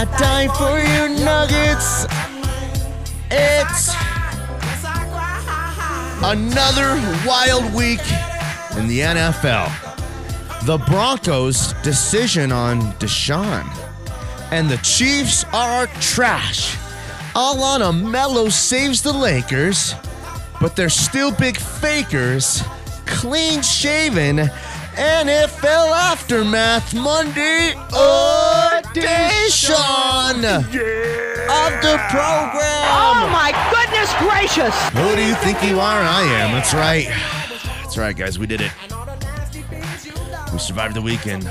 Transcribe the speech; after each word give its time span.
I 0.00 0.04
die 0.04 0.46
for 0.54 0.78
your 0.78 1.08
nuggets, 1.08 2.06
it's 3.32 3.88
another 6.22 6.94
wild 7.26 7.74
week 7.74 7.98
in 8.78 8.86
the 8.86 9.00
NFL. 9.00 9.66
The 10.66 10.78
Broncos' 10.86 11.72
decision 11.82 12.52
on 12.52 12.92
Deshaun. 13.00 13.66
And 14.52 14.70
the 14.70 14.76
Chiefs 14.84 15.42
are 15.52 15.88
trash. 16.00 16.76
All 17.34 17.92
Melo 17.92 18.50
saves 18.50 19.02
the 19.02 19.12
Lakers, 19.12 19.94
but 20.60 20.76
they're 20.76 20.88
still 20.88 21.32
big 21.32 21.56
fakers. 21.56 22.62
Clean 23.04 23.62
shaven. 23.62 24.48
NFL 24.94 25.90
aftermath 25.90 26.94
Monday 26.94 27.74
oh! 27.92 28.47
Edition 28.90 29.74
of 29.74 31.72
the 31.82 31.96
program. 32.10 32.84
Oh 32.90 33.28
my 33.32 33.52
goodness 33.70 34.12
gracious! 34.18 34.74
Who 34.90 35.16
do 35.16 35.22
you 35.24 35.34
think 35.36 35.62
you 35.62 35.80
are? 35.80 36.00
I 36.00 36.22
am. 36.22 36.52
That's 36.52 36.74
right. 36.74 37.06
That's 37.82 37.96
right, 37.98 38.16
guys. 38.16 38.38
We 38.38 38.46
did 38.46 38.60
it. 38.60 38.72
We 40.52 40.58
survived 40.58 40.94
the 40.94 41.02
weekend. 41.02 41.48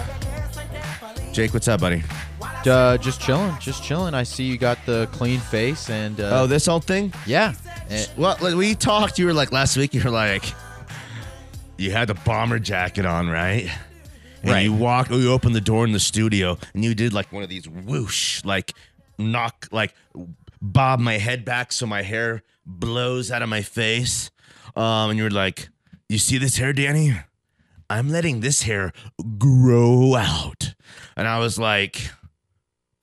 Jake, 1.34 1.54
what's 1.54 1.68
up, 1.68 1.82
buddy? 1.82 2.04
Uh, 2.66 2.98
just 2.98 3.22
chilling, 3.22 3.56
just 3.60 3.84
chilling. 3.84 4.14
I 4.14 4.24
see 4.24 4.44
you 4.44 4.58
got 4.58 4.78
the 4.86 5.08
clean 5.14 5.40
face 5.40 5.90
and 5.90 6.20
uh, 6.20 6.42
Oh, 6.42 6.48
this 6.48 6.66
whole 6.66 6.80
thing? 6.82 7.14
yeah. 7.26 7.54
Eh, 7.90 8.06
Well, 8.18 8.36
like, 8.42 8.56
we 8.56 8.76
talked. 8.76 9.18
You 9.20 9.28
were 9.28 9.34
like 9.34 9.52
last 9.54 9.78
week. 9.78 9.94
You 9.94 10.04
were 10.04 10.10
like, 10.10 10.44
you 11.78 11.92
had 11.92 12.10
the 12.10 12.16
bomber 12.16 12.60
jacket 12.60 13.06
on, 13.06 13.30
right? 13.30 13.70
And 14.48 14.54
Right. 14.56 14.64
you 14.64 14.74
walked. 14.74 15.12
Or 15.12 15.20
you 15.20 15.32
opened 15.32 15.56
the 15.56 15.62
door 15.62 15.86
in 15.86 15.92
the 15.92 16.00
studio, 16.00 16.58
and 16.74 16.84
you 16.84 16.96
did 16.96 17.14
like 17.14 17.32
one 17.32 17.44
of 17.44 17.50
these 17.50 17.68
whoosh, 17.68 18.44
like 18.46 18.74
knock, 19.18 19.68
like 19.72 19.94
bob 20.62 21.00
my 21.00 21.18
head 21.18 21.44
back 21.46 21.72
so 21.72 21.86
my 21.86 22.02
hair 22.02 22.44
blows 22.66 23.30
out 23.32 23.42
of 23.42 23.50
my 23.50 23.62
face. 23.62 24.32
Um, 24.76 25.10
and 25.12 25.18
you 25.18 25.24
were 25.26 25.30
like, 25.32 25.70
"You 26.10 26.18
see 26.18 26.38
this 26.38 26.58
hair, 26.58 26.72
Danny? 26.74 27.14
I'm 27.90 28.10
letting 28.10 28.40
this 28.42 28.64
hair 28.64 28.94
grow 29.38 30.16
out." 30.16 30.74
And 31.16 31.28
I 31.28 31.40
was 31.40 31.58
like, 31.60 32.12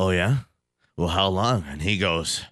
"Oh 0.01 0.11
yeah? 0.11 0.39
Well, 0.97 1.09
how 1.09 1.29
long?" 1.29 1.65
And 1.69 1.83
he 1.83 1.99
goes. 1.99 2.43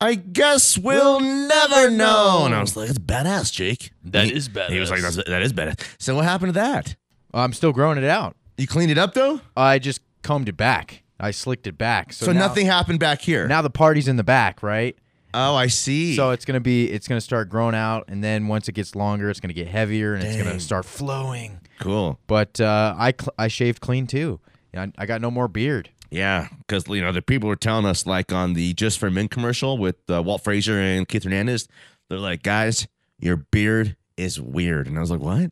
I 0.00 0.16
guess 0.16 0.76
we'll 0.76 1.20
never 1.20 1.88
know. 1.88 2.42
And 2.44 2.52
I 2.54 2.60
was 2.60 2.76
like, 2.76 2.90
"It's 2.90 2.98
badass, 2.98 3.52
Jake." 3.52 3.92
That 4.02 4.24
He- 4.26 4.32
is 4.34 4.50
He 4.68 4.80
was 4.80 4.90
like. 4.90 5.00
"That 5.00 5.42
is 5.42 5.52
badass." 5.52 5.78
So 5.98 6.16
what 6.16 6.24
happened 6.24 6.48
to 6.54 6.58
that? 6.60 6.96
I'm 7.34 7.52
still 7.52 7.72
growing 7.72 7.98
it 7.98 8.04
out. 8.04 8.36
You 8.56 8.66
cleaned 8.66 8.90
it 8.90 8.98
up 8.98 9.14
though, 9.14 9.40
I 9.56 9.78
just 9.78 10.00
combed 10.22 10.48
it 10.48 10.56
back. 10.56 11.02
I 11.18 11.30
slicked 11.30 11.66
it 11.66 11.78
back. 11.78 12.12
So, 12.12 12.26
so, 12.26 12.32
now- 12.32 12.40
nothing 12.40 12.66
happened 12.66 12.98
back 13.00 13.20
here. 13.20 13.46
Now 13.46 13.62
the 13.62 13.70
party's 13.70 14.08
in 14.08 14.16
the 14.16 14.24
back, 14.24 14.62
right? 14.62 14.96
oh, 15.34 15.54
I 15.54 15.68
see. 15.68 16.14
So 16.14 16.32
it's 16.32 16.44
gonna 16.44 16.60
be, 16.60 16.90
it's 16.90 17.08
gonna 17.08 17.20
start 17.20 17.48
growing 17.48 17.74
out, 17.74 18.04
and 18.08 18.22
then 18.22 18.48
once 18.48 18.68
it 18.68 18.72
gets 18.72 18.94
longer, 18.94 19.30
it's 19.30 19.40
gonna 19.40 19.54
get 19.54 19.66
heavier, 19.66 20.12
and 20.14 20.22
it's 20.22 20.36
gonna 20.36 20.60
start 20.60 20.84
flowing. 20.84 21.58
cool. 21.80 22.18
But 22.26 22.60
uh, 22.60 22.94
I 22.98 23.14
cl- 23.18 23.32
I 23.38 23.48
shaved 23.48 23.80
clean 23.80 24.06
too. 24.06 24.40
I, 24.76 24.92
I 24.98 25.06
got 25.06 25.20
no 25.22 25.30
more 25.30 25.48
beard. 25.48 25.88
Yeah, 26.10 26.48
because 26.58 26.86
you 26.88 27.00
know 27.00 27.12
the 27.12 27.22
people 27.22 27.48
were 27.48 27.56
telling 27.56 27.86
us 27.86 28.04
like 28.04 28.30
on 28.30 28.52
the 28.52 28.74
Just 28.74 28.98
for 28.98 29.10
Men 29.10 29.28
commercial 29.28 29.78
with 29.78 29.96
uh, 30.10 30.22
Walt 30.22 30.44
Frazier 30.44 30.78
and 30.78 31.08
Keith 31.08 31.24
Hernandez, 31.24 31.66
they're 32.10 32.18
like, 32.18 32.42
"Guys, 32.42 32.86
your 33.18 33.38
beard 33.38 33.96
is 34.18 34.38
weird," 34.38 34.86
and 34.86 34.98
I 34.98 35.00
was 35.00 35.10
like, 35.10 35.20
"What?" 35.20 35.50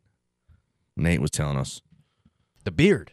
Nate 0.96 1.20
was 1.20 1.30
telling 1.30 1.56
us, 1.56 1.80
The 2.64 2.70
beard. 2.70 3.12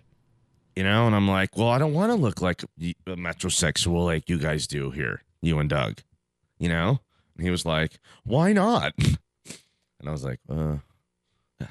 you 0.75 0.83
know, 0.83 1.07
and 1.07 1.15
I'm 1.15 1.27
like, 1.27 1.57
"Well, 1.57 1.69
I 1.69 1.77
don't 1.77 1.93
want 1.93 2.11
to 2.11 2.15
look 2.15 2.41
like 2.41 2.63
a 2.63 3.15
metrosexual 3.15 4.05
like 4.05 4.29
you 4.29 4.37
guys 4.37 4.67
do 4.67 4.91
here, 4.91 5.23
you 5.41 5.57
and 5.59 5.69
Doug," 5.69 6.01
you 6.59 6.69
know. 6.69 6.99
And 7.35 7.45
he 7.45 7.49
was 7.51 7.65
like, 7.65 7.99
"Why 8.23 8.53
not?" 8.53 8.93
And 9.99 10.07
I 10.07 10.11
was 10.11 10.23
like, 10.23 10.39
"Uh." 10.47 10.77
And 11.59 11.69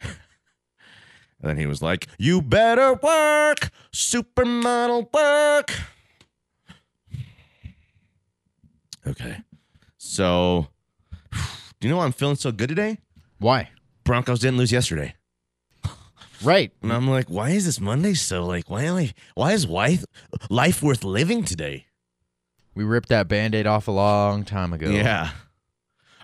then 1.40 1.56
he 1.56 1.66
was 1.66 1.82
like, 1.82 2.06
You 2.18 2.40
better 2.42 2.94
work, 2.94 3.70
supermodel 3.92 5.12
work. 5.12 5.72
Okay. 9.06 9.38
So, 9.96 10.68
do 11.32 11.38
you 11.82 11.90
know 11.90 11.96
why 11.98 12.04
I'm 12.04 12.12
feeling 12.12 12.36
so 12.36 12.52
good 12.52 12.68
today? 12.68 12.98
Why? 13.38 13.70
Broncos 14.08 14.40
didn't 14.40 14.56
lose 14.56 14.72
yesterday. 14.72 15.14
Right. 16.42 16.72
And 16.82 16.90
I'm 16.90 17.10
like, 17.10 17.28
why 17.28 17.50
is 17.50 17.66
this 17.66 17.78
Monday 17.78 18.14
so 18.14 18.46
like, 18.46 18.70
why 18.70 18.84
am 18.84 18.96
I, 18.96 19.12
why 19.34 19.52
is 19.52 19.68
life, 19.68 20.06
life 20.48 20.82
worth 20.82 21.04
living 21.04 21.44
today? 21.44 21.84
We 22.74 22.84
ripped 22.84 23.10
that 23.10 23.28
band-aid 23.28 23.66
off 23.66 23.86
a 23.86 23.90
long 23.90 24.44
time 24.44 24.72
ago. 24.72 24.88
Yeah. 24.88 25.32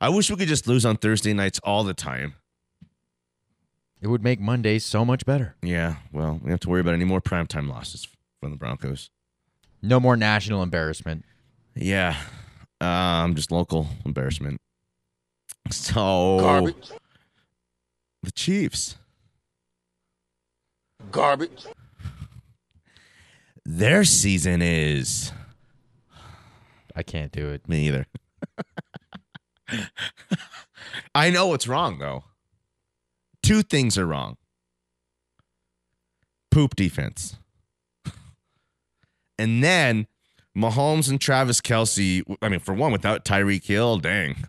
I 0.01 0.09
wish 0.09 0.31
we 0.31 0.37
could 0.37 0.49
just 0.49 0.67
lose 0.67 0.87
on 0.87 0.97
Thursday 0.97 1.35
nights 1.35 1.61
all 1.63 1.85
the 1.85 1.93
time. 1.93 2.37
It 4.01 4.07
would 4.07 4.25
make 4.25 4.41
Mondays 4.41 4.83
so 4.87 5.05
much 5.05 5.27
better. 5.27 5.55
Yeah. 5.61 5.97
Well, 6.11 6.35
we 6.35 6.39
don't 6.41 6.53
have 6.53 6.61
to 6.61 6.71
worry 6.71 6.81
about 6.81 6.95
any 6.95 7.05
more 7.05 7.21
primetime 7.21 7.69
losses 7.69 8.09
from 8.41 8.51
the 8.51 8.57
Broncos. 8.57 9.11
No 9.83 10.01
more 10.01 10.17
national 10.17 10.63
embarrassment. 10.63 11.27
Yeah. 11.75 12.17
Um, 12.81 13.35
just 13.35 13.53
local 13.53 13.89
embarrassment. 14.07 14.63
So 15.71 16.39
Garbage. 16.41 16.91
The 18.25 18.33
Chiefs, 18.33 18.97
Garbage. 21.11 21.67
their 23.67 24.05
season 24.05 24.63
is 24.63 25.31
I 26.97 27.03
can't 27.03 27.31
do 27.33 27.49
it. 27.51 27.69
me 27.69 27.87
either. 27.87 28.07
I 31.15 31.29
know 31.31 31.49
what's 31.49 31.69
wrong 31.69 31.99
though. 31.99 32.25
Two 33.43 33.63
things 33.63 33.99
are 33.99 34.07
wrong. 34.07 34.39
Poop 36.51 36.77
defense. 36.77 37.37
and 39.39 39.63
then 39.63 40.07
Mahomes 40.57 41.11
and 41.11 41.21
Travis 41.21 41.61
Kelce. 41.61 42.23
I 42.41 42.49
mean, 42.49 42.61
for 42.61 42.73
one, 42.73 42.93
without 42.93 43.25
Tyreek 43.27 43.67
Hill, 43.67 43.99
dang. 43.99 44.47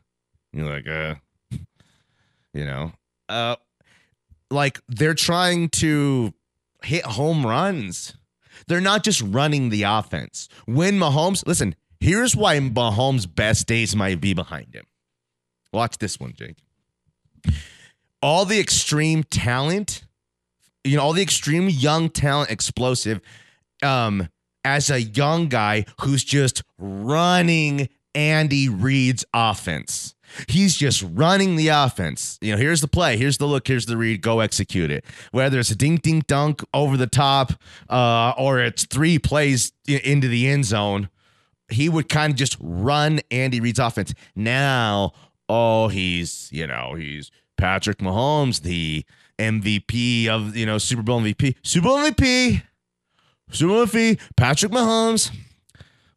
You're 0.54 0.70
like, 0.72 0.88
uh, 0.88 1.16
you 2.54 2.64
know, 2.64 2.94
uh, 3.28 3.56
like 4.56 4.80
they're 4.88 5.14
trying 5.14 5.70
to 5.70 6.34
hit 6.84 7.06
home 7.06 7.46
runs. 7.46 8.16
They're 8.68 8.82
not 8.82 9.04
just 9.04 9.22
running 9.22 9.70
the 9.70 9.84
offense. 9.84 10.50
When 10.66 10.98
Mahomes, 10.98 11.46
listen, 11.46 11.76
here's 12.00 12.36
why 12.36 12.58
Mahomes' 12.60 13.28
best 13.34 13.68
days 13.68 13.96
might 13.96 14.20
be 14.20 14.34
behind 14.34 14.74
him. 14.74 14.86
Watch 15.72 15.98
this 15.98 16.20
one, 16.20 16.34
Jake. 16.34 16.58
All 18.22 18.46
the 18.46 18.60
extreme 18.60 19.24
talent, 19.24 20.04
you 20.84 20.98
know, 20.98 21.04
all 21.04 21.14
the 21.14 21.22
extreme 21.22 21.70
young 21.70 22.10
talent, 22.10 22.50
explosive, 22.50 23.22
um, 23.84 24.30
as 24.64 24.90
a 24.90 25.02
young 25.02 25.48
guy 25.48 25.86
who's 26.02 26.24
just 26.24 26.64
running 26.80 27.90
Andy 28.16 28.70
Reid's 28.70 29.26
offense. 29.34 30.15
He's 30.48 30.76
just 30.76 31.04
running 31.14 31.56
the 31.56 31.70
offense. 31.70 32.38
You 32.42 32.52
know, 32.52 32.58
here's 32.58 32.82
the 32.82 32.88
play, 32.88 33.18
here's 33.18 33.38
the 33.38 33.46
look, 33.46 33.68
here's 33.68 33.86
the 33.86 33.98
read, 33.98 34.22
go 34.22 34.40
execute 34.40 34.92
it. 34.92 35.06
Whether 35.32 35.60
it's 35.60 35.72
a 35.72 35.76
dink 35.76 36.02
dink 36.02 36.28
dunk 36.28 36.64
over 36.74 36.98
the 36.98 37.08
top, 37.08 37.54
uh, 37.90 38.34
or 38.38 38.60
it's 38.60 38.86
three 38.86 39.20
plays 39.20 39.72
into 39.88 40.28
the 40.28 40.48
end 40.48 40.66
zone, 40.66 41.10
he 41.70 41.90
would 41.90 42.10
kind 42.10 42.32
of 42.32 42.38
just 42.38 42.58
run 42.60 43.22
Andy 43.32 43.60
Reid's 43.60 43.80
offense. 43.80 44.14
Now, 44.36 45.14
oh, 45.50 45.88
he's, 45.88 46.50
you 46.52 46.68
know, 46.68 46.96
he's 46.96 47.32
Patrick 47.58 48.00
Mahomes, 48.00 48.62
the 48.62 49.06
MVP 49.40 50.28
of, 50.28 50.56
you 50.56 50.66
know, 50.66 50.78
Super 50.78 51.04
Bowl 51.04 51.22
MVP. 51.22 51.56
Super 51.64 51.88
Bowl 51.88 51.98
MVP. 51.98 52.62
Super 53.52 53.74
Bowl 53.74 53.86
MVP. 53.86 54.20
Patrick 54.36 54.72
Mahomes. 54.72 55.32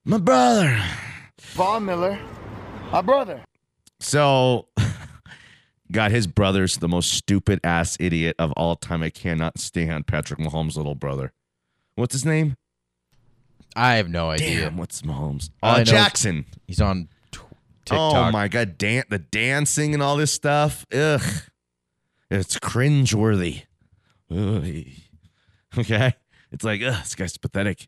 My 0.04 0.18
brother. 0.18 0.80
Von 1.38 1.84
Miller, 1.84 2.18
my 2.92 3.02
brother. 3.02 3.42
So 4.00 4.68
got 5.92 6.10
his 6.10 6.26
brother's 6.26 6.76
the 6.78 6.88
most 6.88 7.12
stupid 7.12 7.60
ass 7.64 7.96
idiot 8.00 8.36
of 8.38 8.52
all 8.52 8.76
time. 8.76 9.02
I 9.02 9.10
cannot 9.10 9.58
stand 9.58 10.06
Patrick 10.06 10.38
Mahomes' 10.38 10.76
little 10.76 10.94
brother. 10.94 11.32
What's 11.94 12.14
his 12.14 12.24
name? 12.24 12.56
I 13.76 13.94
have 13.94 14.08
no 14.08 14.30
idea. 14.30 14.62
Damn, 14.62 14.76
what's 14.76 15.02
Mahomes? 15.02 15.50
All 15.62 15.76
Uh, 15.76 15.84
Jackson. 15.84 16.46
He's 16.66 16.80
on 16.80 17.08
t- 17.32 17.40
Oh 17.90 18.30
my 18.30 18.48
god, 18.48 18.76
dan- 18.78 19.04
the 19.08 19.18
dancing 19.18 19.94
and 19.94 20.02
all 20.02 20.16
this 20.16 20.32
stuff. 20.32 20.84
Ugh. 20.92 21.22
It's 22.30 22.58
cringeworthy. 22.58 23.62
Ugh. 24.30 24.84
Okay. 25.78 26.14
It's 26.50 26.64
like, 26.64 26.82
ugh, 26.82 26.94
this 27.02 27.14
guy's 27.14 27.36
pathetic. 27.36 27.86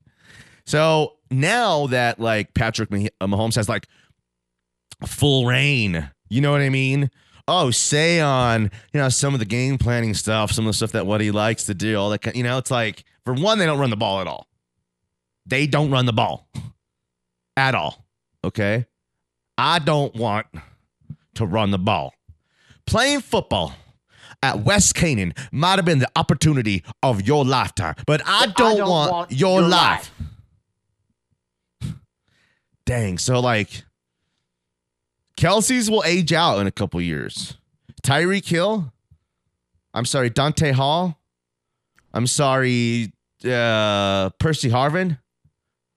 So 0.65 1.15
now 1.31 1.87
that 1.89 2.21
like 2.21 2.55
Patrick 2.55 2.91
Mah- 2.91 3.09
Mahomes 3.21 3.57
has 3.57 3.69
like 3.69 3.87
full 5.07 5.47
reign, 5.47 6.11
you 6.29 6.41
know 6.41 6.53
what 6.53 6.61
I 6.61 6.69
mean? 6.69 7.11
Oh, 7.49 7.71
say 7.71 8.21
on, 8.21 8.71
you 8.93 9.01
know, 9.01 9.09
some 9.09 9.35
of 9.35 9.41
the 9.41 9.47
game 9.47 9.77
planning 9.79 10.15
stuff, 10.15 10.53
some 10.53 10.67
of 10.67 10.71
the 10.71 10.77
stuff 10.77 10.93
that 10.93 11.07
what 11.07 11.21
he 11.21 11.31
likes 11.31 11.65
to 11.67 11.75
do, 11.75 11.97
all 11.97 12.11
that 12.11 12.21
kind, 12.23 12.37
you 12.37 12.43
know, 12.43 12.59
it's 12.59 12.71
like 12.71 13.05
for 13.25 13.35
one, 13.35 13.59
they 13.59 13.67
don't 13.67 13.79
run 13.79 13.91
the 13.91 13.97
ball 13.97 14.21
at 14.21 14.27
all. 14.27 14.47
They 15.47 15.67
don't 15.67 15.91
run 15.91 16.07
the 16.07 16.13
ball 16.13 16.49
at 17.57 17.75
all. 17.75 18.07
Okay. 18.45 18.87
I 19.59 19.79
don't 19.79 20.15
want 20.15 20.47
to 21.35 21.45
run 21.45 21.71
the 21.71 21.79
ball. 21.79 22.15
Playing 22.87 23.21
football 23.21 23.75
at 24.43 24.61
West 24.61 24.95
Canaan 24.95 25.35
might 25.53 25.77
have 25.77 25.85
been 25.85 25.99
the 25.99 26.11
opportunity 26.17 26.83
of 27.03 27.23
your 27.27 27.45
lifetime, 27.45 27.95
but 28.07 28.23
I 28.25 28.47
don't, 28.47 28.89
want, 28.89 29.33
your, 29.33 29.61
life. 29.61 30.11
Dang. 32.87 33.19
So, 33.19 33.41
like, 33.41 33.85
Kelce's 35.41 35.91
will 35.91 36.05
age 36.05 36.33
out 36.33 36.59
in 36.59 36.67
a 36.67 36.71
couple 36.71 37.01
years. 37.01 37.57
Tyreek 38.03 38.47
Hill. 38.47 38.93
I'm 39.95 40.05
sorry, 40.05 40.31
Dante 40.31 40.73
Hall. 40.73 41.19
I'm 42.13 42.27
sorry, 42.27 43.13
uh, 43.45 44.31
Percy 44.39 44.69
Harvin. 44.69 45.19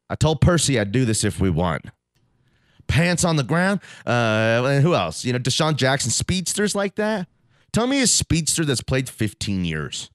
I 0.10 0.16
told 0.16 0.42
Percy 0.42 0.80
I'd 0.80 0.92
do 0.92 1.06
this 1.06 1.24
if 1.24 1.40
we 1.40 1.50
won 1.50 1.82
pants 2.88 3.24
on 3.26 3.36
the 3.36 3.44
ground. 3.44 3.80
Uh, 4.06 4.64
and 4.66 4.84
who 4.84 4.94
else? 4.94 5.26
You 5.26 5.34
know, 5.34 5.40
DeSean 5.40 5.76
Jackson, 5.76 6.12
speedsters 6.12 6.76
like 6.76 6.96
that. 6.96 7.28
Tell 7.72 7.88
me 7.88 8.02
a 8.02 8.08
speedster 8.08 8.66
that's 8.66 8.82
played 8.82 9.10
15 9.10 9.66
years. 9.66 10.10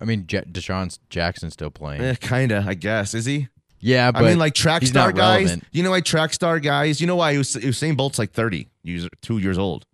I 0.00 0.04
mean, 0.04 0.26
J- 0.26 0.42
DeSean 0.42 0.98
Jackson's 1.08 1.54
still 1.54 1.70
playing. 1.70 2.02
Eh, 2.02 2.14
kinda, 2.20 2.64
I 2.66 2.74
guess. 2.74 3.14
Is 3.14 3.24
he? 3.26 3.48
Yeah, 3.86 4.10
but 4.10 4.24
I 4.24 4.28
mean, 4.30 4.38
like 4.38 4.54
track 4.54 4.84
star 4.84 5.12
guys. 5.12 5.44
relevant. 5.44 5.64
You 5.70 5.82
know 5.84 5.90
why 5.92 6.00
track 6.00 6.34
star 6.34 6.58
guys? 6.58 7.00
You 7.00 7.06
know 7.06 7.16
why 7.16 7.36
Us- 7.36 7.54
Usain 7.56 7.96
Bolt's 7.96 8.18
like 8.18 8.32
30, 8.32 8.68
years, 8.82 9.08
two 9.22 9.38
years 9.38 9.56
old. 9.58 9.86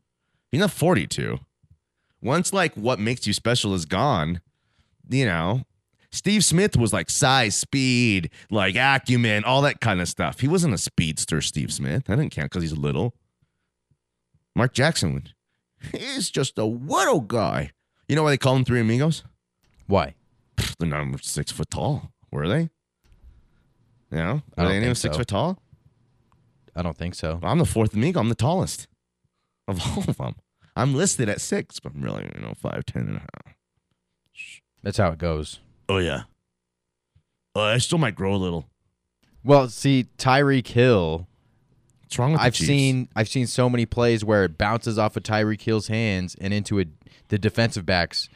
He's 0.50 0.60
not 0.60 0.70
42. 0.70 1.38
Once 2.22 2.52
like 2.52 2.74
what 2.74 2.98
makes 2.98 3.26
you 3.26 3.32
special 3.32 3.74
is 3.74 3.84
gone, 3.84 4.40
you 5.10 5.26
know. 5.26 5.64
Steve 6.10 6.44
Smith 6.44 6.76
was 6.76 6.92
like 6.92 7.08
size, 7.10 7.54
speed, 7.56 8.30
like 8.50 8.76
acumen, 8.76 9.44
all 9.44 9.60
that 9.62 9.80
kind 9.80 10.00
of 10.00 10.08
stuff. 10.08 10.40
He 10.40 10.48
wasn't 10.48 10.74
a 10.74 10.78
speedster, 10.78 11.40
Steve 11.40 11.72
Smith. 11.72 12.08
I 12.08 12.16
didn't 12.16 12.32
count 12.32 12.50
because 12.50 12.62
he's 12.62 12.76
little. 12.76 13.14
Mark 14.54 14.72
Jackson, 14.74 15.14
would- 15.14 15.34
he's 15.92 16.30
just 16.30 16.56
a 16.58 16.64
little 16.64 17.20
guy. 17.20 17.72
You 18.08 18.16
know 18.16 18.22
why 18.24 18.30
they 18.30 18.38
call 18.38 18.56
him 18.56 18.64
Three 18.64 18.80
Amigos? 18.80 19.24
Why? 19.86 20.14
They're 20.78 20.88
not 20.88 21.24
six 21.24 21.50
foot 21.50 21.70
tall, 21.70 22.12
were 22.30 22.48
they? 22.48 22.70
You 24.12 24.19
know, 24.19 24.43
I 24.56 24.61
are 24.61 24.64
don't 24.64 24.69
they 24.69 24.76
any 24.76 24.94
six 24.94 25.14
so. 25.14 25.19
foot 25.19 25.29
tall? 25.29 25.59
I 26.76 26.82
don't 26.82 26.97
think 26.97 27.14
so. 27.14 27.41
I'm 27.43 27.59
the 27.59 27.64
fourth 27.64 27.94
amigo. 27.94 28.20
I'm 28.20 28.29
the 28.29 28.35
tallest 28.35 28.87
of 29.67 29.81
all 29.87 30.05
of 30.06 30.19
them. 30.19 30.35
I'm 30.76 30.94
listed 30.94 31.29
at 31.29 31.41
six, 31.41 31.81
but 31.81 31.93
I'm 31.94 32.03
really, 32.03 32.31
you 32.35 32.41
know, 32.43 32.55
five, 32.55 32.85
ten 32.87 33.03
and 33.03 33.17
a 33.17 33.20
half. 33.20 33.55
That's 34.82 34.99
how 34.99 35.11
it 35.11 35.19
goes. 35.19 35.61
Oh, 35.88 35.99
yeah. 35.99 36.23
Oh, 37.55 37.62
I 37.62 37.79
still 37.79 37.99
might 37.99 38.14
grow 38.14 38.35
a 38.35 38.37
little. 38.37 38.69
Well, 39.44 39.69
see, 39.69 40.06
Tyreek 40.19 40.67
Hill. 40.69 41.26
What's 42.03 42.19
wrong 42.19 42.32
with 42.32 42.41
I've 42.41 42.56
seen 42.56 43.09
I've 43.17 43.29
seen 43.29 43.47
so 43.47 43.70
many 43.70 43.87
plays 43.87 44.25
where 44.25 44.44
it 44.44 44.59
bounces 44.59 44.99
off 44.99 45.17
of 45.17 45.23
Tyreek 45.23 45.62
Hill's 45.62 45.88
hands 45.88 46.37
and 46.41 46.53
into 46.53 46.81
a, 46.81 46.85
the 47.29 47.38
defensive 47.38 47.87
backs, 47.87 48.29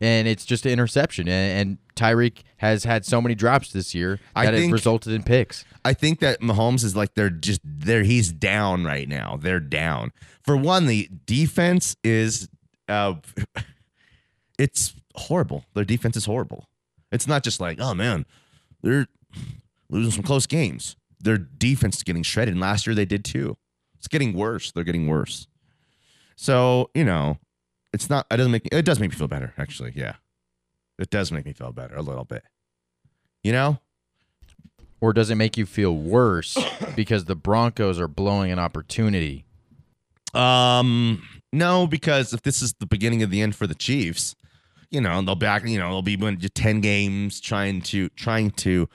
and 0.00 0.28
it's 0.28 0.44
just 0.44 0.66
an 0.66 0.72
interception. 0.72 1.28
And, 1.28 1.68
and 1.68 1.78
Tyreek 1.94 2.42
has 2.58 2.84
had 2.84 3.04
so 3.04 3.20
many 3.20 3.34
drops 3.34 3.72
this 3.72 3.94
year 3.94 4.20
that 4.34 4.54
it 4.54 4.72
resulted 4.72 5.12
in 5.12 5.22
picks. 5.22 5.64
I 5.84 5.92
think 5.92 6.20
that 6.20 6.40
Mahomes 6.40 6.84
is 6.84 6.94
like 6.96 7.14
they're 7.14 7.30
just 7.30 7.60
they're 7.64 8.02
he's 8.02 8.32
down 8.32 8.84
right 8.84 9.08
now. 9.08 9.38
They're 9.40 9.60
down. 9.60 10.12
For 10.42 10.56
one, 10.56 10.86
the 10.86 11.08
defense 11.24 11.96
is 12.04 12.48
uh 12.88 13.14
it's 14.58 14.94
horrible. 15.14 15.64
Their 15.74 15.84
defense 15.84 16.16
is 16.16 16.26
horrible. 16.26 16.68
It's 17.12 17.26
not 17.26 17.42
just 17.42 17.60
like, 17.60 17.78
oh 17.80 17.94
man, 17.94 18.26
they're 18.82 19.06
losing 19.88 20.12
some 20.12 20.22
close 20.22 20.46
games. 20.46 20.96
Their 21.20 21.38
defense 21.38 21.96
is 21.96 22.02
getting 22.02 22.22
shredded. 22.22 22.52
And 22.52 22.60
last 22.60 22.86
year 22.86 22.94
they 22.94 23.04
did 23.04 23.24
too. 23.24 23.56
It's 23.96 24.08
getting 24.08 24.34
worse. 24.34 24.70
They're 24.72 24.84
getting 24.84 25.06
worse. 25.06 25.46
So, 26.36 26.90
you 26.94 27.04
know, 27.04 27.38
it's 27.96 28.10
not 28.10 28.26
it 28.30 28.36
doesn't 28.36 28.52
make 28.52 28.68
it 28.70 28.84
does 28.84 29.00
make 29.00 29.10
me 29.10 29.16
feel 29.16 29.26
better, 29.26 29.54
actually. 29.56 29.92
Yeah. 29.96 30.16
It 30.98 31.08
does 31.08 31.32
make 31.32 31.46
me 31.46 31.54
feel 31.54 31.72
better 31.72 31.96
a 31.96 32.02
little 32.02 32.24
bit. 32.24 32.44
You 33.42 33.52
know? 33.52 33.78
Or 35.00 35.14
does 35.14 35.30
it 35.30 35.36
make 35.36 35.56
you 35.56 35.64
feel 35.64 35.96
worse 35.96 36.58
because 36.96 37.24
the 37.24 37.34
Broncos 37.34 37.98
are 37.98 38.08
blowing 38.08 38.52
an 38.52 38.58
opportunity? 38.58 39.46
Um, 40.34 41.22
no, 41.54 41.86
because 41.86 42.34
if 42.34 42.42
this 42.42 42.60
is 42.60 42.74
the 42.74 42.86
beginning 42.86 43.22
of 43.22 43.30
the 43.30 43.40
end 43.40 43.56
for 43.56 43.66
the 43.66 43.74
Chiefs, 43.74 44.34
you 44.90 45.00
know, 45.00 45.22
they'll 45.22 45.34
back, 45.34 45.66
you 45.66 45.78
know, 45.78 45.88
they'll 45.88 46.02
be 46.02 46.16
winning 46.16 46.40
ten 46.54 46.82
games 46.82 47.40
trying 47.40 47.80
to 47.82 48.10
trying 48.10 48.50
to 48.52 48.90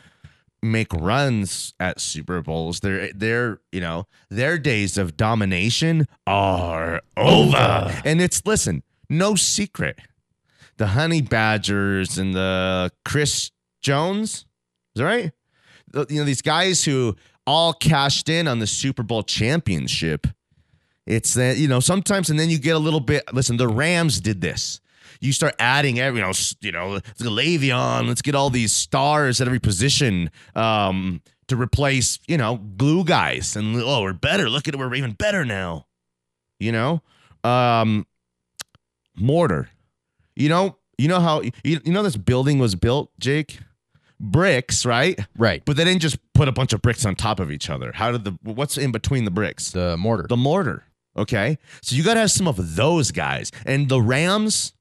make 0.62 0.94
runs 0.94 1.74
at 1.80 2.00
Super 2.00 2.42
Bowls. 2.42 2.82
Their 2.82 3.12
their 3.14 3.62
you 3.72 3.82
know 3.82 4.06
their 4.30 4.60
days 4.60 4.98
of 4.98 5.18
domination 5.18 6.08
are 6.28 7.02
over. 7.18 8.02
And 8.06 8.22
it's 8.22 8.46
listen, 8.46 8.84
no 9.12 9.36
secret, 9.36 10.00
the 10.78 10.88
Honey 10.88 11.22
Badgers 11.22 12.18
and 12.18 12.34
the 12.34 12.92
Chris 13.06 13.52
Jones, 13.82 14.46
is 14.96 15.02
that 15.02 15.04
right? 15.06 15.32
You 16.10 16.20
know 16.20 16.26
these 16.26 16.42
guys 16.42 16.86
who 16.86 17.16
all 17.46 17.74
cashed 17.74 18.30
in 18.30 18.48
on 18.48 18.60
the 18.60 18.68
Super 18.68 19.04
Bowl 19.04 19.24
championship. 19.24 20.28
It's 21.06 21.34
that 21.34 21.58
you 21.58 21.68
know 21.68 21.82
sometimes, 21.82 22.30
and 22.30 22.40
then 22.40 22.50
you 22.50 22.58
get 22.58 22.76
a 22.76 22.80
little 22.80 23.00
bit. 23.02 23.24
Listen, 23.34 23.58
the 23.58 23.68
Rams 23.68 24.22
did 24.22 24.42
this. 24.42 24.80
You 25.20 25.34
start 25.34 25.56
adding 25.60 26.00
every, 26.00 26.20
you 26.20 26.26
know, 26.26 26.34
you 26.62 26.72
know, 26.72 27.00
the 27.18 27.30
Le'Veon. 27.30 28.08
Let's 28.08 28.24
get 28.24 28.34
all 28.34 28.50
these 28.50 28.72
stars 28.72 29.40
at 29.40 29.48
every 29.48 29.60
position 29.60 30.32
um, 30.56 31.22
to 31.48 31.56
replace, 31.56 32.18
you 32.28 32.38
know, 32.38 32.58
glue 32.58 33.04
guys. 33.04 33.56
And 33.56 33.76
oh, 33.76 34.02
we're 34.02 34.14
better. 34.14 34.50
Look 34.50 34.68
at 34.68 34.74
it, 34.74 34.78
we're 34.78 34.96
even 34.96 35.12
better 35.12 35.46
now. 35.46 35.86
You 36.60 36.72
know, 36.72 37.02
um, 37.44 38.08
mortar. 39.22 39.70
You 40.36 40.50
know, 40.50 40.78
you 40.98 41.08
know 41.08 41.20
how 41.20 41.42
you, 41.42 41.52
you 41.64 41.92
know 41.92 42.04
this 42.04 42.18
building 42.18 42.60
was 42.60 42.76
built, 42.76 43.12
Jake. 43.20 43.60
Bricks, 44.20 44.86
right? 44.86 45.20
Right. 45.36 45.64
But 45.66 45.78
they 45.78 45.84
didn't 45.84 46.02
just 46.02 46.20
put 46.34 46.48
a 46.48 46.52
bunch 46.52 46.74
of 46.74 46.82
bricks 46.82 47.06
on 47.06 47.16
top 47.16 47.40
of 47.40 47.52
each 47.52 47.70
other. 47.72 47.92
How 47.92 48.12
did 48.12 48.24
the 48.24 48.38
what's 48.44 48.78
in 48.78 48.92
between 48.92 49.26
the 49.26 49.32
bricks? 49.32 49.72
The 49.72 49.98
mortar. 49.98 50.28
the 50.28 50.38
mortar. 50.38 50.84
Okay. 51.18 51.58
So 51.82 51.96
you 51.96 52.04
got 52.04 52.14
to 52.14 52.22
have 52.22 52.32
some 52.32 52.48
of 52.48 52.76
those 52.76 53.12
guys. 53.12 53.52
And 53.66 53.90
the 53.90 54.02
Rams, 54.02 54.74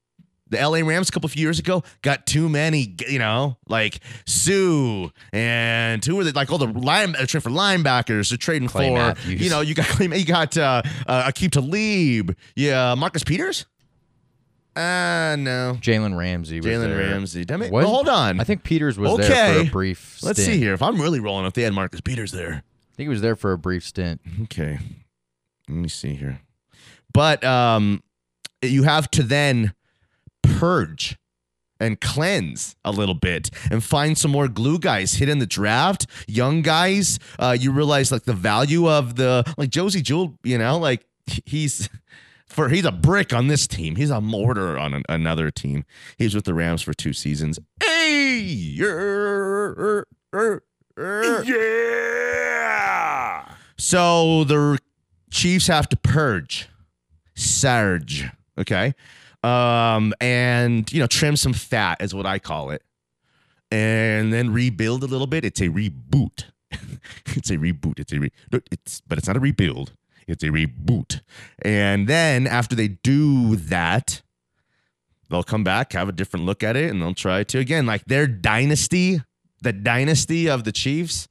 the 0.47 0.57
LA 0.57 0.87
Rams 0.87 1.09
a 1.09 1.11
couple 1.11 1.27
of 1.27 1.35
years 1.35 1.59
ago 1.59 1.83
got 2.03 2.25
too 2.25 2.49
many, 2.49 2.95
you 3.07 3.19
know, 3.19 3.57
like 3.67 3.99
Suh 4.25 5.09
and 5.33 6.05
who 6.05 6.15
were 6.15 6.23
they? 6.23 6.31
Like 6.31 6.51
all 6.51 6.57
the 6.59 6.67
line, 6.67 7.15
uh, 7.15 7.25
trade 7.25 7.43
for 7.43 7.49
linebackers. 7.49 8.29
They're 8.29 8.37
trading 8.37 8.69
Clay 8.69 8.89
for, 8.89 8.95
Matthews. 8.95 9.41
you 9.41 9.49
know, 9.49 9.61
you 9.61 9.73
got 9.73 9.99
you 9.99 10.25
got 10.25 10.55
uh, 10.57 10.83
uh, 11.07 11.31
Aqib 11.31 11.51
Talib. 11.51 12.37
Yeah. 12.55 12.93
Marcus 12.95 13.23
Peters? 13.23 13.65
Uh, 14.75 15.35
no. 15.37 15.77
Jalen 15.81 16.17
Ramsey. 16.17 16.57
was 16.57 16.65
Jalen 16.65 16.81
there. 16.95 16.97
Ramsey. 16.97 17.43
Damn 17.45 17.61
it. 17.61 17.71
Was- 17.71 17.83
Well, 17.83 17.93
hold 17.93 18.07
on. 18.09 18.39
I 18.39 18.43
think 18.45 18.63
Peters 18.63 18.97
was 18.97 19.17
there 19.17 19.27
for 19.27 19.33
Okay. 19.33 19.67
a 19.67 19.71
brief. 19.71 20.19
Let's 20.23 20.41
see 20.43 20.57
here. 20.57 20.73
If 20.73 20.81
I'm 20.81 20.99
really 21.01 21.19
rolling, 21.19 21.45
if 21.45 21.53
they 21.53 21.63
had 21.63 21.73
Marcus 21.73 21.99
Peters 22.01 22.31
there. 22.31 22.53
I 22.53 22.93
think 22.95 23.05
he 23.05 23.09
was 23.09 23.21
there 23.21 23.35
for 23.35 23.51
a 23.51 23.57
brief 23.57 23.85
stint. 23.85 24.21
Okay. 24.43 24.79
Let 25.67 25.75
me 25.77 25.87
see 25.89 26.13
here. 26.15 26.39
But 27.13 27.43
um 27.43 28.01
you 28.61 28.83
have 28.83 29.09
to 29.11 29.23
then 29.23 29.73
purge 30.43 31.17
and 31.79 31.99
cleanse 31.99 32.75
a 32.85 32.91
little 32.91 33.15
bit 33.15 33.49
and 33.71 33.83
find 33.83 34.17
some 34.17 34.29
more 34.31 34.47
glue 34.47 34.77
guys 34.77 35.13
hit 35.13 35.27
in 35.29 35.39
the 35.39 35.47
draft 35.47 36.05
young 36.27 36.61
guys 36.61 37.17
uh 37.39 37.57
you 37.59 37.71
realize 37.71 38.11
like 38.11 38.23
the 38.23 38.33
value 38.33 38.87
of 38.89 39.15
the 39.15 39.43
like 39.57 39.69
Josey 39.71 40.01
Jewell 40.01 40.37
you 40.43 40.57
know 40.57 40.77
like 40.77 41.05
he's 41.45 41.89
for 42.51 42.69
he's 42.69 42.85
a 42.85 42.91
brick 42.91 43.33
on 43.33 43.47
this 43.47 43.67
team 43.67 43.95
he's 43.95 44.09
a 44.09 44.21
mortar 44.21 44.77
on 44.77 44.93
an, 44.93 45.03
another 45.09 45.49
team 45.51 45.83
he's 46.17 46.35
with 46.35 46.45
the 46.45 46.53
rams 46.53 46.81
for 46.81 46.93
two 46.93 47.13
seasons 47.13 47.59
hey 47.83 48.39
yeah 48.39 48.83
so 53.77 54.43
the 54.43 54.77
Chiefs 55.31 55.67
have 55.67 55.89
to 55.89 55.97
purge 55.97 56.67
Sarge. 57.35 58.29
Okay. 58.57 58.93
Um, 59.43 60.13
and 60.21 60.91
you 60.91 60.99
know, 60.99 61.07
trim 61.07 61.35
some 61.35 61.53
fat 61.53 62.01
is 62.01 62.13
what 62.13 62.25
I 62.25 62.37
call 62.39 62.69
it. 62.69 62.83
And 63.71 64.31
then 64.31 64.51
rebuild 64.51 65.03
a 65.03 65.07
little 65.07 65.27
bit. 65.27 65.45
It's 65.45 65.61
a 65.61 65.69
reboot. 65.69 66.45
it's 67.27 67.49
a 67.49 67.57
reboot. 67.57 67.99
It's 67.99 68.11
a 68.11 68.19
re- 68.19 68.31
it's 68.71 69.01
but 69.07 69.17
it's 69.17 69.27
not 69.27 69.37
a 69.37 69.39
rebuild. 69.39 69.93
It's 70.27 70.43
a 70.43 70.47
reboot. 70.47 71.21
And 71.61 72.07
then 72.07 72.47
after 72.47 72.75
they 72.75 72.89
do 72.89 73.55
that, 73.55 74.21
they'll 75.29 75.43
come 75.43 75.63
back, 75.63 75.93
have 75.93 76.09
a 76.09 76.11
different 76.11 76.45
look 76.45 76.63
at 76.63 76.75
it, 76.75 76.89
and 76.89 77.01
they'll 77.01 77.13
try 77.13 77.43
to 77.43 77.59
again, 77.59 77.85
like 77.85 78.05
their 78.05 78.27
dynasty, 78.27 79.21
the 79.61 79.73
dynasty 79.73 80.49
of 80.49 80.63
the 80.63 80.71
Chiefs. 80.71 81.27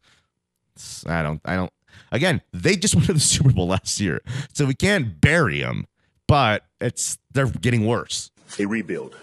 I 1.07 1.23
don't, 1.23 1.41
I 1.45 1.57
don't. 1.57 1.73
Again, 2.13 2.41
they 2.53 2.77
just 2.77 2.95
went 2.97 3.07
to 3.07 3.13
the 3.13 3.21
Super 3.21 3.53
Bowl 3.53 3.69
last 3.69 4.01
year, 4.01 4.21
so 4.53 4.67
we 4.67 4.75
can't 4.75 5.21
bury 5.21 5.61
them. 5.61 5.87
But 6.27 6.65
it's 6.81 7.19
they're 7.33 7.47
getting 7.47 7.87
worse. 7.87 8.31
a 8.59 8.67
rebuild. 8.67 9.17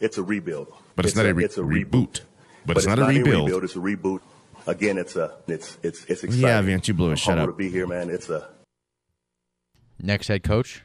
It's 0.00 0.16
a 0.18 0.22
rebuild. 0.22 0.72
But 0.96 1.06
it's, 1.06 1.14
not 1.14 1.26
a, 1.26 1.34
re- 1.34 1.44
it's 1.44 1.58
a 1.58 1.62
reboot. 1.62 2.20
But, 2.66 2.76
it's, 2.78 2.86
not, 2.86 2.98
not 2.98 3.10
a 3.10 3.18
rebuild. 3.18 3.64
It's 3.64 3.76
a 3.76 3.78
reboot. 3.78 4.20
Again, 4.66 4.98
it's 4.98 5.16
a 5.16 5.34
it's 5.46 5.78
it's 5.82 6.04
it's 6.04 6.24
exciting. 6.24 6.40
Yeah, 6.40 6.60
Vance, 6.60 6.88
you 6.88 6.94
blew 6.94 7.12
it. 7.12 7.18
Shut 7.18 7.38
up. 7.38 7.46
to 7.46 7.52
be 7.52 7.70
here, 7.70 7.86
man. 7.86 8.10
It's 8.10 8.28
a 8.28 8.48
Next 10.00 10.28
head 10.28 10.42
coach, 10.42 10.82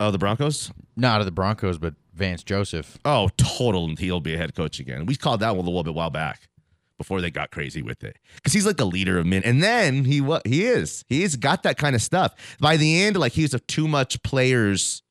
Oh, 0.00 0.10
the 0.10 0.18
Broncos. 0.18 0.70
not 0.96 1.20
of 1.20 1.26
the 1.26 1.32
Broncos, 1.32 1.78
but 1.78 1.94
Vance 2.14 2.42
Joseph. 2.42 2.98
Oh, 3.04 3.28
total. 3.36 3.94
He'll 3.96 4.20
be 4.20 4.34
a 4.34 4.38
head 4.38 4.54
coach 4.54 4.80
again. 4.80 5.06
We 5.06 5.16
called 5.16 5.40
that 5.40 5.50
one 5.56 5.64
a 5.64 5.68
little 5.68 5.82
bit 5.84 5.94
while 5.94 6.10
back 6.10 6.48
before 6.96 7.20
they 7.20 7.30
got 7.30 7.50
crazy 7.50 7.80
with 7.82 8.02
it 8.02 8.16
because 8.36 8.52
he's 8.52 8.66
like 8.66 8.80
a 8.80 8.84
leader 8.84 9.18
of 9.18 9.26
men. 9.26 9.42
And 9.44 9.62
then 9.62 10.04
he 10.04 10.20
what 10.20 10.46
he 10.46 10.64
is. 10.66 11.04
He's 11.08 11.36
got 11.36 11.62
that 11.64 11.78
kind 11.78 11.94
of 11.94 12.02
stuff. 12.02 12.34
By 12.60 12.76
the 12.76 13.02
end, 13.02 13.16
like 13.16 13.32
he's 13.32 13.54
a 13.54 13.60
too 13.60 13.86
much 13.86 14.22
players 14.22 15.02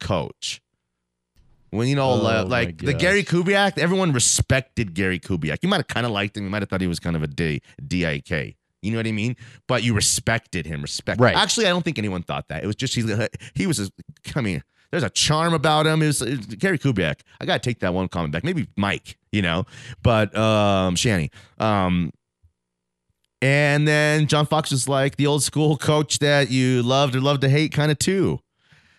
coach. 0.00 0.60
When 1.70 1.88
you 1.88 1.96
know, 1.96 2.10
Oh, 2.10 2.44
like 2.46 2.78
the. 2.78 2.92
Gary 2.92 3.24
Kubiak, 3.24 3.78
everyone 3.78 4.12
respected 4.12 4.92
Gary 4.92 5.18
Kubiak. 5.18 5.58
You 5.62 5.70
might 5.70 5.78
have 5.78 5.88
kind 5.88 6.04
of 6.04 6.12
liked 6.12 6.36
him. 6.36 6.44
You 6.44 6.50
might 6.50 6.60
have 6.60 6.68
thought 6.68 6.82
he 6.82 6.86
was 6.86 7.00
kind 7.00 7.16
of 7.16 7.22
a 7.22 7.26
D, 7.26 7.62
DIK. 7.86 8.56
You 8.82 8.90
know 8.90 8.98
what 8.98 9.06
I 9.06 9.12
mean? 9.12 9.36
But 9.68 9.82
you 9.82 9.94
respected 9.94 10.66
him. 10.66 10.82
Respect. 10.82 11.20
Right. 11.20 11.36
Actually, 11.36 11.66
I 11.66 11.70
don't 11.70 11.84
think 11.84 11.98
anyone 11.98 12.22
thought 12.22 12.48
that. 12.48 12.64
It 12.64 12.66
was 12.66 12.76
just 12.76 12.94
he's 12.94 13.10
he 13.54 13.66
was. 13.66 13.78
A, 13.78 13.90
I 14.36 14.40
mean, 14.40 14.62
there's 14.90 15.04
a 15.04 15.10
charm 15.10 15.54
about 15.54 15.86
him. 15.86 16.02
It 16.02 16.06
was, 16.06 16.20
it 16.22 16.36
was 16.36 16.46
Gary 16.46 16.78
Kubiak. 16.78 17.20
I 17.40 17.46
gotta 17.46 17.60
take 17.60 17.80
that 17.80 17.94
one 17.94 18.08
comment 18.08 18.32
back. 18.32 18.44
Maybe 18.44 18.68
Mike. 18.76 19.18
You 19.30 19.42
know, 19.42 19.66
but 20.02 20.36
um, 20.36 20.96
Shanny. 20.96 21.30
Um, 21.58 22.12
and 23.40 23.88
then 23.88 24.26
John 24.26 24.46
Fox 24.46 24.70
was 24.70 24.88
like 24.88 25.16
the 25.16 25.26
old 25.26 25.42
school 25.42 25.76
coach 25.76 26.18
that 26.20 26.50
you 26.50 26.82
loved 26.82 27.16
or 27.16 27.20
loved 27.20 27.40
to 27.42 27.48
hate, 27.48 27.72
kind 27.72 27.90
of 27.90 27.98
too. 27.98 28.40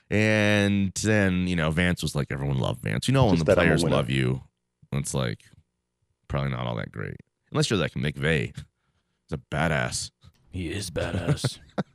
And 0.10 0.94
then 0.96 1.48
you 1.48 1.56
know 1.56 1.72
Vance 1.72 2.02
was 2.02 2.16
like 2.16 2.28
everyone 2.32 2.58
loved 2.58 2.82
Vance. 2.82 3.08
You 3.08 3.13
know 3.13 3.25
when 3.25 3.36
Just 3.36 3.46
the 3.46 3.56
that 3.56 3.60
I'm 3.60 3.66
a 3.66 3.78
players 3.78 3.84
love 3.84 4.10
you, 4.10 4.42
it's 4.92 5.13
like 5.13 5.40
probably 6.28 6.52
not 6.52 6.66
all 6.68 6.75
that 6.75 6.92
great. 6.92 7.18
Unless 7.52 7.70
you're 7.70 7.80
like 7.80 7.94
McVay. 7.94 8.56
He's 9.30 9.39
a 9.39 9.56
badass. 9.56 10.12
He 10.51 10.72
is 10.72 10.89
badass. 10.89 11.60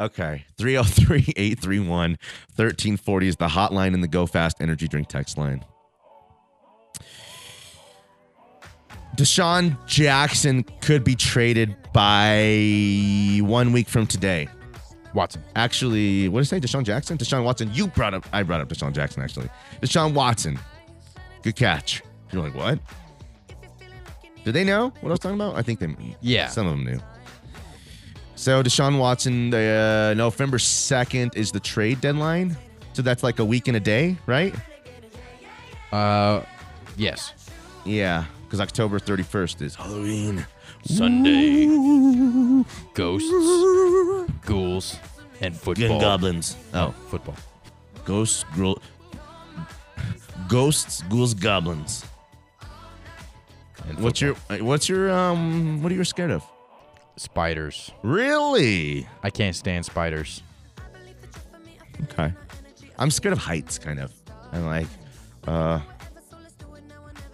Okay. 0.00 0.44
303 0.58 1.34
831 1.36 2.10
1340 2.54 3.28
is 3.28 3.36
the 3.36 3.48
hotline 3.48 3.94
in 3.94 4.00
the 4.00 4.06
Go 4.06 4.26
Fast 4.26 4.58
Energy 4.60 4.86
Drink 4.86 5.08
text 5.08 5.36
line. 5.36 5.64
Deshaun 9.16 9.76
Jackson 9.86 10.62
could 10.80 11.02
be 11.02 11.16
traded 11.16 11.74
by 11.92 13.40
one 13.42 13.72
week 13.72 13.88
from 13.88 14.06
today. 14.06 14.48
Watson. 15.14 15.42
Actually, 15.56 16.28
what 16.28 16.44
did 16.44 16.54
I 16.54 16.60
say? 16.60 16.60
Deshaun 16.60 16.84
Jackson? 16.84 17.18
Deshaun 17.18 17.42
Watson. 17.42 17.68
You 17.74 17.88
brought 17.88 18.14
up, 18.14 18.24
I 18.32 18.44
brought 18.44 18.60
up 18.60 18.68
Deshaun 18.68 18.92
Jackson, 18.92 19.22
actually. 19.22 19.48
Deshaun 19.82 20.14
Watson. 20.14 20.60
Good 21.42 21.56
catch. 21.56 22.02
You're 22.30 22.44
like, 22.44 22.54
what? 22.54 22.78
Did 24.48 24.54
they 24.54 24.64
know 24.64 24.88
what 25.02 25.10
I 25.10 25.12
was 25.12 25.20
talking 25.20 25.34
about? 25.38 25.56
I 25.56 25.62
think 25.62 25.78
they, 25.78 25.94
Yeah. 26.22 26.48
some 26.48 26.66
of 26.66 26.72
them 26.72 26.84
knew. 26.86 26.98
So 28.34 28.62
Deshaun 28.62 28.98
Watson, 28.98 29.52
uh, 29.52 30.14
November 30.14 30.56
2nd 30.56 31.36
is 31.36 31.52
the 31.52 31.60
trade 31.60 32.00
deadline. 32.00 32.56
So 32.94 33.02
that's 33.02 33.22
like 33.22 33.40
a 33.40 33.44
week 33.44 33.68
and 33.68 33.76
a 33.76 33.80
day, 33.80 34.16
right? 34.24 34.54
Uh, 35.92 36.40
yes. 36.96 37.34
Yeah, 37.84 38.24
because 38.44 38.60
October 38.60 38.98
31st 38.98 39.60
is 39.60 39.74
Halloween. 39.74 40.46
Sunday. 40.86 41.66
Ghosts, 42.94 43.28
ghouls, 44.46 44.96
and 45.42 45.54
football. 45.54 46.00
goblins. 46.00 46.56
Oh, 46.72 46.94
football. 47.10 47.36
ghosts, 48.06 48.46
ghoul, 48.56 48.80
ghosts, 50.48 51.02
ghouls, 51.10 51.34
goblins. 51.34 52.04
And 53.88 53.98
What's 54.00 54.20
your, 54.20 54.34
what's 54.34 54.88
your, 54.88 55.10
um, 55.10 55.82
what 55.82 55.90
are 55.90 55.94
you 55.94 56.04
scared 56.04 56.30
of? 56.30 56.44
spiders? 57.18 57.90
Really? 58.02 59.06
I 59.22 59.30
can't 59.30 59.54
stand 59.54 59.84
spiders. 59.84 60.42
Okay. 62.04 62.32
I'm 62.98 63.10
scared 63.10 63.32
of 63.32 63.38
heights, 63.38 63.78
kind 63.78 64.00
of. 64.00 64.12
I'm 64.52 64.64
like, 64.64 64.86
uh, 65.46 65.80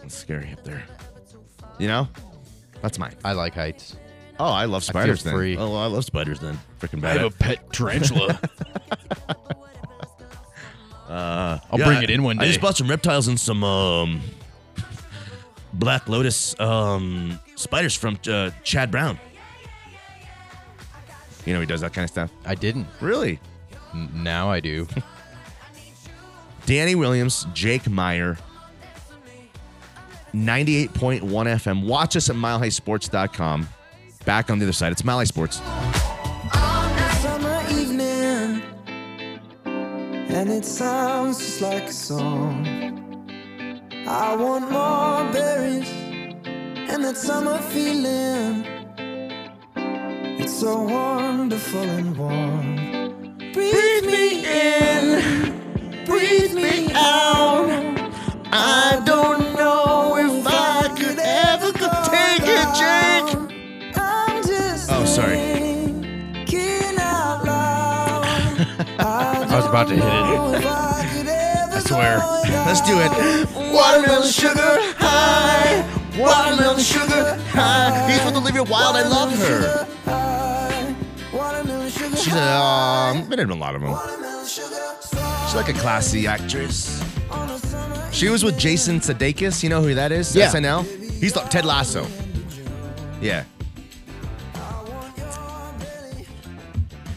it's 0.03 0.15
scary 0.15 0.53
up 0.53 0.65
there. 0.65 0.83
You 1.79 1.89
know? 1.89 2.09
That's 2.83 2.99
mine. 2.99 3.15
I 3.25 3.33
like 3.33 3.55
heights. 3.55 3.97
Oh, 4.39 4.47
I 4.47 4.65
love 4.65 4.83
feel 4.83 4.93
spiders 4.93 5.23
then. 5.23 5.35
free. 5.35 5.57
Oh, 5.57 5.75
I 5.77 5.87
love 5.87 6.05
spiders 6.05 6.41
then. 6.41 6.59
Freaking 6.81 7.01
bad. 7.01 7.17
I 7.19 7.23
have 7.23 7.35
a 7.35 7.37
pet 7.37 7.73
tarantula. 7.73 8.39
Uh, 11.09 11.59
I'll 11.71 11.79
bring 11.79 12.03
it 12.03 12.11
in 12.11 12.23
one 12.23 12.37
day. 12.39 12.45
I 12.45 12.49
just 12.49 12.61
bought 12.61 12.77
some 12.77 12.89
reptiles 12.89 13.29
and 13.29 13.39
some 13.39 13.63
um, 13.63 14.21
Black 15.75 16.09
Lotus 16.09 16.59
um, 16.61 17.39
spiders 17.57 17.95
from 17.95 18.19
uh, 18.29 18.51
Chad 18.63 18.91
Brown. 18.91 19.19
You 21.45 21.53
know 21.53 21.61
he 21.61 21.67
does 21.67 21.83
that 21.83 21.93
kind 21.93 22.05
of 22.05 22.11
stuff. 22.11 22.31
I 22.47 22.55
didn't. 22.55 22.87
Really? 23.01 23.39
N- 23.93 24.11
now 24.15 24.51
I 24.51 24.61
do. 24.61 24.87
Danny 26.67 26.95
Williams, 26.95 27.47
Jake 27.53 27.89
Meyer, 27.91 28.39
98.1 30.33 31.21
FM. 31.21 31.85
Watch 31.87 32.17
us 32.17 32.31
at 32.31 32.37
milehighsports.com. 32.37 33.69
Back 34.25 34.51
on 34.51 34.59
the 34.59 34.65
other 34.65 34.73
side. 34.73 34.91
It's 34.93 35.05
Mile 35.05 35.19
High 35.19 35.25
Sports. 35.25 35.61
summer 37.21 37.63
evening, 37.71 38.63
and 39.67 40.51
it 40.51 40.65
sounds 40.65 41.39
just 41.39 41.61
like 41.61 41.83
a 41.85 41.93
song. 41.93 43.04
I 44.07 44.37
want 44.37 44.71
more 44.71 45.25
berries 45.33 45.91
and 46.91 47.03
that 47.05 47.17
summer 47.17 47.59
feeling. 47.59 48.65
It's 50.39 50.53
so 50.61 50.83
wonderful 50.83 51.81
and 51.83 52.17
warm. 52.17 52.77
Breathe 53.53 54.05
me 54.07 54.45
in, 54.45 56.05
breathe 56.05 56.55
me 56.55 56.91
out. 56.95 57.71
I 58.53 59.03
don't 59.07 59.55
know 59.55 60.17
if 60.19 60.47
I 60.47 60.89
could 60.99 61.19
ever 61.19 61.73
take 61.73 62.47
it, 62.47 62.69
Jake. 62.81 63.97
I'm 63.97 64.43
just 64.43 64.91
Oh, 64.93 65.05
sorry. 65.07 65.39
out 66.99 67.45
loud. 67.45 68.25
I 68.99 69.47
I 69.51 69.57
was 69.57 69.67
about 69.67 69.89
to 69.89 69.95
hit 69.95 70.05
it. 70.05 71.04
I 71.85 71.89
swear. 71.89 72.19
Let's 72.65 72.81
do 72.81 72.99
it. 72.99 73.73
Watermelon 73.73 74.31
sugar 74.31 74.79
high. 74.97 75.85
Watermelon 76.19 76.81
sugar 76.81 77.35
high. 77.49 78.11
He's 78.11 78.25
with 78.25 78.37
Olivia 78.37 78.63
Wilde. 78.63 78.97
I 78.97 79.07
love 79.07 79.37
her. 79.39 79.87
Watermelon 81.37 81.91
sugar 81.91 82.17
She's 82.17 82.35
a, 82.35 82.53
um, 82.53 83.29
been 83.29 83.41
in 83.41 83.51
a 83.51 83.55
lot 83.55 83.75
of 83.75 83.83
them. 83.83 83.95
She's 84.47 85.55
like 85.55 85.69
a 85.69 85.75
classy 85.75 86.27
actress. 86.27 87.03
She 88.13 88.29
was 88.29 88.45
with 88.45 88.59
Jason 88.59 89.01
Sudeikis. 89.01 89.63
You 89.63 89.69
know 89.69 89.83
who 89.83 89.95
that 89.95 90.13
is? 90.13 90.35
Yeah. 90.35 90.51
SNL. 90.51 90.85
He's 91.21 91.37
like 91.37 91.51
Ted 91.51 91.65
Lasso. 91.65 92.07
Yeah. 93.21 93.45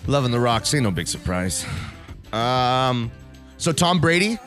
Loving 0.07 0.31
the 0.31 0.39
Rocks 0.39 0.73
ain't 0.73 0.83
no 0.83 0.91
big 0.91 1.07
surprise. 1.07 1.65
Um, 2.33 3.11
so 3.57 3.71
Tom 3.71 3.99
Brady, 3.99 4.37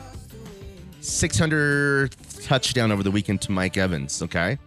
600 1.11 2.15
touchdown 2.43 2.91
over 2.91 3.03
the 3.03 3.11
weekend 3.11 3.41
to 3.41 3.51
Mike 3.51 3.77
Evans. 3.77 4.21
Okay. 4.21 4.57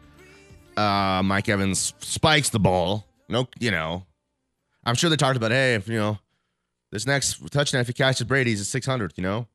Uh, 0.76 1.22
Mike 1.24 1.48
Evans 1.48 1.94
spikes 2.00 2.50
the 2.50 2.60
ball. 2.60 3.06
No, 3.28 3.48
you 3.58 3.70
know, 3.70 4.04
I'm 4.84 4.94
sure 4.94 5.08
they 5.08 5.16
talked 5.16 5.36
about, 5.36 5.50
hey, 5.50 5.74
if 5.74 5.88
you 5.88 5.96
know, 5.98 6.18
this 6.92 7.06
next 7.06 7.40
touchdown, 7.50 7.80
if 7.80 7.86
he 7.86 7.92
catches 7.92 8.26
Brady's 8.26 8.60
at 8.60 8.66
600, 8.66 9.14
you 9.16 9.22
know, 9.22 9.46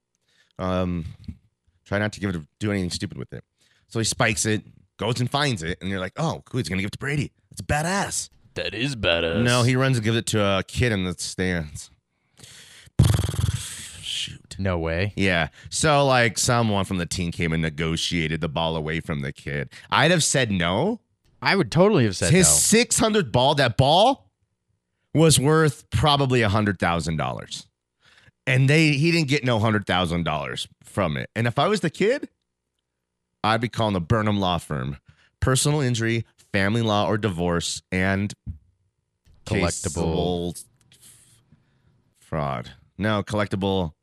um, 0.57 1.05
try 1.85 1.99
not 1.99 2.13
to 2.13 2.19
give 2.19 2.33
it, 2.33 2.41
do 2.59 2.71
anything 2.71 2.89
stupid 2.89 3.17
with 3.17 3.31
it. 3.33 3.43
So 3.87 3.99
he 3.99 4.05
spikes 4.05 4.45
it, 4.45 4.63
goes 4.97 5.19
and 5.19 5.29
finds 5.29 5.61
it, 5.63 5.77
and 5.81 5.89
you're 5.89 5.99
like, 5.99 6.13
oh, 6.17 6.41
cool, 6.45 6.59
he's 6.59 6.69
gonna 6.69 6.81
give 6.81 6.87
it 6.89 6.93
to 6.93 6.99
Brady. 6.99 7.31
It's 7.51 7.61
badass. 7.61 8.29
That 8.55 8.73
is 8.73 8.95
badass. 8.95 9.43
No, 9.43 9.63
he 9.63 9.75
runs 9.75 9.97
and 9.97 10.03
gives 10.03 10.17
it 10.17 10.25
to 10.27 10.43
a 10.43 10.63
kid 10.63 10.91
in 10.91 11.03
the 11.03 11.13
stands. 11.13 11.91
No 14.59 14.77
way. 14.77 15.13
Yeah. 15.15 15.47
So 15.69 16.05
like 16.05 16.37
someone 16.37 16.83
from 16.83 16.97
the 16.97 17.05
team 17.05 17.31
came 17.31 17.53
and 17.53 17.61
negotiated 17.61 18.41
the 18.41 18.49
ball 18.49 18.75
away 18.75 18.99
from 18.99 19.21
the 19.21 19.31
kid. 19.31 19.69
I'd 19.89 20.11
have 20.11 20.23
said 20.23 20.51
no. 20.51 20.99
I 21.41 21.55
would 21.55 21.71
totally 21.71 22.03
have 22.03 22.17
said 22.17 22.33
His 22.33 22.47
no. 22.47 22.53
600 22.53 23.31
ball, 23.31 23.55
that 23.55 23.77
ball 23.77 24.29
was 25.13 25.39
worth 25.39 25.89
probably 25.91 26.41
a 26.41 26.49
hundred 26.49 26.77
thousand 26.77 27.15
dollars. 27.15 27.67
And 28.45 28.69
they 28.69 28.89
he 28.91 29.11
didn't 29.11 29.29
get 29.29 29.45
no 29.45 29.59
hundred 29.59 29.85
thousand 29.87 30.23
dollars 30.23 30.67
from 30.83 31.15
it. 31.15 31.29
And 31.35 31.47
if 31.47 31.57
I 31.57 31.67
was 31.67 31.79
the 31.79 31.89
kid, 31.89 32.27
I'd 33.43 33.61
be 33.61 33.69
calling 33.69 33.93
the 33.93 34.01
Burnham 34.01 34.39
Law 34.41 34.57
Firm. 34.57 34.97
Personal 35.39 35.79
injury, 35.79 36.25
family 36.51 36.81
law 36.81 37.07
or 37.07 37.17
divorce, 37.17 37.81
and 37.93 38.33
Collectible. 39.45 40.61
fraud. 42.19 42.71
No, 42.97 43.23
collectible 43.23 43.93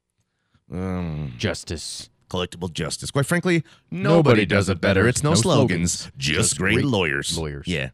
um, 0.72 1.32
Justice. 1.38 2.08
collectible 2.28 2.72
justice. 2.72 3.10
Quite 3.10 3.26
frankly, 3.26 3.62
nobody, 3.90 4.14
Nobody 4.14 4.46
does 4.46 4.68
it 4.68 4.80
better. 4.80 5.06
It's 5.06 5.22
no, 5.22 5.30
No 5.30 5.34
slogans, 5.36 5.92
slogans, 5.92 6.16
just, 6.18 6.36
just 6.50 6.58
great, 6.58 6.74
great 6.74 6.84
lawyers. 6.86 7.38
lawyers. 7.38 7.66
Yeah. 7.68 7.90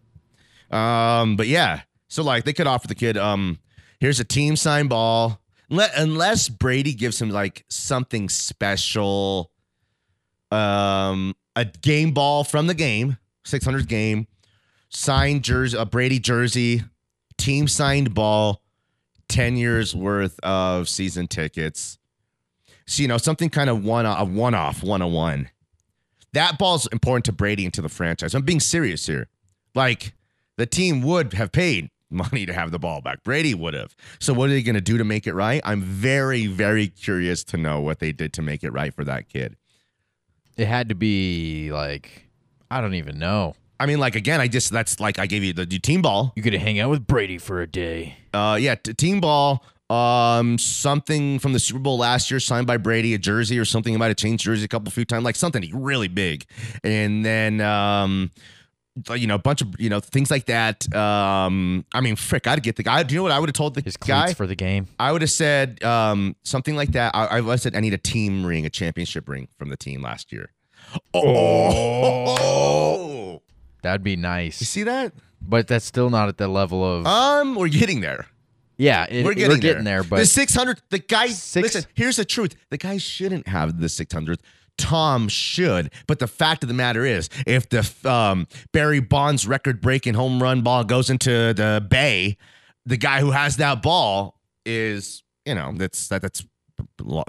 Um, 0.70 1.36
but 1.36 1.48
yeah. 1.48 1.82
So 2.08 2.22
like 2.22 2.44
they 2.44 2.52
could 2.52 2.66
offer 2.66 2.88
the 2.88 2.94
kid, 2.94 3.16
um, 3.16 3.58
here's 4.00 4.20
a 4.20 4.24
team 4.24 4.56
sign 4.56 4.88
ball. 4.88 5.40
Unless 5.70 6.50
Brady 6.50 6.92
gives 6.92 7.20
him 7.20 7.30
like 7.30 7.64
something 7.68 8.28
special, 8.28 9.50
um, 10.50 11.34
a 11.56 11.64
game 11.64 12.12
ball 12.12 12.44
from 12.44 12.66
the 12.66 12.74
game, 12.74 13.16
600 13.44 13.88
game, 13.88 14.26
signed 14.90 15.42
jersey, 15.44 15.76
a 15.78 15.86
Brady 15.86 16.18
jersey, 16.18 16.82
team 17.38 17.68
signed 17.68 18.12
ball, 18.14 18.62
10 19.28 19.56
years 19.56 19.94
worth 19.96 20.38
of 20.40 20.88
season 20.90 21.26
tickets. 21.26 21.98
So, 22.92 23.00
you 23.00 23.08
know, 23.08 23.16
something 23.16 23.48
kind 23.48 23.70
of 23.70 23.82
one 23.82 24.04
a 24.04 24.22
one 24.22 24.54
off, 24.54 24.82
one 24.82 25.00
on 25.00 25.12
one. 25.12 25.48
That 26.34 26.58
ball's 26.58 26.86
important 26.88 27.24
to 27.24 27.32
Brady 27.32 27.64
and 27.64 27.72
to 27.72 27.80
the 27.80 27.88
franchise. 27.88 28.34
I'm 28.34 28.42
being 28.42 28.60
serious 28.60 29.06
here. 29.06 29.28
Like 29.74 30.12
the 30.58 30.66
team 30.66 31.00
would 31.00 31.32
have 31.32 31.52
paid 31.52 31.88
money 32.10 32.44
to 32.44 32.52
have 32.52 32.70
the 32.70 32.78
ball 32.78 33.00
back. 33.00 33.22
Brady 33.22 33.54
would 33.54 33.72
have. 33.72 33.96
So 34.18 34.34
what 34.34 34.50
are 34.50 34.52
they 34.52 34.62
going 34.62 34.74
to 34.74 34.82
do 34.82 34.98
to 34.98 35.04
make 35.04 35.26
it 35.26 35.32
right? 35.32 35.62
I'm 35.64 35.80
very, 35.80 36.46
very 36.46 36.86
curious 36.88 37.42
to 37.44 37.56
know 37.56 37.80
what 37.80 37.98
they 37.98 38.12
did 38.12 38.34
to 38.34 38.42
make 38.42 38.62
it 38.62 38.72
right 38.72 38.92
for 38.92 39.04
that 39.04 39.26
kid. 39.26 39.56
It 40.58 40.66
had 40.66 40.90
to 40.90 40.94
be 40.94 41.72
like 41.72 42.28
I 42.70 42.82
don't 42.82 42.94
even 42.94 43.18
know. 43.18 43.54
I 43.80 43.86
mean, 43.86 44.00
like 44.00 44.16
again, 44.16 44.38
I 44.38 44.48
just 44.48 44.70
that's 44.70 45.00
like 45.00 45.18
I 45.18 45.24
gave 45.24 45.42
you 45.42 45.54
the, 45.54 45.64
the 45.64 45.78
team 45.78 46.02
ball. 46.02 46.34
You 46.36 46.42
could 46.42 46.52
hang 46.52 46.78
out 46.78 46.90
with 46.90 47.06
Brady 47.06 47.38
for 47.38 47.62
a 47.62 47.66
day. 47.66 48.18
Uh, 48.34 48.58
yeah, 48.60 48.74
t- 48.74 48.92
team 48.92 49.22
ball. 49.22 49.64
Um, 49.92 50.56
something 50.58 51.38
from 51.38 51.52
the 51.52 51.58
Super 51.58 51.78
Bowl 51.80 51.98
last 51.98 52.30
year, 52.30 52.40
signed 52.40 52.66
by 52.66 52.76
Brady, 52.78 53.12
a 53.14 53.18
jersey 53.18 53.58
or 53.58 53.64
something. 53.64 53.92
He 53.92 53.98
might 53.98 54.08
have 54.08 54.16
changed 54.16 54.44
jersey 54.44 54.64
a 54.64 54.68
couple 54.68 54.90
few 54.90 55.04
times, 55.04 55.24
like 55.24 55.36
something 55.36 55.68
really 55.74 56.08
big. 56.08 56.46
And 56.82 57.24
then, 57.24 57.60
um, 57.60 58.30
you 59.14 59.26
know, 59.26 59.34
a 59.34 59.38
bunch 59.38 59.60
of 59.62 59.74
you 59.78 59.88
know 59.90 60.00
things 60.00 60.30
like 60.30 60.46
that. 60.46 60.92
Um, 60.94 61.84
I 61.92 62.00
mean, 62.00 62.16
frick, 62.16 62.46
I'd 62.46 62.62
get 62.62 62.76
the 62.76 62.82
guy. 62.82 63.02
Do 63.02 63.14
you 63.14 63.18
know 63.18 63.22
what 63.24 63.32
I 63.32 63.38
would 63.38 63.48
have 63.48 63.54
told 63.54 63.74
the 63.74 63.80
His 63.82 63.96
guy? 63.96 64.34
for 64.34 64.46
the 64.46 64.54
game. 64.54 64.86
I 64.98 65.12
would 65.12 65.22
have 65.22 65.30
said 65.30 65.82
um 65.84 66.36
something 66.42 66.76
like 66.76 66.92
that. 66.92 67.14
I, 67.14 67.26
I 67.26 67.40
would 67.40 67.50
have 67.52 67.60
said 67.60 67.74
I 67.76 67.80
need 67.80 67.94
a 67.94 67.98
team 67.98 68.44
ring, 68.46 68.64
a 68.66 68.70
championship 68.70 69.28
ring 69.28 69.48
from 69.58 69.68
the 69.70 69.76
team 69.76 70.02
last 70.02 70.30
year. 70.32 70.52
Oh, 72.34 73.42
That'd 73.82 74.02
be 74.04 74.16
nice. 74.16 74.60
you 74.60 74.66
see 74.66 74.82
that? 74.84 75.12
But 75.40 75.66
that's 75.68 75.84
still 75.84 76.08
not 76.10 76.28
at 76.28 76.36
the 76.38 76.46
level 76.48 76.84
of 76.84 77.06
Um, 77.06 77.54
we're 77.56 77.68
getting 77.68 78.00
there. 78.00 78.26
Yeah, 78.82 79.06
it, 79.08 79.24
We're 79.24 79.34
getting, 79.34 79.84
there. 79.84 80.02
the 80.02 80.08
but 80.08 80.26
600. 80.26 80.82
The 80.90 80.98
guy. 80.98 81.28
Six- 81.28 81.62
listen, 81.62 81.84
here's 81.94 82.16
the 82.16 82.24
truth. 82.24 82.56
The 82.70 82.78
guy 82.78 82.98
shouldn't 82.98 83.46
have 83.46 83.80
the 83.80 83.88
600. 83.88 84.40
Tom 84.76 85.28
should, 85.28 85.92
but 86.08 86.18
the 86.18 86.26
fact 86.26 86.64
of 86.64 86.68
the 86.68 86.74
matter 86.74 87.04
is, 87.04 87.28
if 87.46 87.68
the 87.68 87.88
um, 88.10 88.48
Barry 88.72 89.00
Bonds 89.00 89.46
record-breaking 89.46 90.14
home 90.14 90.42
run 90.42 90.62
ball 90.62 90.82
goes 90.82 91.10
into 91.10 91.52
the 91.52 91.86
bay, 91.88 92.38
the 92.84 92.96
guy 92.96 93.20
who 93.20 93.30
has 93.30 93.58
that 93.58 93.82
ball 93.82 94.40
is, 94.66 95.22
you 95.44 95.54
know, 95.54 95.72
that's 95.76 96.08
that 96.08 96.22
that's 96.22 96.44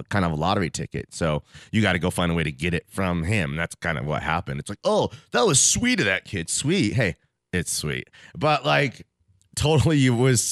kind 0.09 0.25
of 0.25 0.31
a 0.31 0.35
lottery 0.35 0.69
ticket. 0.71 1.13
So 1.13 1.43
you 1.71 1.81
got 1.81 1.93
to 1.93 1.99
go 1.99 2.09
find 2.09 2.31
a 2.31 2.35
way 2.35 2.43
to 2.43 2.51
get 2.51 2.73
it 2.73 2.85
from 2.89 3.23
him. 3.23 3.55
That's 3.55 3.75
kind 3.75 3.99
of 3.99 4.05
what 4.05 4.23
happened. 4.23 4.59
It's 4.59 4.69
like, 4.69 4.79
oh, 4.83 5.11
that 5.33 5.45
was 5.45 5.59
sweet 5.59 5.99
of 5.99 6.05
that 6.07 6.25
kid. 6.25 6.49
Sweet. 6.49 6.93
Hey, 6.93 7.17
it's 7.51 7.71
sweet, 7.71 8.09
but 8.35 8.65
like 8.65 9.05
totally 9.55 10.03
it 10.05 10.09
was 10.09 10.51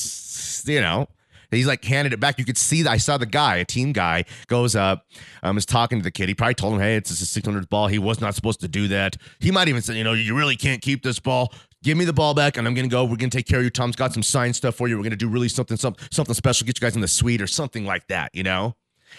you 0.67 0.81
know 0.81 1.07
he's 1.51 1.67
like 1.67 1.83
handed 1.83 2.13
it 2.13 2.19
back. 2.19 2.39
You 2.39 2.45
could 2.45 2.57
see 2.57 2.81
that 2.83 2.91
i 2.91 2.97
saw 2.97 3.17
the 3.17 3.25
guy 3.25 3.57
a 3.57 3.65
team 3.65 3.91
guy 3.91 4.25
goes 4.47 4.75
up 4.75 5.05
um 5.43 5.57
is 5.57 5.65
talking 5.65 5.99
to 5.99 6.03
the 6.03 6.11
kid. 6.11 6.29
He 6.29 6.35
probably 6.35 6.55
told 6.55 6.73
him 6.73 6.79
hey 6.79 6.95
it's 6.95 7.11
a 7.11 7.15
600 7.25 7.69
ball. 7.69 7.87
He 7.87 7.99
was 7.99 8.21
not 8.21 8.35
supposed 8.35 8.61
to 8.61 8.67
do 8.67 8.87
that. 8.89 9.17
He 9.39 9.51
might 9.51 9.67
even 9.67 9.81
say 9.81 9.97
you 9.97 10.03
know 10.03 10.13
you 10.13 10.35
really 10.35 10.55
can't 10.55 10.81
keep 10.81 11.03
this 11.03 11.19
ball. 11.19 11.53
Give 11.83 11.97
me 11.97 12.05
the 12.05 12.13
ball 12.13 12.33
back 12.33 12.57
and 12.57 12.67
i'm 12.67 12.73
gonna 12.73 12.87
go. 12.87 13.03
We're 13.03 13.17
gonna 13.17 13.29
take 13.29 13.47
care 13.47 13.59
of 13.59 13.65
you. 13.65 13.69
Tom's 13.69 13.95
got 13.95 14.13
some 14.13 14.23
sign 14.23 14.53
stuff 14.53 14.75
for 14.75 14.87
you. 14.87 14.97
We're 14.97 15.03
gonna 15.03 15.15
do 15.15 15.27
really 15.27 15.49
something 15.49 15.77
something 15.77 16.07
something 16.11 16.35
special 16.35 16.65
get 16.65 16.79
you 16.79 16.85
guys 16.85 16.95
in 16.95 17.01
the 17.01 17.07
suite 17.07 17.41
or 17.41 17.47
something 17.47 17.85
like 17.85 18.07
that 18.07 18.31
you 18.33 18.43
know? 18.43 18.75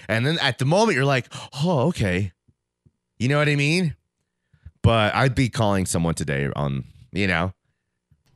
And 0.08 0.26
then 0.26 0.38
at 0.38 0.58
the 0.58 0.64
moment 0.64 0.96
you're 0.96 1.04
like 1.04 1.26
oh 1.64 1.88
okay. 1.88 2.32
You 3.18 3.28
know 3.28 3.38
what 3.38 3.48
i 3.48 3.56
mean? 3.56 3.94
But 4.82 5.14
i'd 5.14 5.34
be 5.34 5.48
calling 5.48 5.86
someone 5.86 6.14
today 6.14 6.48
on 6.56 6.84
you 7.12 7.26
know? 7.26 7.52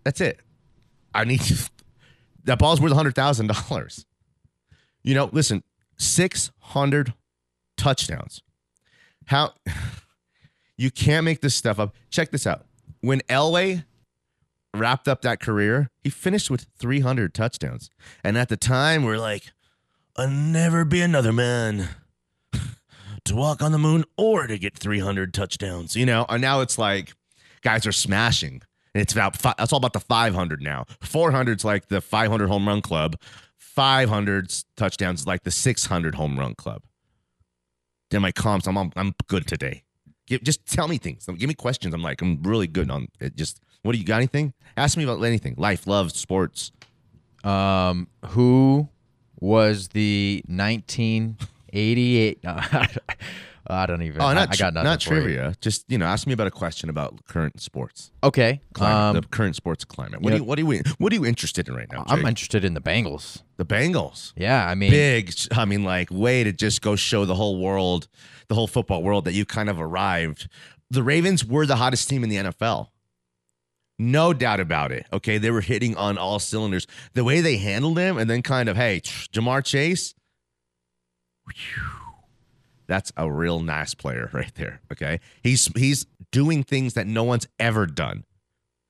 That's 0.05 0.21
it. 0.21 0.38
I 1.14 1.25
need 1.25 1.40
to, 1.40 1.69
that 2.47 2.59
ball's 2.59 2.81
worth 2.81 2.93
hundred 2.93 3.15
thousand 3.15 3.49
dollars. 3.49 4.07
You 5.03 5.15
know, 5.15 5.29
listen, 5.33 5.63
six 5.97 6.51
hundred 6.59 7.13
touchdowns. 7.77 8.43
How 9.27 9.53
you 10.77 10.91
can't 10.91 11.25
make 11.25 11.41
this 11.43 11.55
stuff 11.55 11.79
up. 11.79 11.95
Check 12.11 12.31
this 12.31 12.47
out. 12.47 12.65
When 13.01 13.21
Elway 13.29 13.85
wrapped 14.75 15.07
up 15.07 15.23
that 15.23 15.41
career, 15.41 15.91
he 16.03 16.11
finished 16.11 16.51
with 16.51 16.67
three 16.79 17.01
hundred 17.01 17.35
touchdowns, 17.35 17.91
and 18.25 18.39
at 18.39 18.49
the 18.49 18.57
time, 18.57 19.05
we're 19.05 19.19
like, 19.19 19.53
"I'll 20.17 20.29
never 20.29 20.85
be 20.85 21.03
another 21.03 21.33
man." 21.33 21.89
To 23.25 23.35
walk 23.35 23.61
on 23.61 23.73
the 23.73 23.79
moon 23.79 24.05
or 24.17 24.47
to 24.47 24.57
get 24.57 24.79
300 24.79 25.35
touchdowns, 25.35 25.97
you 25.97 26.07
know, 26.07 26.27
and 26.29 26.41
now 26.41 26.61
it's 26.61 26.79
like 26.79 27.13
guys 27.61 27.85
are 27.85 27.91
smashing. 27.91 28.63
And 28.97 29.03
it's 29.03 29.13
about 29.13 29.37
fi- 29.37 29.53
that's 29.59 29.75
all 29.75 29.77
about 29.77 29.93
the 29.93 30.01
500 30.01 30.63
now. 30.63 30.87
400's 31.03 31.67
like 31.67 31.89
the 31.89 32.01
500 32.01 32.49
home 32.49 32.67
run 32.67 32.81
club. 32.81 33.17
500's 33.77 34.65
touchdowns 34.75 35.27
like 35.27 35.43
the 35.43 35.51
600 35.51 36.15
home 36.15 36.39
run 36.39 36.55
club. 36.55 36.81
Then 38.11 38.23
my 38.23 38.33
comps, 38.33 38.67
I'm 38.67 38.79
I'm 38.79 39.15
good 39.27 39.47
today. 39.47 39.83
Give, 40.27 40.43
just 40.43 40.65
tell 40.65 40.89
me 40.89 40.97
things. 40.97 41.27
Give 41.27 41.47
me 41.47 41.53
questions. 41.53 41.93
I'm 41.93 42.01
like 42.01 42.23
I'm 42.23 42.43
really 42.43 42.67
good 42.67 42.91
on 42.91 43.09
it. 43.21 43.37
Just 43.37 43.61
what 43.83 43.93
do 43.93 43.99
you 43.99 44.05
got? 44.07 44.17
Anything? 44.17 44.55
Ask 44.79 44.97
me 44.97 45.05
about 45.05 45.23
anything. 45.23 45.57
Life, 45.59 45.87
love, 45.87 46.13
sports. 46.13 46.73
um, 47.45 48.09
who 48.29 48.89
was 49.39 49.89
the 49.89 50.43
1988? 50.49 52.43
I 53.69 53.87
don't 53.87 54.03
even. 54.03 54.21
Oh, 54.23 54.27
I, 54.27 54.35
not 54.35 54.51
I 54.53 54.57
got 54.57 54.75
nothing 54.75 54.85
not 54.91 55.03
for 55.03 55.15
you. 55.15 55.21
trivia. 55.23 55.55
Just 55.61 55.85
you 55.89 55.99
know, 55.99 56.07
ask 56.07 56.27
me 56.27 56.33
about 56.33 56.47
a 56.47 56.51
question 56.51 56.89
about 56.91 57.25
current 57.27 57.61
sports, 57.61 58.11
Okay. 58.23 58.61
climate, 58.75 59.17
Um, 59.17 59.23
the 59.23 59.29
current 59.29 59.57
sports 59.57 59.85
climate. 59.85 60.21
What 60.23 60.33
you 60.33 60.39
do 60.39 60.43
you 60.43 60.45
what 60.45 60.57
do 60.59 60.67
you 60.67 60.83
what 60.99 61.13
are 61.13 61.17
you 61.17 61.25
interested 61.27 61.69
in 61.69 61.75
right 61.75 61.91
now? 61.91 62.05
I'm 62.07 62.25
interested 62.27 62.65
in 62.65 62.75
the 62.75 62.81
Bengals. 62.81 63.43
the 63.57 63.65
Bengals. 63.67 64.33
Yeah, 64.37 64.67
I 64.67 64.75
mean, 64.75 64.91
big 64.91 65.33
i 65.53 65.65
mean 65.65 65.85
like 65.85 66.11
way 66.11 66.45
to 66.45 66.53
just 66.53 66.83
go 66.83 66.97
show 66.97 67.25
the 67.25 67.35
whole 67.35 67.59
world 67.59 68.09
the 68.49 68.55
whole 68.55 68.67
football 68.67 69.03
world 69.03 69.25
that 69.25 69.33
you 69.33 69.45
kind 69.45 69.69
of 69.69 69.81
arrived 69.81 70.49
the 70.91 71.03
ravens 71.03 71.45
were 71.45 71.67
the 71.67 71.77
hottest 71.77 72.09
team 72.09 72.23
in 72.23 72.31
the 72.31 72.37
nfl 72.37 72.89
no 73.99 74.33
doubt 74.33 74.61
about 74.61 74.93
it 74.93 75.07
okay 75.13 75.39
they 75.39 75.51
were 75.51 75.61
hitting 75.63 75.97
on 75.97 76.19
all 76.19 76.39
cylinders 76.39 76.87
the 77.15 77.25
way 77.25 77.41
they 77.41 77.57
handled 77.57 77.99
him 77.99 78.19
and 78.19 78.29
then 78.31 78.43
kind 78.43 78.69
of 78.69 78.77
hey 78.77 79.01
Ja'Marr 79.01 79.65
Chase 79.65 80.15
whew, 81.47 82.06
that's 82.87 83.12
a 83.16 83.31
real 83.31 83.61
nice 83.61 83.94
player 83.94 84.31
right 84.35 84.55
there 84.55 84.81
okay 84.92 85.20
he's 85.42 85.70
he's 85.77 86.07
doing 86.33 86.62
things 86.62 86.94
that 86.94 87.07
no 87.07 87.25
one's 87.25 87.46
ever 87.59 87.87
done 87.87 88.25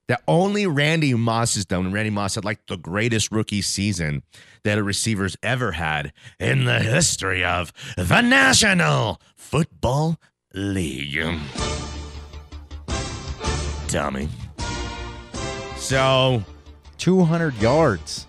that 0.09 0.22
only 0.28 0.66
Randy 0.66 1.14
Moss 1.14 1.54
has 1.56 1.64
done. 1.64 1.87
And 1.87 1.94
Randy 1.94 2.11
Moss 2.11 2.37
had 2.37 2.44
like 2.44 2.66
the 2.66 2.76
greatest 2.76 3.32
rookie 3.32 3.62
season 3.62 4.22
that 4.64 4.78
a 4.78 4.82
receiver's 4.82 5.37
ever 5.42 5.72
had 5.72 6.12
in 6.38 6.64
the 6.64 6.80
history 6.80 7.44
of 7.44 7.72
the 7.96 8.20
National 8.20 9.20
Football 9.35 10.18
League. 10.54 11.38
Tommy. 13.88 14.28
So 15.76 16.44
200 16.98 17.54
yards. 17.61 18.26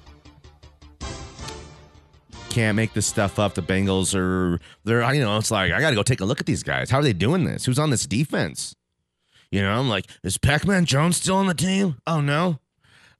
Can't 2.57 2.75
make 2.75 2.93
this 2.93 3.05
stuff 3.05 3.37
up. 3.37 3.53
The 3.53 3.61
Bengals 3.61 4.15
are 4.15 4.59
they're 4.83 5.13
you 5.13 5.21
know 5.21 5.37
it's 5.37 5.51
like 5.51 5.71
I 5.71 5.79
got 5.79 5.91
to 5.91 5.95
go 5.95 6.01
take 6.01 6.21
a 6.21 6.25
look 6.25 6.39
at 6.39 6.47
these 6.47 6.63
guys. 6.63 6.89
How 6.89 6.97
are 6.99 7.03
they 7.03 7.13
doing 7.13 7.43
this? 7.45 7.65
Who's 7.65 7.77
on 7.77 7.91
this 7.91 8.07
defense? 8.07 8.75
You 9.51 9.61
know, 9.61 9.71
I'm 9.79 9.87
like, 9.87 10.07
is 10.23 10.37
Pac-Man 10.39 10.85
Jones 10.85 11.17
still 11.17 11.35
on 11.35 11.45
the 11.47 11.53
team? 11.53 11.97
Oh 12.07 12.19
no. 12.19 12.59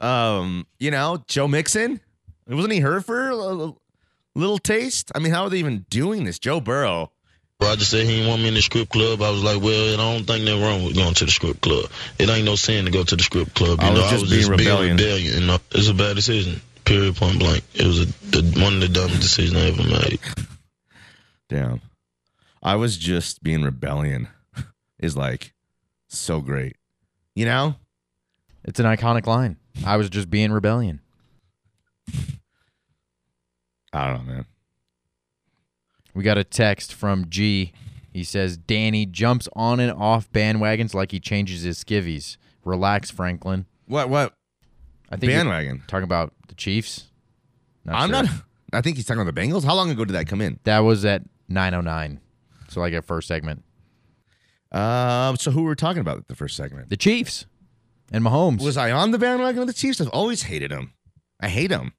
Um, 0.02 0.66
you 0.80 0.90
know, 0.92 1.24
Joe 1.28 1.48
Mixon. 1.48 2.00
Wasn't 2.48 2.74
he 2.74 2.80
hurt 2.80 3.06
for 3.06 3.30
a 3.30 3.36
little- 3.36 4.60
taste? 4.60 5.12
I 5.16 5.20
mean, 5.20 5.32
how 5.34 5.44
are 5.44 5.50
they 5.50 5.58
even 5.60 5.86
doing 5.90 6.24
this? 6.24 6.40
Joe 6.40 6.60
Burrow. 6.60 7.12
Roger 7.62 7.86
said 7.86 8.06
he 8.06 8.18
didn't 8.18 8.28
want 8.30 8.42
me 8.42 8.50
in 8.50 8.54
the 8.54 8.62
script 8.62 8.92
club. 8.92 9.22
I 9.22 9.32
was 9.32 9.44
like, 9.44 9.62
well, 9.62 9.94
I 9.94 9.98
don't 9.98 10.26
think 10.26 10.46
nothing 10.46 10.62
wrong 10.62 10.84
with 10.84 10.96
going 10.96 11.14
to 11.16 11.26
the 11.26 11.32
script 11.32 11.62
club. 11.62 11.86
It 12.20 12.30
ain't 12.30 12.46
no 12.46 12.56
sin 12.56 12.86
to 12.86 12.92
go 12.92 13.04
to 13.04 13.16
the 13.16 13.24
script 13.24 13.56
club. 13.56 13.82
You 13.82 13.88
I 13.88 13.92
was 13.92 14.00
know, 14.00 14.10
just 14.10 14.14
I 14.14 14.22
was 14.22 14.30
being 14.30 14.42
just 14.42 14.52
rebellion. 14.52 14.98
being 14.98 15.10
rebellion. 15.10 15.42
You 15.42 15.48
know, 15.48 15.58
it's 15.72 15.90
a 15.90 15.94
bad 15.94 16.16
decision. 16.16 16.62
Period. 16.88 17.18
Point 17.18 17.40
blank. 17.40 17.64
It 17.74 17.86
was 17.86 18.00
a, 18.00 18.06
the, 18.06 18.62
one 18.64 18.76
of 18.76 18.80
the 18.80 18.88
dumbest 18.88 19.22
decisions 19.22 19.58
I 19.58 19.68
ever 19.68 19.84
made. 19.84 20.20
Damn. 21.50 21.82
I 22.64 22.76
was 22.76 22.98
just 22.98 23.44
being 23.44 23.62
rebellion. 23.62 24.30
Is 25.00 25.18
like 25.18 25.54
so 26.08 26.40
great. 26.40 26.78
You 27.36 27.46
know? 27.46 27.76
It's 28.64 28.80
an 28.80 28.86
iconic 28.86 29.28
line. 29.28 29.58
I 29.86 29.98
was 29.98 30.10
just 30.10 30.30
being 30.30 30.52
rebellion. 30.52 31.02
I 33.94 34.08
don't 34.08 34.26
know, 34.26 34.34
man. 34.34 34.46
We 36.14 36.24
got 36.24 36.38
a 36.38 36.44
text 36.44 36.94
from 36.94 37.30
G. 37.30 37.74
He 38.12 38.24
says 38.24 38.58
Danny 38.58 39.06
jumps 39.06 39.50
on 39.54 39.80
and 39.80 39.92
off 39.92 40.32
bandwagons 40.32 40.94
like 40.94 41.12
he 41.12 41.20
changes 41.20 41.64
his 41.64 41.84
skivvies. 41.84 42.38
Relax, 42.64 43.12
Franklin. 43.12 43.66
What 43.88 44.10
what 44.10 44.37
I 45.10 45.18
think 45.18 45.32
bandwagon? 45.32 45.84
talking 45.88 46.04
about 46.04 46.34
the 46.48 46.56
Chiefs. 46.56 47.06
I'm 47.88 48.10
sure. 48.10 48.24
not 48.24 48.26
I 48.74 48.82
think 48.82 48.98
he's 48.98 49.06
talking 49.06 49.22
about 49.22 49.34
the 49.34 49.42
Bengals. 49.42 49.64
How 49.64 49.76
long 49.76 49.90
ago 49.90 50.04
did 50.04 50.14
that 50.14 50.28
come 50.28 50.42
in? 50.42 50.60
That 50.64 50.80
was 50.80 51.06
at 51.06 51.24
909. 51.48 52.20
So 52.70 52.82
like 52.82 52.94
a 52.94 53.02
first 53.02 53.28
segment. 53.28 53.64
Um, 54.72 55.38
so 55.38 55.52
who 55.52 55.64
were 55.64 55.70
we 55.70 55.76
talking 55.76 56.02
about 56.02 56.18
at 56.18 56.28
the 56.28 56.36
first 56.36 56.58
segment? 56.58 56.90
The 56.90 56.98
Chiefs 56.98 57.46
and 58.12 58.24
Mahomes. 58.26 58.62
Was 58.62 58.76
I 58.76 58.92
on 58.92 59.12
the 59.12 59.18
bandwagon 59.18 59.62
of 59.62 59.68
the 59.68 59.74
Chiefs? 59.74 60.02
I've 60.02 60.10
always 60.10 60.44
hated 60.44 60.72
them. 60.72 60.94
I 61.40 61.48
hate 61.48 61.68
them. 61.68 61.94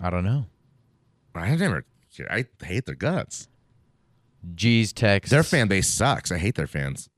I 0.00 0.10
don't 0.10 0.24
know. 0.24 0.46
I 1.34 1.54
never. 1.54 1.84
I 2.30 2.46
hate 2.62 2.86
their 2.86 2.94
guts. 2.94 3.48
G's 4.54 4.92
text. 4.92 5.30
Their 5.30 5.42
fan 5.42 5.68
base 5.68 5.88
sucks. 5.88 6.32
I 6.32 6.38
hate 6.38 6.54
their 6.54 6.66
fans. 6.66 7.10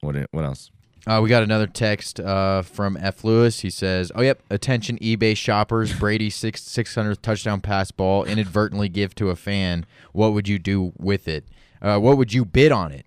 What? 0.00 0.16
What 0.30 0.44
else? 0.44 0.70
Uh, 1.06 1.20
we 1.22 1.28
got 1.28 1.42
another 1.42 1.66
text 1.66 2.18
uh, 2.18 2.62
from 2.62 2.96
F. 2.96 3.24
Lewis. 3.24 3.60
He 3.60 3.68
says, 3.70 4.10
"Oh 4.14 4.22
yep, 4.22 4.42
attention 4.50 4.98
eBay 4.98 5.36
shoppers. 5.36 5.92
Brady 5.98 6.30
six 6.30 6.62
six 6.62 6.94
hundredth 6.94 7.20
touchdown 7.22 7.60
pass 7.60 7.90
ball 7.90 8.24
inadvertently 8.24 8.88
give 8.88 9.14
to 9.16 9.28
a 9.30 9.36
fan. 9.36 9.84
What 10.12 10.32
would 10.32 10.48
you 10.48 10.58
do 10.58 10.92
with 10.98 11.28
it? 11.28 11.46
Uh, 11.82 11.98
what 11.98 12.16
would 12.16 12.32
you 12.32 12.44
bid 12.44 12.72
on 12.72 12.90
it?" 12.92 13.04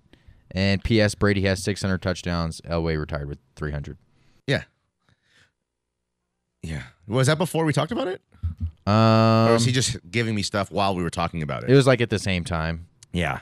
And 0.52 0.84
P.S. 0.84 1.16
Brady 1.16 1.42
has 1.42 1.62
six 1.64 1.82
hundred 1.82 2.02
touchdowns. 2.04 2.62
Elway 2.62 3.00
retired 3.00 3.28
with 3.30 3.40
three 3.56 3.72
hundred. 3.72 3.98
Yeah. 4.46 4.64
Yeah. 6.64 6.84
Was 7.08 7.28
that 7.28 7.38
before 7.38 7.66
we 7.66 7.74
talked 7.74 7.92
about 7.92 8.08
it, 8.08 8.22
or 8.86 8.94
Um, 8.94 9.54
was 9.54 9.66
he 9.66 9.72
just 9.72 9.98
giving 10.12 10.36
me 10.36 10.42
stuff 10.44 10.72
while 10.72 10.96
we 10.96 11.04
were 11.04 11.10
talking 11.10 11.42
about 11.42 11.64
it? 11.64 11.70
it 11.70 11.76
was 11.76 11.88
like 11.88 12.02
at 12.02 12.10
the 12.10 12.20
same 12.20 12.44
time. 12.44 12.88
Yeah. 13.12 13.40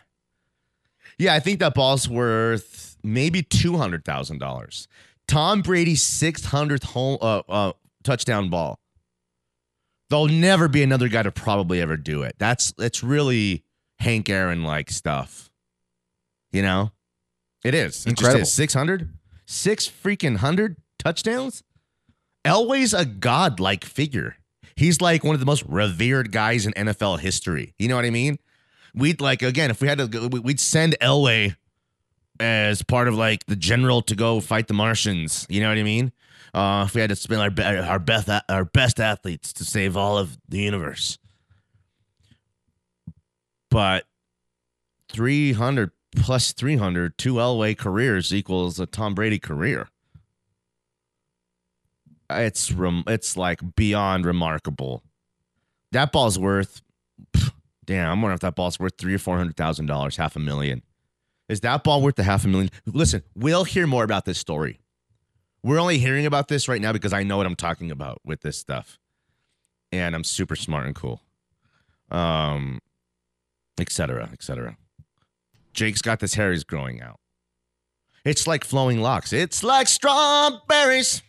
Yeah, 1.17 1.33
I 1.33 1.39
think 1.39 1.59
that 1.59 1.73
ball's 1.73 2.09
worth 2.09 2.97
maybe 3.03 3.41
two 3.43 3.77
hundred 3.77 4.03
thousand 4.05 4.39
dollars. 4.39 4.87
Tom 5.27 5.61
Brady's 5.61 6.03
six 6.03 6.45
hundredth 6.45 6.83
home 6.83 7.17
uh, 7.21 7.41
uh, 7.47 7.73
touchdown 8.03 8.49
ball. 8.49 8.79
There'll 10.09 10.27
never 10.27 10.67
be 10.67 10.83
another 10.83 11.07
guy 11.07 11.23
to 11.23 11.31
probably 11.31 11.81
ever 11.81 11.97
do 11.97 12.21
it. 12.23 12.35
That's 12.37 12.73
it's 12.77 13.03
really 13.03 13.63
Hank 13.99 14.29
Aaron 14.29 14.63
like 14.63 14.91
stuff. 14.91 15.49
You 16.51 16.61
know, 16.61 16.91
it 17.63 17.73
is 17.73 17.85
It 17.85 17.91
just 17.91 18.07
Incredible. 18.07 18.41
is. 18.43 18.53
Six 18.53 18.73
hundred, 18.73 19.09
six 19.45 19.87
freaking 19.87 20.37
hundred 20.37 20.77
touchdowns. 20.99 21.63
Elway's 22.45 22.93
a 22.93 23.05
god-like 23.05 23.83
figure. 23.83 24.35
He's 24.75 25.01
like 25.01 25.23
one 25.23 25.33
of 25.33 25.39
the 25.39 25.45
most 25.47 25.63
revered 25.67 26.31
guys 26.31 26.67
in 26.67 26.73
NFL 26.73 27.19
history. 27.19 27.73
You 27.79 27.87
know 27.87 27.95
what 27.95 28.05
I 28.05 28.11
mean? 28.11 28.37
We'd 28.95 29.19
like 29.21 29.41
again 29.41 29.69
if 29.71 29.81
we 29.81 29.87
had 29.87 29.97
to, 29.97 30.27
we- 30.29 30.39
we'd 30.39 30.59
send 30.59 30.95
Elway 31.01 31.55
as 32.39 32.81
part 32.81 33.07
of 33.07 33.15
like 33.15 33.45
the 33.45 33.55
general 33.55 34.01
to 34.03 34.15
go 34.15 34.39
fight 34.39 34.67
the 34.67 34.73
Martians. 34.73 35.45
You 35.49 35.61
know 35.61 35.69
what 35.69 35.77
I 35.77 35.83
mean? 35.83 36.11
Uh, 36.53 36.85
if 36.87 36.95
we 36.95 37.01
had 37.01 37.09
to 37.09 37.15
spend 37.15 37.41
our 37.59 37.83
our 37.83 37.99
best 37.99 38.29
our 38.49 38.63
best 38.65 38.99
athletes 38.99 39.51
to 39.53 39.65
save 39.65 39.97
all 39.97 40.17
of 40.17 40.37
the 40.47 40.59
universe, 40.59 41.17
but 43.69 44.05
three 45.09 45.51
hundred 45.53 45.91
plus 46.15 46.53
three 46.53 46.77
hundred 46.77 47.17
two 47.17 47.35
Elway 47.35 47.77
careers 47.77 48.33
equals 48.33 48.79
a 48.79 48.85
Tom 48.85 49.13
Brady 49.13 49.39
career. 49.39 49.89
It's 52.29 52.71
rem- 52.71 53.03
it's 53.07 53.35
like 53.37 53.75
beyond 53.75 54.25
remarkable. 54.25 55.03
That 55.91 56.11
ball's 56.11 56.39
worth. 56.39 56.81
pff, 57.33 57.51
Damn, 57.85 58.11
I'm 58.11 58.21
wondering 58.21 58.35
if 58.35 58.41
that 58.41 58.55
ball's 58.55 58.79
worth 58.79 58.97
three 58.97 59.13
or 59.13 59.19
four 59.19 59.37
hundred 59.37 59.55
thousand 59.55 59.85
dollars, 59.85 60.17
half 60.17 60.35
a 60.35 60.39
million. 60.39 60.81
Is 61.47 61.61
that 61.61 61.83
ball 61.83 62.01
worth 62.01 62.15
the 62.15 62.23
half 62.23 62.43
a 62.43 62.47
million? 62.47 62.71
Listen, 62.85 63.21
we'll 63.35 63.63
hear 63.63 63.85
more 63.85 64.03
about 64.03 64.25
this 64.25 64.39
story. 64.39 64.79
We're 65.61 65.79
only 65.79 65.99
hearing 65.99 66.25
about 66.25 66.47
this 66.47 66.67
right 66.67 66.81
now 66.81 66.91
because 66.93 67.13
I 67.13 67.23
know 67.23 67.37
what 67.37 67.45
I'm 67.45 67.55
talking 67.55 67.91
about 67.91 68.21
with 68.25 68.41
this 68.41 68.57
stuff. 68.57 68.99
And 69.91 70.15
I'm 70.15 70.23
super 70.23 70.55
smart 70.55 70.85
and 70.85 70.95
cool. 70.95 71.21
Um, 72.09 72.79
et 73.79 73.91
cetera, 73.91 74.29
et 74.33 74.43
cetera. 74.43 74.77
Jake's 75.73 76.01
got 76.01 76.19
this 76.19 76.33
hair 76.33 76.51
he's 76.51 76.63
growing 76.63 77.01
out. 77.01 77.19
It's 78.23 78.47
like 78.47 78.63
flowing 78.63 79.01
locks. 79.01 79.33
It's 79.33 79.63
like 79.63 79.87
strawberries 79.87 81.21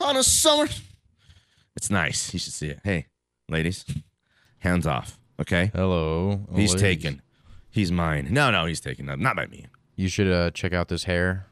on 0.00 0.16
a 0.16 0.22
summer. 0.22 0.68
It's 1.76 1.90
nice. 1.90 2.32
You 2.34 2.38
should 2.38 2.52
see 2.52 2.68
it. 2.68 2.80
Hey, 2.84 3.06
ladies, 3.48 3.84
hands 4.58 4.86
off. 4.86 5.18
Okay. 5.42 5.70
Hello. 5.74 6.40
He's 6.54 6.70
Hello. 6.70 6.80
taken. 6.80 7.20
He's 7.70 7.90
mine. 7.90 8.28
No, 8.30 8.50
no, 8.50 8.66
he's 8.66 8.80
taken. 8.80 9.06
Not, 9.06 9.18
not 9.18 9.34
by 9.36 9.46
me. 9.46 9.66
You 9.96 10.08
should 10.08 10.30
uh, 10.30 10.50
check 10.52 10.72
out 10.72 10.88
this 10.88 11.04
hair. 11.04 11.46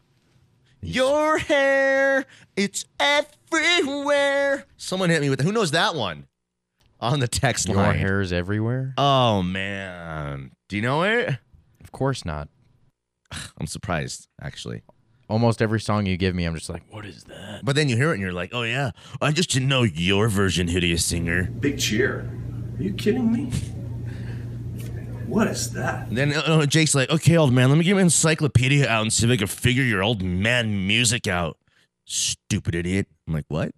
Your 0.82 1.38
hair, 1.38 2.24
it's 2.56 2.86
everywhere. 2.98 4.64
Someone 4.78 5.10
hit 5.10 5.20
me 5.20 5.28
with 5.28 5.40
who 5.42 5.52
knows 5.52 5.72
that 5.72 5.94
one 5.94 6.26
on 7.00 7.20
the 7.20 7.28
text 7.28 7.68
Your 7.68 7.76
line. 7.76 7.98
hair 7.98 8.20
is 8.22 8.32
everywhere. 8.32 8.94
Oh 8.96 9.42
man, 9.42 10.52
do 10.68 10.76
you 10.76 10.82
know 10.82 11.02
it? 11.02 11.36
Of 11.82 11.92
course 11.92 12.24
not. 12.24 12.48
I'm 13.58 13.66
surprised 13.66 14.28
actually. 14.40 14.82
Almost 15.28 15.60
every 15.60 15.80
song 15.80 16.06
you 16.06 16.16
give 16.16 16.34
me, 16.34 16.44
I'm 16.44 16.54
just 16.54 16.70
like, 16.70 16.82
what 16.90 17.04
is 17.04 17.24
that? 17.24 17.60
But 17.64 17.76
then 17.76 17.88
you 17.90 17.96
hear 17.96 18.10
it 18.10 18.14
and 18.14 18.22
you're 18.22 18.32
like, 18.32 18.50
oh 18.54 18.62
yeah, 18.62 18.92
I 19.20 19.32
just 19.32 19.50
didn't 19.50 19.68
know 19.68 19.82
your 19.82 20.28
version, 20.28 20.68
hideous 20.68 21.04
singer. 21.04 21.44
Big 21.44 21.78
cheer. 21.78 22.30
Are 22.78 22.82
you 22.82 22.94
kidding 22.94 23.30
me? 23.30 23.50
What 25.30 25.46
is 25.46 25.70
that? 25.72 26.08
And 26.08 26.16
then 26.16 26.32
uh, 26.34 26.66
Jake's 26.66 26.94
like, 26.94 27.08
okay, 27.10 27.36
old 27.36 27.52
man, 27.52 27.68
let 27.70 27.78
me 27.78 27.84
get 27.84 27.94
my 27.94 28.02
encyclopedia 28.02 28.88
out 28.88 29.02
and 29.02 29.12
see 29.12 29.26
if 29.26 29.32
I 29.32 29.36
can 29.36 29.46
figure 29.46 29.84
your 29.84 30.02
old 30.02 30.22
man 30.22 30.86
music 30.86 31.26
out. 31.26 31.56
Stupid 32.04 32.74
idiot. 32.74 33.06
I'm 33.28 33.34
like, 33.34 33.44
what? 33.48 33.72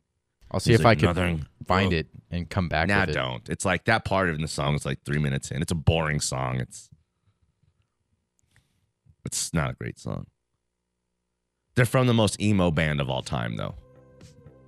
I'll 0.50 0.60
see 0.60 0.70
He's 0.72 0.80
if 0.80 0.84
like, 0.84 0.98
I 0.98 1.00
can 1.00 1.06
"Nothing." 1.14 1.46
find 1.66 1.90
Well, 1.90 2.00
it 2.00 2.06
and 2.30 2.48
come 2.48 2.68
back 2.68 2.88
Nah, 2.88 3.00
with 3.00 3.10
it. 3.10 3.12
don't. 3.12 3.48
It's 3.48 3.64
like 3.64 3.84
that 3.84 4.04
part 4.04 4.30
of 4.30 4.38
the 4.38 4.48
song 4.48 4.74
is 4.74 4.86
like 4.86 4.98
three 5.04 5.18
minutes 5.18 5.50
in. 5.50 5.60
It's 5.62 5.72
a 5.72 5.76
boring 5.76 6.20
song. 6.20 6.58
It's 6.60 6.88
it's 9.24 9.54
not 9.54 9.70
a 9.70 9.74
great 9.74 9.98
song. 9.98 10.26
They're 11.74 11.84
from 11.86 12.06
the 12.06 12.14
most 12.14 12.40
emo 12.40 12.70
band 12.70 13.00
of 13.00 13.08
all 13.08 13.22
time, 13.22 13.56
though. 13.56 13.74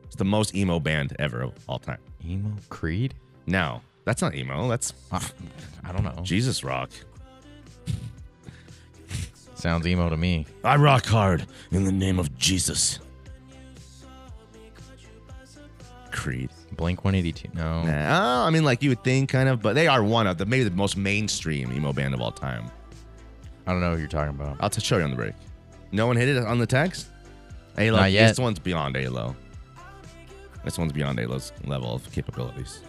It's 0.04 0.16
the 0.16 0.24
most 0.24 0.54
emo 0.54 0.80
band 0.80 1.14
ever 1.18 1.42
of 1.42 1.52
all 1.68 1.78
time. 1.78 1.98
Emo 2.24 2.52
Creed? 2.68 3.14
No, 3.46 3.82
that's 4.04 4.22
not 4.22 4.34
emo. 4.34 4.68
That's 4.68 4.92
I 5.12 5.92
don't 5.92 6.04
know. 6.04 6.22
Jesus 6.22 6.64
rock. 6.64 6.90
Sounds 9.54 9.86
emo 9.86 10.10
to 10.10 10.16
me. 10.16 10.46
I 10.62 10.76
rock 10.76 11.06
hard 11.06 11.46
in 11.70 11.84
the 11.84 11.92
name 11.92 12.18
of 12.18 12.36
Jesus. 12.38 12.98
Creed. 16.10 16.50
Blink 16.72 17.04
182. 17.04 17.48
No. 17.56 17.82
Nah, 17.82 18.46
I 18.46 18.50
mean, 18.50 18.64
like 18.64 18.82
you 18.82 18.90
would 18.90 19.02
think, 19.04 19.30
kind 19.30 19.48
of, 19.48 19.62
but 19.62 19.74
they 19.74 19.86
are 19.86 20.02
one 20.02 20.26
of 20.26 20.38
the 20.38 20.46
maybe 20.46 20.64
the 20.64 20.70
most 20.70 20.96
mainstream 20.96 21.72
emo 21.72 21.92
band 21.92 22.14
of 22.14 22.20
all 22.20 22.32
time. 22.32 22.70
I 23.66 23.72
don't 23.72 23.80
know 23.80 23.92
who 23.94 23.98
you're 23.98 24.08
talking 24.08 24.34
about. 24.34 24.58
I'll 24.60 24.70
t- 24.70 24.80
show 24.80 24.98
you 24.98 25.04
on 25.04 25.10
the 25.10 25.16
break. 25.16 25.34
No 25.92 26.06
one 26.06 26.16
hit 26.16 26.28
it 26.28 26.36
on 26.44 26.58
the 26.58 26.66
text. 26.66 27.08
Alo, 27.78 27.96
Not 27.98 28.12
yet. 28.12 28.28
This 28.28 28.38
one's 28.38 28.58
beyond 28.58 28.96
Alo. 28.96 29.34
This 30.64 30.78
one's 30.78 30.92
beyond 30.92 31.18
Alo's 31.20 31.52
level 31.64 31.94
of 31.94 32.10
capabilities. 32.12 32.80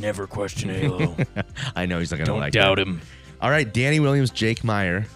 Never 0.00 0.26
question 0.26 0.70
Halo. 0.70 1.16
I 1.76 1.86
know 1.86 1.98
he's 1.98 2.10
not 2.10 2.18
gonna 2.18 2.26
don't 2.26 2.40
like 2.40 2.52
doubt 2.52 2.76
that. 2.76 2.86
him. 2.86 3.00
All 3.40 3.50
right, 3.50 3.72
Danny 3.72 4.00
Williams, 4.00 4.30
Jake 4.30 4.64
Meyer, 4.64 5.06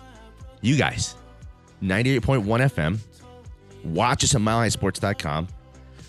you 0.61 0.77
guys, 0.77 1.15
98.1 1.83 2.45
FM. 2.45 2.99
Watch 3.85 4.25
us 4.25 4.35
at 4.35 4.41
milehighsports.com. 4.41 5.49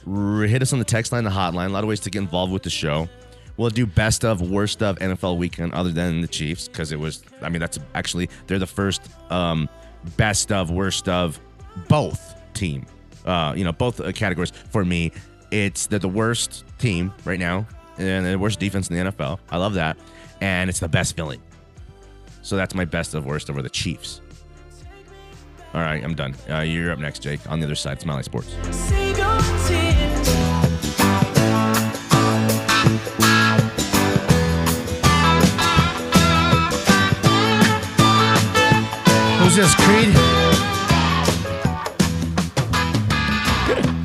R- 0.07 0.43
hit 0.43 0.61
us 0.61 0.71
on 0.71 0.79
the 0.79 0.85
text 0.85 1.11
line, 1.11 1.23
the 1.23 1.29
hotline. 1.29 1.67
A 1.67 1.69
lot 1.69 1.83
of 1.83 1.89
ways 1.89 1.99
to 2.01 2.09
get 2.09 2.19
involved 2.19 2.53
with 2.53 2.63
the 2.63 2.69
show. 2.69 3.09
We'll 3.57 3.69
do 3.69 3.85
best 3.85 4.23
of, 4.23 4.41
worst 4.41 4.81
of 4.83 4.97
NFL 4.99 5.37
weekend 5.37 5.73
other 5.73 5.91
than 5.91 6.21
the 6.21 6.27
Chiefs 6.27 6.67
because 6.67 6.91
it 6.91 6.99
was, 6.99 7.23
I 7.41 7.49
mean, 7.49 7.59
that's 7.59 7.79
actually, 7.93 8.29
they're 8.47 8.59
the 8.59 8.67
first 8.67 9.01
um, 9.29 9.69
best 10.17 10.51
of, 10.51 10.71
worst 10.71 11.07
of 11.09 11.39
both 11.87 12.35
team, 12.53 12.85
uh, 13.25 13.53
you 13.55 13.63
know, 13.63 13.71
both 13.71 13.99
uh, 13.99 14.11
categories 14.11 14.51
for 14.51 14.83
me. 14.85 15.11
It's 15.51 15.87
they're 15.87 15.99
the 15.99 16.09
worst 16.09 16.65
team 16.79 17.13
right 17.23 17.39
now 17.39 17.65
and 17.97 18.25
the 18.25 18.37
worst 18.37 18.59
defense 18.59 18.89
in 18.89 18.95
the 18.95 19.11
NFL. 19.11 19.39
I 19.49 19.57
love 19.57 19.73
that, 19.75 19.97
and 20.41 20.69
it's 20.69 20.79
the 20.79 20.89
best 20.89 21.15
villain. 21.15 21.41
So 22.41 22.55
that's 22.55 22.75
my 22.75 22.85
best 22.85 23.13
of 23.13 23.25
worst 23.25 23.49
over 23.49 23.61
the 23.61 23.69
Chiefs. 23.69 24.21
All 25.73 25.81
right, 25.81 26.03
I'm 26.03 26.15
done. 26.15 26.35
Uh, 26.49 26.59
you're 26.59 26.91
up 26.91 26.99
next, 26.99 27.19
Jake. 27.19 27.41
On 27.49 27.59
the 27.59 27.65
other 27.65 27.75
side, 27.75 28.05
Mile 28.05 28.15
High 28.15 28.21
Sports. 28.21 28.53
Who's 39.39 39.55
this, 39.57 39.75
Creed? 39.75 40.15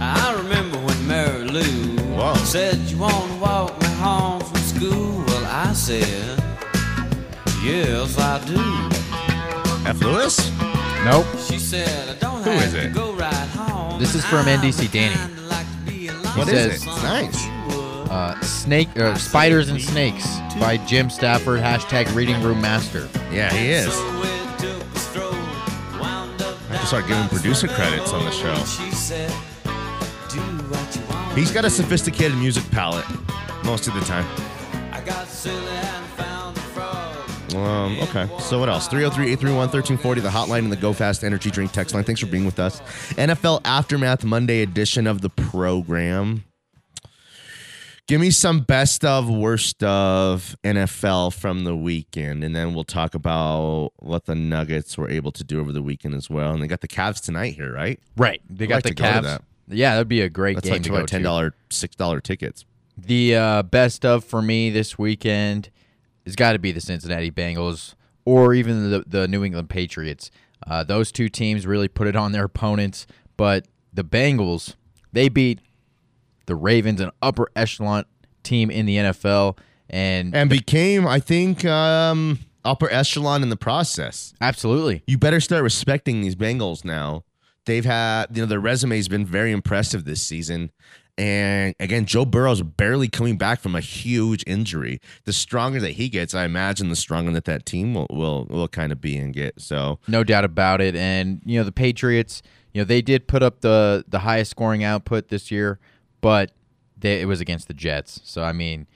I 0.02 0.34
remember 0.42 0.78
when 0.78 1.06
Mary 1.06 1.44
Lou 1.44 1.96
Whoa. 2.16 2.34
said 2.34 2.76
you 2.78 2.98
want 2.98 3.29
said, 5.98 6.38
yes, 7.64 8.16
I 8.18 8.38
do. 8.46 9.88
F. 9.88 10.00
Lewis? 10.00 10.50
Nope. 11.04 11.26
She 11.48 11.58
said, 11.58 12.08
I 12.08 12.14
don't 12.20 12.42
Who 12.44 12.50
have 12.50 12.62
is 12.64 12.72
to 12.74 12.84
it? 12.86 12.94
go 12.94 13.12
right 13.14 13.32
home. 13.48 13.98
This 13.98 14.14
is 14.14 14.24
from 14.24 14.46
NDC 14.46 14.92
Danny. 14.92 15.16
What 16.36 16.46
He 16.48 16.54
is 16.54 16.82
says- 16.82 16.82
it? 16.82 16.86
Nice. 17.02 17.46
Uh, 18.08 18.40
Snake, 18.40 18.88
uh, 18.98 19.14
Spiders 19.16 19.68
and 19.68 19.80
Snakes 19.80 20.26
by 20.60 20.76
Jim 20.86 21.10
Stafford. 21.10 21.60
Hashtag 21.60 22.12
Reading 22.14 22.40
Room 22.42 22.60
Master. 22.60 23.08
Yeah, 23.32 23.52
he 23.52 23.70
is. 23.70 23.88
I 23.88 23.92
have 26.70 26.80
to 26.82 26.86
start 26.86 27.06
giving 27.08 27.28
producer 27.28 27.66
credits 27.68 28.12
on 28.12 28.24
the 28.24 28.30
show. 28.32 28.54
She 28.64 28.90
said, 28.92 29.30
do 30.28 30.40
what 30.70 30.96
you 30.96 31.02
want. 31.08 31.36
He's 31.38 31.50
got 31.52 31.64
a 31.64 31.70
sophisticated 31.70 32.36
music 32.36 32.68
palette 32.70 33.06
most 33.64 33.86
of 33.88 33.94
the 33.94 34.00
time. 34.02 34.26
Um, 37.54 37.98
okay. 38.00 38.28
So 38.38 38.60
what 38.60 38.68
else? 38.68 38.88
303-831-1340, 38.88 40.22
the 40.22 40.28
hotline 40.28 40.60
and 40.60 40.72
the 40.72 40.76
Go 40.76 40.92
Fast 40.92 41.24
Energy 41.24 41.50
Drink 41.50 41.72
text 41.72 41.94
line. 41.94 42.04
Thanks 42.04 42.20
for 42.20 42.26
being 42.28 42.44
with 42.44 42.58
us. 42.60 42.80
NFL 43.16 43.62
Aftermath 43.64 44.24
Monday 44.24 44.62
edition 44.62 45.06
of 45.06 45.20
the 45.20 45.30
program. 45.30 46.44
Give 48.06 48.20
me 48.20 48.30
some 48.30 48.60
best 48.60 49.04
of, 49.04 49.28
worst 49.28 49.82
of 49.84 50.56
NFL 50.64 51.32
from 51.34 51.62
the 51.64 51.76
weekend, 51.76 52.42
and 52.42 52.56
then 52.56 52.74
we'll 52.74 52.82
talk 52.84 53.14
about 53.14 53.92
what 53.98 54.24
the 54.26 54.34
Nuggets 54.34 54.98
were 54.98 55.08
able 55.08 55.30
to 55.32 55.44
do 55.44 55.60
over 55.60 55.70
the 55.70 55.82
weekend 55.82 56.14
as 56.16 56.28
well. 56.28 56.52
And 56.52 56.60
they 56.62 56.66
got 56.66 56.80
the 56.80 56.88
Cavs 56.88 57.20
tonight 57.20 57.54
here, 57.54 57.72
right? 57.72 58.00
Right. 58.16 58.42
They 58.50 58.64
I'd 58.64 58.68
got 58.68 58.74
like 58.76 58.82
the 58.84 58.88
to 58.90 58.94
go 58.96 59.04
to 59.04 59.10
Cavs. 59.12 59.22
that. 59.22 59.42
Yeah, 59.68 59.92
that'd 59.94 60.08
be 60.08 60.22
a 60.22 60.28
great 60.28 60.54
That's 60.56 60.66
game 60.66 60.74
like 60.74 60.82
to 60.82 60.88
go 60.90 61.06
ten 61.06 61.20
to. 61.20 61.24
dollar, 61.24 61.54
six 61.70 61.94
dollar 61.94 62.20
tickets. 62.20 62.64
The 63.06 63.36
uh, 63.36 63.62
best 63.62 64.04
of 64.04 64.24
for 64.24 64.42
me 64.42 64.70
this 64.70 64.98
weekend 64.98 65.70
has 66.24 66.36
got 66.36 66.52
to 66.52 66.58
be 66.58 66.72
the 66.72 66.80
Cincinnati 66.80 67.30
Bengals 67.30 67.94
or 68.24 68.54
even 68.54 68.90
the, 68.90 69.04
the 69.06 69.28
New 69.28 69.44
England 69.44 69.70
Patriots. 69.70 70.30
Uh, 70.66 70.84
those 70.84 71.10
two 71.10 71.28
teams 71.28 71.66
really 71.66 71.88
put 71.88 72.06
it 72.06 72.14
on 72.14 72.32
their 72.32 72.44
opponents, 72.44 73.06
but 73.36 73.66
the 73.92 74.04
Bengals 74.04 74.74
they 75.12 75.28
beat 75.28 75.60
the 76.46 76.54
Ravens, 76.54 77.00
an 77.00 77.10
upper 77.22 77.48
echelon 77.56 78.04
team 78.42 78.70
in 78.70 78.86
the 78.86 78.96
NFL, 78.96 79.58
and 79.88 80.34
And 80.34 80.48
became, 80.48 81.06
I 81.06 81.20
think, 81.20 81.64
um, 81.64 82.40
upper 82.64 82.90
echelon 82.90 83.42
in 83.42 83.48
the 83.48 83.56
process. 83.56 84.34
absolutely 84.40 85.02
you 85.06 85.16
better 85.16 85.40
start 85.40 85.62
respecting 85.62 86.20
these 86.20 86.36
Bengals 86.36 86.84
now. 86.84 87.24
They've 87.66 87.84
had, 87.84 88.26
you 88.32 88.42
know, 88.42 88.46
their 88.46 88.60
resume's 88.60 89.08
been 89.08 89.26
very 89.26 89.52
impressive 89.52 90.04
this 90.04 90.22
season. 90.22 90.70
And 91.18 91.74
again, 91.78 92.06
Joe 92.06 92.24
Burrow's 92.24 92.62
barely 92.62 93.08
coming 93.08 93.36
back 93.36 93.60
from 93.60 93.74
a 93.74 93.80
huge 93.80 94.42
injury. 94.46 95.00
The 95.24 95.32
stronger 95.32 95.78
that 95.80 95.92
he 95.92 96.08
gets, 96.08 96.34
I 96.34 96.44
imagine 96.44 96.88
the 96.88 96.96
stronger 96.96 97.30
that 97.32 97.44
that 97.44 97.66
team 97.66 97.94
will 97.94 98.06
will, 98.10 98.46
will 98.46 98.68
kind 98.68 98.90
of 98.92 99.00
be 99.00 99.16
and 99.16 99.34
get. 99.34 99.60
So, 99.60 99.98
No 100.08 100.24
doubt 100.24 100.44
about 100.44 100.80
it. 100.80 100.96
And 100.96 101.42
you 101.44 101.58
know 101.58 101.64
the 101.64 101.72
Patriots, 101.72 102.42
you 102.72 102.80
know 102.80 102.84
they 102.84 103.02
did 103.02 103.28
put 103.28 103.42
up 103.42 103.60
the 103.60 104.04
the 104.08 104.20
highest 104.20 104.52
scoring 104.52 104.82
output 104.82 105.28
this 105.28 105.50
year, 105.50 105.78
but 106.20 106.52
they, 106.96 107.20
it 107.20 107.26
was 107.26 107.40
against 107.40 107.68
the 107.68 107.74
Jets. 107.74 108.20
So 108.24 108.42
I 108.42 108.52
mean, 108.52 108.86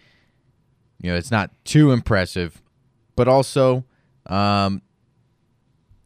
you 1.03 1.11
know 1.11 1.17
it's 1.17 1.31
not 1.31 1.51
too 1.65 1.93
impressive, 1.93 2.63
but 3.17 3.29
also 3.29 3.85
um, 4.27 4.81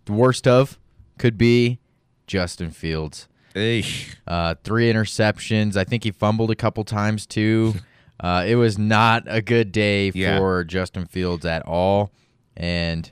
the 0.07 0.12
worst 0.12 0.49
of 0.49 0.79
could 1.18 1.38
be 1.38 1.79
Justin 2.27 2.71
Fields. 2.71 3.29
Eesh. 3.55 4.15
Uh, 4.27 4.55
three 4.65 4.93
interceptions. 4.93 5.77
I 5.77 5.85
think 5.85 6.05
he 6.05 6.11
fumbled 6.11 6.51
a 6.51 6.57
couple 6.57 6.85
times 6.85 7.27
too. 7.27 7.75
Uh, 8.21 8.45
it 8.49 8.57
was 8.57 8.77
not 8.77 9.23
a 9.29 9.41
good 9.41 9.71
day 9.71 10.11
Yeah. 10.13 10.39
for 10.39 10.65
Justin 10.65 11.07
Fields 11.07 11.47
at 11.47 11.63
all, 11.69 12.11
and 12.57 13.09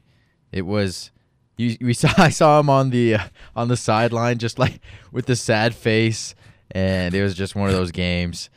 it 0.51 0.63
was. 0.63 1.13
You, 1.57 1.77
we 1.81 1.95
saw 1.95 2.09
I 2.19 2.29
saw 2.31 2.59
him 2.59 2.69
on 2.69 2.91
the 2.91 3.15
uh, 3.15 3.29
on 3.55 3.69
the 3.69 3.77
sideline, 3.77 4.39
just 4.39 4.59
like 4.59 4.81
with 5.13 5.27
the 5.27 5.37
sad 5.37 5.77
face, 5.77 6.35
and 6.73 7.15
it 7.15 7.23
was 7.23 7.37
just 7.37 7.55
one 7.55 7.69
of 7.69 7.77
those 7.77 7.93
games. 7.93 8.51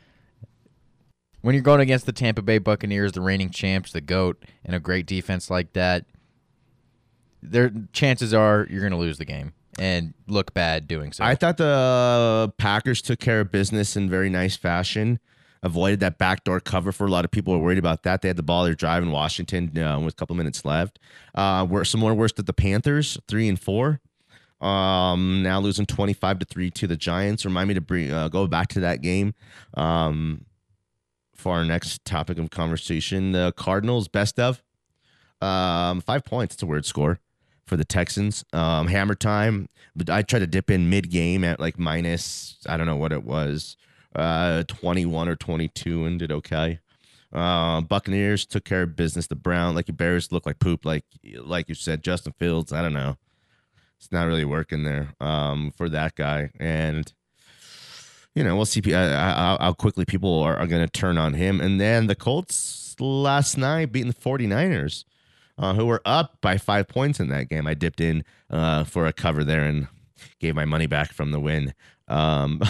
When 1.42 1.54
you're 1.54 1.62
going 1.62 1.82
against 1.82 2.08
the 2.08 2.12
Tampa 2.14 2.42
Bay 2.42 2.58
Buccaneers, 2.58 3.12
the 3.12 3.22
reigning 3.22 3.52
champs, 3.52 3.92
the 3.92 4.02
goat, 4.02 4.44
and 4.66 4.76
a 4.76 4.80
great 4.80 5.06
defense 5.06 5.52
like 5.52 5.74
that, 5.74 6.06
their 7.44 7.72
chances 7.94 8.34
are 8.34 8.66
you're 8.72 8.82
going 8.82 8.92
to 8.92 8.98
lose 8.98 9.20
the 9.20 9.26
game 9.26 9.54
and 9.78 10.14
look 10.28 10.54
bad 10.54 10.88
doing 10.88 11.12
so. 11.12 11.24
I 11.24 11.36
thought 11.36 11.58
the 11.58 12.52
Packers 12.58 13.02
took 13.02 13.20
care 13.20 13.42
of 13.42 13.52
business 13.52 13.96
in 13.96 14.10
very 14.10 14.30
nice 14.30 14.56
fashion. 14.56 15.20
Avoided 15.62 16.00
that 16.00 16.18
backdoor 16.18 16.62
cover 16.62 16.94
for 16.94 17.06
a 17.06 17.10
lot 17.10 17.26
of 17.26 17.32
people 17.32 17.54
were 17.54 17.60
worried 17.60 17.78
about 17.78 18.04
that. 18.04 18.22
They 18.22 18.30
had 18.30 18.38
the 18.38 18.44
ball. 18.44 18.64
They're 18.64 18.76
driving 18.76 19.12
Washington 19.12 19.78
uh, 19.78 20.00
with 20.00 20.14
a 20.14 20.16
couple 20.16 20.36
minutes 20.38 20.64
left. 20.64 21.00
Uh, 21.36 21.68
were 21.70 21.84
some 21.84 22.00
more 22.00 22.14
worse 22.14 22.32
at 22.38 22.46
the 22.46 22.54
Panthers, 22.54 23.18
three 23.28 23.50
and 23.50 23.60
four. 23.60 24.00
Um, 24.62 25.44
now 25.44 25.60
losing 25.60 25.86
twenty 25.86 26.14
five 26.14 26.40
to 26.40 26.46
three 26.46 26.72
to 26.72 26.88
the 26.88 26.96
Giants. 26.96 27.44
Remind 27.44 27.68
me 27.68 27.74
to 27.74 27.82
bring 27.82 28.10
uh, 28.10 28.30
go 28.30 28.48
back 28.48 28.70
to 28.70 28.80
that 28.80 29.02
game. 29.02 29.34
Um, 29.74 30.46
for 31.36 31.54
our 31.54 31.66
next 31.66 32.04
topic 32.06 32.38
of 32.38 32.50
conversation, 32.50 33.32
the 33.34 33.54
Cardinals 33.56 34.08
best 34.08 34.40
of 34.40 34.64
um 35.42 36.02
five 36.02 36.24
points. 36.26 36.56
It's 36.56 36.64
a 36.64 36.66
weird 36.66 36.86
score 36.86 37.20
for 37.70 37.78
the 37.78 37.86
Texans. 37.86 38.44
Um, 38.52 38.88
hammer 38.88 39.16
time. 39.16 39.70
But 39.96 40.10
I 40.10 40.24
tried 40.24 40.40
to 40.40 40.48
dip 40.48 40.70
in 40.70 40.90
mid 40.90 41.10
game 41.10 41.44
at 41.44 41.60
like 41.60 41.80
minus, 41.80 42.58
I 42.68 42.76
don't 42.76 42.88
know 42.88 42.98
what 42.98 43.14
it 43.14 43.24
was, 43.24 43.78
uh, 44.16 44.64
21 44.64 45.30
or 45.30 45.36
22 45.36 46.06
and 46.06 46.20
did 46.20 46.32
okay. 46.32 46.80
Uh, 47.32 47.82
Buccaneers 47.82 48.46
took 48.46 48.66
care 48.66 48.82
of 48.84 48.96
business. 48.96 49.28
The 49.28 49.36
Brown, 49.36 49.76
like 49.76 49.88
your 49.88 49.96
Bears 49.96 50.32
look 50.32 50.46
like 50.46 50.60
poop. 50.60 50.84
Like, 50.84 51.06
like 51.24 51.70
you 51.70 51.76
said, 51.76 52.04
Justin 52.04 52.34
Fields, 52.40 52.74
I 52.74 52.82
don't 52.82 52.94
know. 52.94 53.18
It's 53.98 54.12
not 54.12 54.26
really 54.26 54.46
working 54.46 54.84
there, 54.84 55.14
um, 55.20 55.72
for 55.76 55.90
that 55.90 56.16
guy. 56.16 56.52
And, 56.60 57.12
you 58.34 58.44
know, 58.44 58.56
we'll 58.56 58.66
see 58.66 58.82
uh, 58.94 59.16
how 59.16 59.58
how 59.60 59.74
quickly 59.74 60.06
people 60.06 60.40
are, 60.40 60.56
are 60.56 60.68
going 60.68 60.86
to 60.86 60.92
turn 60.92 61.18
on 61.18 61.34
him. 61.34 61.62
And 61.62 61.80
then 61.80 62.08
the 62.08 62.16
Colts 62.16 62.96
last 63.00 63.58
night 63.58 63.92
beating 63.92 64.12
the 64.12 64.18
49ers 64.18 65.04
uh, 65.60 65.74
who 65.74 65.86
were 65.86 66.02
up 66.06 66.38
by 66.42 66.58
five 66.58 66.88
points 66.88 67.20
in 67.20 67.28
that 67.30 67.50
game. 67.50 67.68
I 67.68 67.76
dipped 67.76 68.02
in 68.02 68.24
uh, 68.50 68.86
for 68.86 69.06
a 69.06 69.14
cover 69.14 69.44
there 69.44 69.64
and 69.64 69.88
gave 70.40 70.56
my 70.56 70.66
money 70.66 70.88
back 70.88 71.14
from 71.14 71.32
the 71.32 71.40
win. 71.40 71.74
Um, 72.08 72.62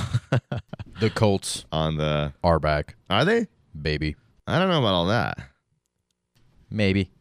the 1.00 1.10
Colts 1.10 1.66
on 1.72 1.96
the 1.96 2.34
are 2.44 2.60
back, 2.60 2.96
are 3.10 3.24
they? 3.24 3.48
baby. 3.80 4.16
I 4.48 4.60
don't 4.60 4.70
know 4.70 4.80
about 4.80 4.94
all 4.94 5.06
that. 5.06 5.38
Maybe. 6.70 7.12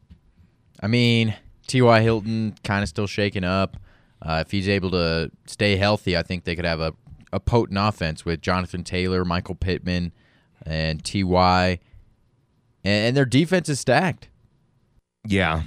I 0.82 0.86
mean, 0.86 1.36
T.Y. 1.66 2.00
Hilton 2.00 2.56
kind 2.64 2.82
of 2.82 2.88
still 2.88 3.06
shaking 3.06 3.44
up. 3.44 3.76
Uh, 4.20 4.42
if 4.44 4.50
he's 4.50 4.68
able 4.68 4.90
to 4.90 5.30
stay 5.46 5.76
healthy, 5.76 6.16
I 6.16 6.22
think 6.22 6.44
they 6.44 6.56
could 6.56 6.64
have 6.64 6.80
a, 6.80 6.94
a 7.32 7.38
potent 7.38 7.78
offense 7.78 8.24
with 8.24 8.40
Jonathan 8.40 8.82
Taylor, 8.82 9.24
Michael 9.24 9.54
Pittman, 9.54 10.12
and 10.64 11.04
T.Y. 11.04 11.78
And, 12.82 13.06
and 13.06 13.16
their 13.16 13.26
defense 13.26 13.68
is 13.68 13.78
stacked. 13.78 14.28
Yeah, 15.30 15.62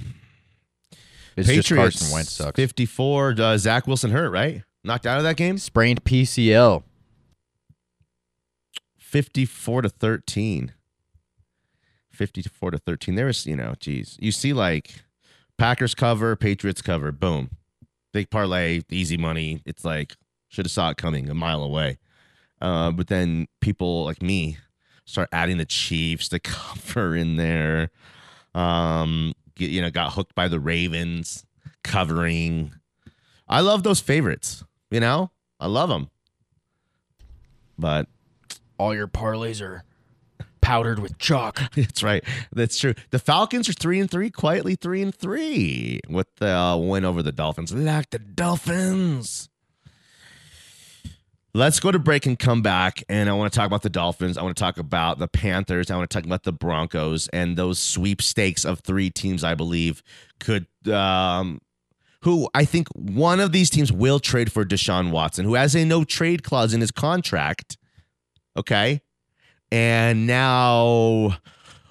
It's 1.36 1.46
just 1.48 1.68
Patriots 1.68 1.98
Carson 2.00 2.12
Wentz 2.14 2.32
sucks. 2.32 2.56
fifty-four. 2.56 3.36
Uh, 3.38 3.56
Zach 3.58 3.86
Wilson 3.86 4.10
hurt 4.10 4.30
right, 4.30 4.62
knocked 4.82 5.06
out 5.06 5.18
of 5.18 5.22
that 5.24 5.36
game. 5.36 5.56
Sprained 5.58 6.02
PCL. 6.04 6.82
Fifty-four 8.98 9.82
to 9.82 9.88
thirteen. 9.88 10.72
Fifty-four 12.10 12.72
to 12.72 12.78
thirteen. 12.78 13.14
There 13.14 13.26
was, 13.26 13.46
you 13.46 13.56
know, 13.56 13.74
geez, 13.78 14.16
you 14.20 14.32
see 14.32 14.52
like 14.52 15.02
Packers 15.58 15.94
cover, 15.94 16.34
Patriots 16.36 16.82
cover, 16.82 17.12
boom, 17.12 17.50
big 18.12 18.30
parlay, 18.30 18.82
easy 18.90 19.16
money. 19.16 19.62
It's 19.64 19.84
like 19.84 20.16
should 20.48 20.66
have 20.66 20.72
saw 20.72 20.90
it 20.90 20.96
coming 20.96 21.30
a 21.30 21.34
mile 21.34 21.62
away. 21.62 21.98
Uh, 22.60 22.90
but 22.90 23.08
then 23.08 23.46
people 23.60 24.04
like 24.04 24.22
me 24.22 24.58
start 25.04 25.28
adding 25.32 25.58
the 25.58 25.64
Chiefs 25.64 26.28
to 26.30 26.38
cover 26.40 27.14
in 27.16 27.36
there. 27.36 27.90
Um, 28.54 29.32
you 29.56 29.80
know, 29.80 29.90
got 29.90 30.12
hooked 30.12 30.34
by 30.34 30.48
the 30.48 30.60
Ravens 30.60 31.44
covering. 31.84 32.72
I 33.48 33.60
love 33.60 33.82
those 33.82 34.00
favorites. 34.00 34.64
You 34.90 35.00
know, 35.00 35.30
I 35.60 35.66
love 35.66 35.88
them. 35.88 36.10
But 37.78 38.06
All 38.78 38.94
your 38.94 39.08
parlays 39.08 39.60
are 39.60 39.84
powdered 40.60 40.98
with 40.98 41.18
chalk. 41.18 41.60
That's 41.74 42.02
right. 42.02 42.24
That's 42.52 42.78
true. 42.78 42.94
The 43.10 43.18
Falcons 43.18 43.68
are 43.68 43.72
three 43.72 44.00
and 44.00 44.10
three, 44.10 44.30
quietly 44.30 44.74
three 44.76 45.02
and 45.02 45.14
three 45.14 46.00
with 46.08 46.28
the 46.36 46.50
uh, 46.50 46.76
win 46.76 47.04
over 47.04 47.22
the 47.22 47.32
Dolphins. 47.32 47.72
Like 47.72 48.10
the 48.10 48.18
Dolphins. 48.18 49.48
Let's 51.54 51.80
go 51.80 51.90
to 51.90 51.98
break 51.98 52.24
and 52.24 52.38
come 52.38 52.62
back. 52.62 53.04
And 53.10 53.28
I 53.28 53.34
want 53.34 53.52
to 53.52 53.56
talk 53.56 53.66
about 53.66 53.82
the 53.82 53.90
Dolphins. 53.90 54.38
I 54.38 54.42
want 54.42 54.56
to 54.56 54.60
talk 54.60 54.78
about 54.78 55.18
the 55.18 55.28
Panthers. 55.28 55.90
I 55.90 55.96
want 55.96 56.08
to 56.08 56.16
talk 56.16 56.24
about 56.24 56.44
the 56.44 56.52
Broncos 56.52 57.28
and 57.28 57.58
those 57.58 57.78
sweepstakes 57.78 58.64
of 58.64 58.80
three 58.80 59.10
teams. 59.10 59.44
I 59.44 59.54
believe 59.54 60.02
could, 60.40 60.66
um, 60.90 61.60
who 62.22 62.48
I 62.54 62.64
think 62.64 62.88
one 62.94 63.38
of 63.38 63.52
these 63.52 63.68
teams 63.68 63.92
will 63.92 64.18
trade 64.18 64.50
for 64.50 64.64
Deshaun 64.64 65.10
Watson, 65.10 65.44
who 65.44 65.54
has 65.54 65.74
a 65.74 65.84
no 65.84 66.04
trade 66.04 66.42
clause 66.42 66.72
in 66.72 66.80
his 66.80 66.90
contract. 66.90 67.76
Okay. 68.56 69.02
And 69.70 70.26
now, 70.26 71.36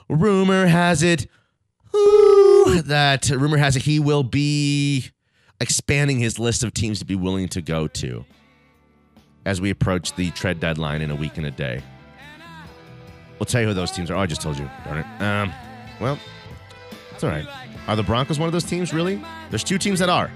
rumor 0.09 0.65
has 0.65 1.03
it 1.03 1.27
ooh, 1.95 2.81
that 2.81 3.29
rumor 3.29 3.57
has 3.57 3.75
it 3.75 3.83
he 3.83 3.99
will 3.99 4.23
be 4.23 5.09
expanding 5.59 6.19
his 6.19 6.39
list 6.39 6.63
of 6.63 6.73
teams 6.73 6.99
to 6.99 7.05
be 7.05 7.15
willing 7.15 7.47
to 7.49 7.61
go 7.61 7.87
to 7.87 8.25
as 9.45 9.61
we 9.61 9.69
approach 9.69 10.13
the 10.15 10.31
trade 10.31 10.59
deadline 10.59 11.01
in 11.01 11.11
a 11.11 11.15
week 11.15 11.37
and 11.37 11.45
a 11.45 11.51
day. 11.51 11.81
We'll 13.39 13.45
tell 13.45 13.61
you 13.61 13.67
who 13.67 13.73
those 13.73 13.91
teams 13.91 14.11
are. 14.11 14.15
Oh, 14.15 14.19
I 14.19 14.27
just 14.27 14.41
told 14.41 14.57
you. 14.57 14.69
Darn 14.85 14.99
it. 14.99 15.21
Um, 15.21 15.51
well, 15.99 16.19
it's 17.11 17.23
all 17.23 17.29
right. 17.29 17.47
Are 17.87 17.95
the 17.95 18.03
Broncos 18.03 18.37
one 18.37 18.47
of 18.47 18.53
those 18.53 18.63
teams, 18.63 18.93
really? 18.93 19.21
There's 19.49 19.63
two 19.63 19.79
teams 19.79 19.99
that 19.99 20.09
are. 20.09 20.31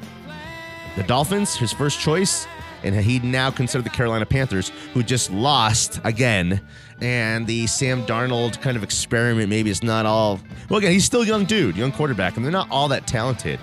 The 0.95 1.03
Dolphins, 1.03 1.55
his 1.55 1.71
first 1.71 1.99
choice, 1.99 2.47
and 2.83 2.95
he 2.95 3.19
now 3.19 3.51
considered 3.51 3.85
the 3.85 3.91
Carolina 3.91 4.25
Panthers, 4.25 4.71
who 4.93 5.03
just 5.03 5.31
lost 5.31 5.99
again. 6.03 6.61
And 7.01 7.45
the 7.45 7.67
Sam 7.67 8.05
Darnold 8.05 8.61
kind 8.61 8.75
of 8.77 8.83
experiment 8.83 9.49
maybe 9.49 9.69
is 9.69 9.83
not 9.83 10.05
all. 10.05 10.39
Well, 10.69 10.79
again, 10.79 10.91
he's 10.91 11.05
still 11.05 11.21
a 11.21 11.25
young 11.25 11.45
dude, 11.45 11.75
young 11.75 11.91
quarterback, 11.91 12.37
and 12.37 12.45
they're 12.45 12.51
not 12.51 12.69
all 12.71 12.87
that 12.87 13.05
talented. 13.05 13.59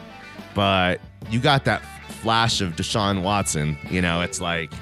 But 0.54 1.00
you 1.30 1.40
got 1.40 1.64
that 1.64 1.82
flash 2.20 2.60
of 2.60 2.76
Deshaun 2.76 3.22
Watson. 3.22 3.76
You 3.90 4.02
know, 4.02 4.20
it's 4.20 4.40
like. 4.40 4.72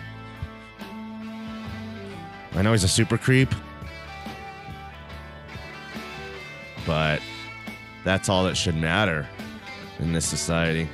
I 2.55 2.63
know 2.63 2.73
he's 2.73 2.85
a 2.85 2.89
super 2.89 3.17
creep, 3.17 3.49
but 6.87 7.21
that's 8.05 8.29
all 8.29 8.45
that 8.45 8.57
should 8.57 8.77
matter 8.77 9.27
in 9.99 10.13
this 10.13 10.27
society. 10.27 10.89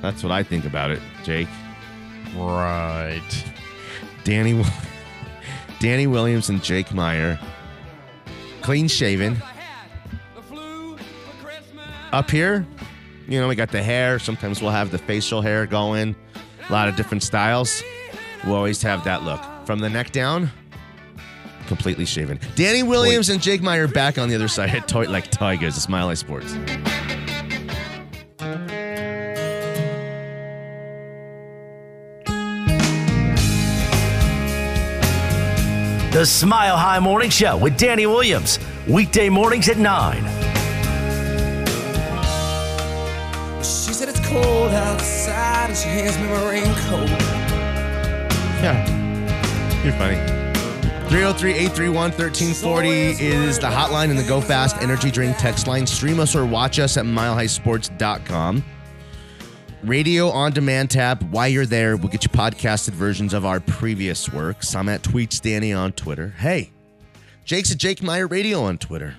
That's 0.00 0.22
what 0.22 0.32
I 0.32 0.42
think 0.42 0.64
about 0.64 0.90
it, 0.90 1.00
Jake. 1.24 1.48
Right. 2.34 3.22
Danny, 4.24 4.64
Danny 5.78 6.06
Williams 6.06 6.48
and 6.48 6.62
Jake 6.62 6.92
Meyer, 6.94 7.38
clean 8.62 8.88
shaven. 8.88 9.42
Up 12.12 12.30
here, 12.30 12.66
you 13.28 13.40
know, 13.40 13.48
we 13.48 13.56
got 13.56 13.70
the 13.70 13.82
hair. 13.82 14.18
Sometimes 14.18 14.62
we'll 14.62 14.70
have 14.70 14.90
the 14.90 14.98
facial 14.98 15.42
hair 15.42 15.66
going. 15.66 16.14
A 16.68 16.72
lot 16.72 16.88
of 16.88 16.96
different 16.96 17.22
styles. 17.22 17.82
We'll 18.44 18.54
always 18.54 18.80
have 18.82 19.04
that 19.04 19.22
look. 19.24 19.40
From 19.64 19.78
the 19.78 19.88
neck 19.88 20.12
down, 20.12 20.50
completely 21.66 22.04
shaven. 22.04 22.38
Danny 22.54 22.82
Williams 22.82 23.30
and 23.30 23.40
Jake 23.40 23.62
Meyer 23.62 23.88
back 23.88 24.18
on 24.18 24.28
the 24.28 24.34
other 24.34 24.48
side 24.48 24.70
at 24.70 24.86
Toy 24.86 25.08
Like 25.08 25.30
Tigers, 25.30 25.88
Mile 25.88 26.08
High 26.08 26.14
Sports. 26.14 26.52
The 36.14 36.44
Mile 36.46 36.76
High 36.76 37.00
Morning 37.00 37.30
Show 37.30 37.56
with 37.56 37.76
Danny 37.76 38.06
Williams. 38.06 38.60
Weekday 38.86 39.28
mornings 39.28 39.68
at 39.68 39.78
9. 39.78 40.16
She 43.64 43.92
said 43.92 44.08
it's 44.08 44.20
cold 44.28 44.70
outside 44.72 45.70
and 45.70 45.76
she 45.76 45.88
hands 45.88 46.16
me 46.18 46.28
my 46.28 46.50
raincoat. 46.50 47.08
Yeah. 48.62 48.93
You're 49.84 49.92
funny. 49.92 50.16
303-831-1340 51.10 53.20
is 53.20 53.58
the 53.58 53.66
hotline 53.66 54.08
in 54.08 54.16
the 54.16 54.22
Go 54.22 54.40
Fast 54.40 54.78
Energy 54.78 55.10
Drink 55.10 55.36
text 55.36 55.66
line. 55.66 55.86
Stream 55.86 56.18
us 56.18 56.34
or 56.34 56.46
watch 56.46 56.78
us 56.78 56.96
at 56.96 57.04
milehighsports.com. 57.04 58.64
Radio 59.82 60.30
on 60.30 60.52
demand 60.52 60.90
tab. 60.90 61.22
While 61.30 61.48
you're 61.48 61.66
there, 61.66 61.98
we'll 61.98 62.08
get 62.08 62.24
you 62.24 62.30
podcasted 62.30 62.92
versions 62.92 63.34
of 63.34 63.44
our 63.44 63.60
previous 63.60 64.32
works. 64.32 64.74
I'm 64.74 64.88
at 64.88 65.02
Tweets 65.02 65.38
Danny 65.42 65.74
on 65.74 65.92
Twitter. 65.92 66.30
Hey, 66.38 66.70
Jake's 67.44 67.70
at 67.70 67.76
Jake 67.76 68.02
Meyer 68.02 68.26
Radio 68.26 68.62
on 68.62 68.78
Twitter. 68.78 69.16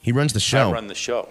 He 0.00 0.10
runs 0.10 0.32
the 0.32 0.40
show. 0.40 0.70
I 0.70 0.72
run 0.72 0.88
the 0.88 0.96
show. 0.96 1.28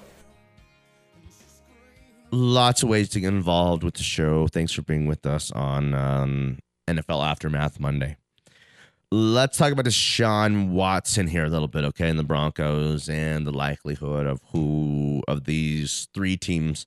lots 2.31 2.83
of 2.83 2.89
ways 2.89 3.09
to 3.09 3.19
get 3.19 3.33
involved 3.33 3.83
with 3.83 3.95
the 3.95 4.03
show. 4.03 4.47
Thanks 4.47 4.71
for 4.71 4.81
being 4.81 5.07
with 5.07 5.25
us 5.25 5.51
on 5.51 5.93
um, 5.93 6.59
NFL 6.87 7.21
Aftermath 7.25 7.81
Monday. 7.81 8.15
Let's 9.17 9.57
talk 9.57 9.71
about 9.71 9.85
Deshaun 9.85 10.71
Watson 10.71 11.27
here 11.27 11.45
a 11.45 11.49
little 11.49 11.69
bit, 11.69 11.85
okay, 11.85 12.09
in 12.09 12.17
the 12.17 12.23
Broncos 12.23 13.07
and 13.07 13.47
the 13.47 13.51
likelihood 13.53 14.27
of 14.27 14.41
who 14.51 15.23
of 15.25 15.45
these 15.45 16.09
three 16.13 16.35
teams 16.35 16.85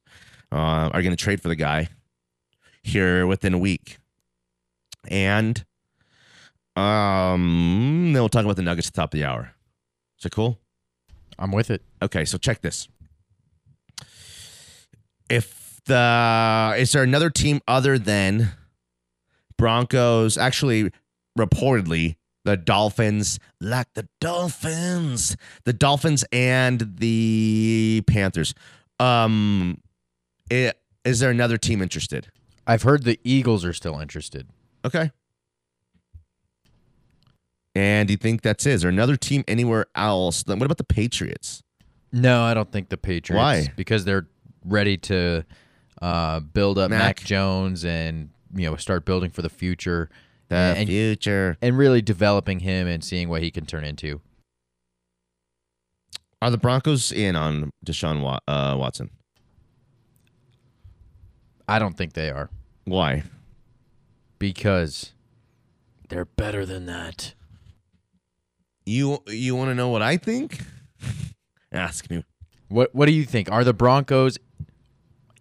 uh, 0.53 0.91
are 0.93 1.01
going 1.01 1.17
to 1.17 1.17
trade 1.17 1.41
for 1.41 1.49
the 1.49 1.57
guy 1.57 1.89
here 2.83 3.27
within 3.27 3.55
a 3.55 3.59
week. 3.59 3.97
And 5.11 5.65
um, 6.77 8.11
then 8.13 8.21
we'll 8.21 8.29
talk 8.29 8.45
about 8.45 8.57
the 8.57 8.63
Nuggets 8.63 8.89
at 8.89 8.93
the 8.93 9.01
top 9.01 9.15
of 9.15 9.19
the 9.19 9.25
hour. 9.25 9.55
Is 10.19 10.27
it 10.27 10.33
cool? 10.33 10.59
I'm 11.39 11.51
with 11.51 11.71
it. 11.71 11.81
Okay, 12.03 12.27
so 12.27 12.37
check 12.37 12.61
this. 12.61 12.89
If 15.31 15.81
the 15.87 16.75
is 16.77 16.93
there 16.93 17.05
another 17.05 17.31
team 17.31 17.63
other 17.67 17.99
than 17.99 18.51
Broncos? 19.57 20.37
Actually, 20.37 20.93
reportedly, 21.39 22.17
the 22.49 22.57
Dolphins, 22.57 23.39
like 23.61 23.93
the 23.93 24.09
Dolphins, 24.23 25.37
the 25.65 25.75
Dolphins 25.75 26.25
and 26.33 26.95
the 26.99 28.03
Panthers. 28.07 28.55
Um, 28.99 29.83
i- 30.51 30.73
is 31.05 31.19
there 31.21 31.31
another 31.31 31.59
team 31.59 31.83
interested? 31.83 32.29
I've 32.67 32.83
heard 32.85 33.05
the 33.05 33.21
Eagles 33.23 33.67
are 33.67 33.75
still 33.75 34.01
interested. 34.01 34.49
Okay. 34.83 35.11
And 37.75 38.09
do 38.09 38.13
you 38.13 38.17
think 38.19 38.43
that's 38.43 38.65
it? 38.67 38.73
Is 38.73 38.81
there 38.83 38.91
another 38.91 39.17
team 39.17 39.45
anywhere 39.47 39.87
else? 39.95 40.43
Then 40.43 40.59
What 40.59 40.65
about 40.67 40.79
the 40.79 40.85
Patriots? 40.85 41.63
No, 42.13 42.43
I 42.43 42.55
don't 42.55 42.73
think 42.73 42.89
the 42.89 42.97
Patriots. 42.97 43.39
Why? 43.39 43.69
Because 43.77 44.05
they're 44.05 44.27
ready 44.65 44.97
to 44.97 45.45
uh, 46.01 46.41
build 46.41 46.79
up 46.79 46.91
Mac. 46.91 47.01
Mac. 47.01 47.17
Jones 47.25 47.85
and 47.85 48.31
you 48.55 48.69
know 48.69 48.77
start 48.77 49.05
building 49.05 49.31
for 49.31 49.43
the 49.43 49.51
future. 49.51 50.09
The 50.49 50.57
and, 50.57 50.89
future. 50.89 51.57
and 51.61 51.77
really 51.77 52.01
developing 52.01 52.61
him 52.61 52.87
and 52.87 53.05
seeing 53.05 53.29
what 53.29 53.43
he 53.43 53.51
can 53.51 53.67
turn 53.67 53.85
into. 53.85 54.21
Are 56.41 56.51
the 56.51 56.57
Broncos 56.59 57.13
in 57.13 57.37
on 57.37 57.71
Deshaun 57.85 58.23
Wa- 58.23 58.39
uh, 58.49 58.77
Watson? 58.79 59.11
I 61.69 61.79
don't 61.79 61.97
think 61.97 62.15
they 62.15 62.31
are 62.31 62.49
Why? 62.85 63.25
because 64.39 65.13
they're 66.09 66.25
better 66.25 66.65
than 66.65 66.87
that. 66.87 67.35
You 68.87 69.19
you 69.27 69.55
want 69.55 69.71
to 69.71 69.75
know 69.75 69.89
what 69.91 70.01
I 70.01 70.17
think? 70.17 70.61
Ask 71.73 72.09
me. 72.09 72.25
What 72.69 72.95
What 72.95 73.05
do 73.07 73.13
you 73.13 73.25
think? 73.27 73.51
Are 73.51 73.65
the 73.65 73.75
Broncos 73.75 74.39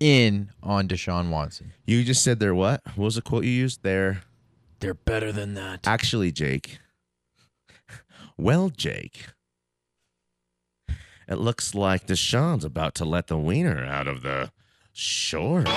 in 0.02 0.50
on 0.62 0.88
Deshaun 0.90 1.30
Watson? 1.30 1.72
You 1.86 2.04
just 2.04 2.24
said 2.24 2.40
they're 2.40 2.54
what? 2.56 2.82
What 2.96 3.06
was 3.06 3.16
the 3.16 3.22
quote 3.22 3.46
you 3.46 3.52
used? 3.52 3.84
They're 3.84 4.22
They're 4.80 4.94
better 4.94 5.32
than 5.32 5.56
that. 5.56 5.88
actually 5.88 6.32
Jake. 6.32 6.80
Well, 8.38 8.70
Jake. 8.70 9.28
It 11.28 11.40
looks 11.40 11.74
like 11.74 12.06
Deshaun's 12.08 12.64
about 12.64 12.94
to 12.96 13.06
let 13.06 13.28
the 13.28 13.38
wiener 13.38 13.84
out 13.84 14.08
of 14.08 14.22
the 14.22 14.52
shorts. 14.94 15.72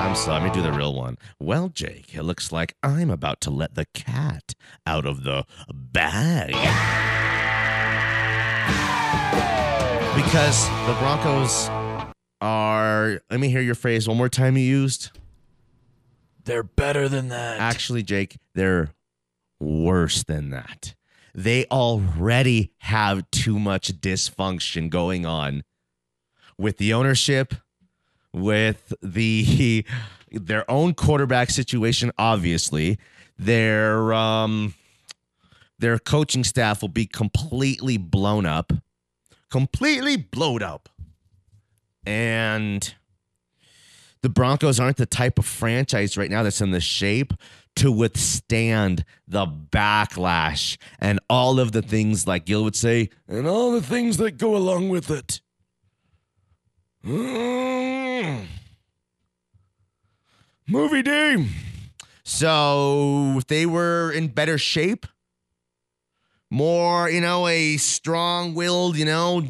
I'm 0.00 0.14
sorry, 0.14 0.40
let 0.40 0.48
me 0.48 0.54
do 0.54 0.62
the 0.62 0.72
real 0.72 0.94
one. 0.94 1.18
Well, 1.38 1.68
Jake, 1.68 2.14
it 2.14 2.22
looks 2.22 2.50
like 2.52 2.74
I'm 2.82 3.10
about 3.10 3.40
to 3.42 3.50
let 3.50 3.74
the 3.74 3.84
cat 3.92 4.54
out 4.86 5.04
of 5.04 5.24
the 5.24 5.44
bag. 5.74 6.52
Because 10.14 10.66
the 10.86 10.94
Broncos 11.00 11.68
are, 12.40 13.20
let 13.30 13.40
me 13.40 13.48
hear 13.48 13.60
your 13.60 13.74
phrase 13.74 14.08
one 14.08 14.16
more 14.16 14.28
time 14.28 14.56
you 14.56 14.64
used. 14.64 15.10
They're 16.44 16.62
better 16.62 17.08
than 17.08 17.28
that. 17.28 17.60
Actually, 17.60 18.02
Jake, 18.02 18.36
they're 18.54 18.94
worse 19.60 20.22
than 20.24 20.50
that. 20.50 20.94
They 21.34 21.66
already 21.66 22.72
have 22.78 23.30
too 23.30 23.58
much 23.58 24.00
dysfunction 24.00 24.88
going 24.88 25.26
on 25.26 25.62
with 26.56 26.78
the 26.78 26.92
ownership, 26.94 27.54
with 28.32 28.92
the 29.02 29.84
their 30.32 30.68
own 30.70 30.94
quarterback 30.94 31.50
situation. 31.50 32.10
Obviously, 32.18 32.98
their 33.38 34.12
um 34.12 34.74
their 35.78 35.98
coaching 35.98 36.44
staff 36.44 36.82
will 36.82 36.88
be 36.88 37.06
completely 37.06 37.96
blown 37.96 38.46
up, 38.46 38.72
completely 39.50 40.16
blowed 40.16 40.62
up, 40.62 40.88
and 42.08 42.94
the 44.22 44.30
Broncos 44.30 44.80
aren't 44.80 44.96
the 44.96 45.04
type 45.04 45.38
of 45.38 45.44
franchise 45.44 46.16
right 46.16 46.30
now 46.30 46.42
that's 46.42 46.62
in 46.62 46.70
the 46.70 46.80
shape 46.80 47.34
to 47.76 47.92
withstand 47.92 49.04
the 49.28 49.46
backlash 49.46 50.78
and 50.98 51.20
all 51.28 51.60
of 51.60 51.72
the 51.72 51.82
things 51.82 52.26
like 52.26 52.46
Gil 52.46 52.64
would 52.64 52.74
say, 52.74 53.10
and 53.28 53.46
all 53.46 53.72
the 53.72 53.82
things 53.82 54.16
that 54.16 54.38
go 54.38 54.56
along 54.56 54.88
with 54.88 55.10
it. 55.10 55.42
Mm. 57.04 58.46
Movie 60.66 61.02
day. 61.02 61.46
So 62.24 63.34
if 63.36 63.46
they 63.48 63.66
were 63.66 64.10
in 64.10 64.28
better 64.28 64.56
shape, 64.56 65.06
more, 66.50 67.10
you 67.10 67.20
know, 67.20 67.46
a 67.46 67.76
strong-willed, 67.76 68.96
you 68.96 69.04
know, 69.04 69.46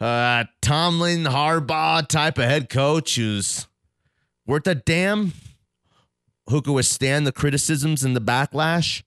uh, 0.00 0.44
Tomlin, 0.62 1.24
Harbaugh 1.24 2.06
type 2.06 2.38
of 2.38 2.44
head 2.44 2.68
coach 2.68 3.16
who's 3.16 3.66
worth 4.46 4.66
a 4.66 4.74
damn, 4.74 5.32
who 6.48 6.62
could 6.62 6.74
withstand 6.74 7.26
the 7.26 7.32
criticisms 7.32 8.04
and 8.04 8.14
the 8.14 8.20
backlash. 8.20 9.02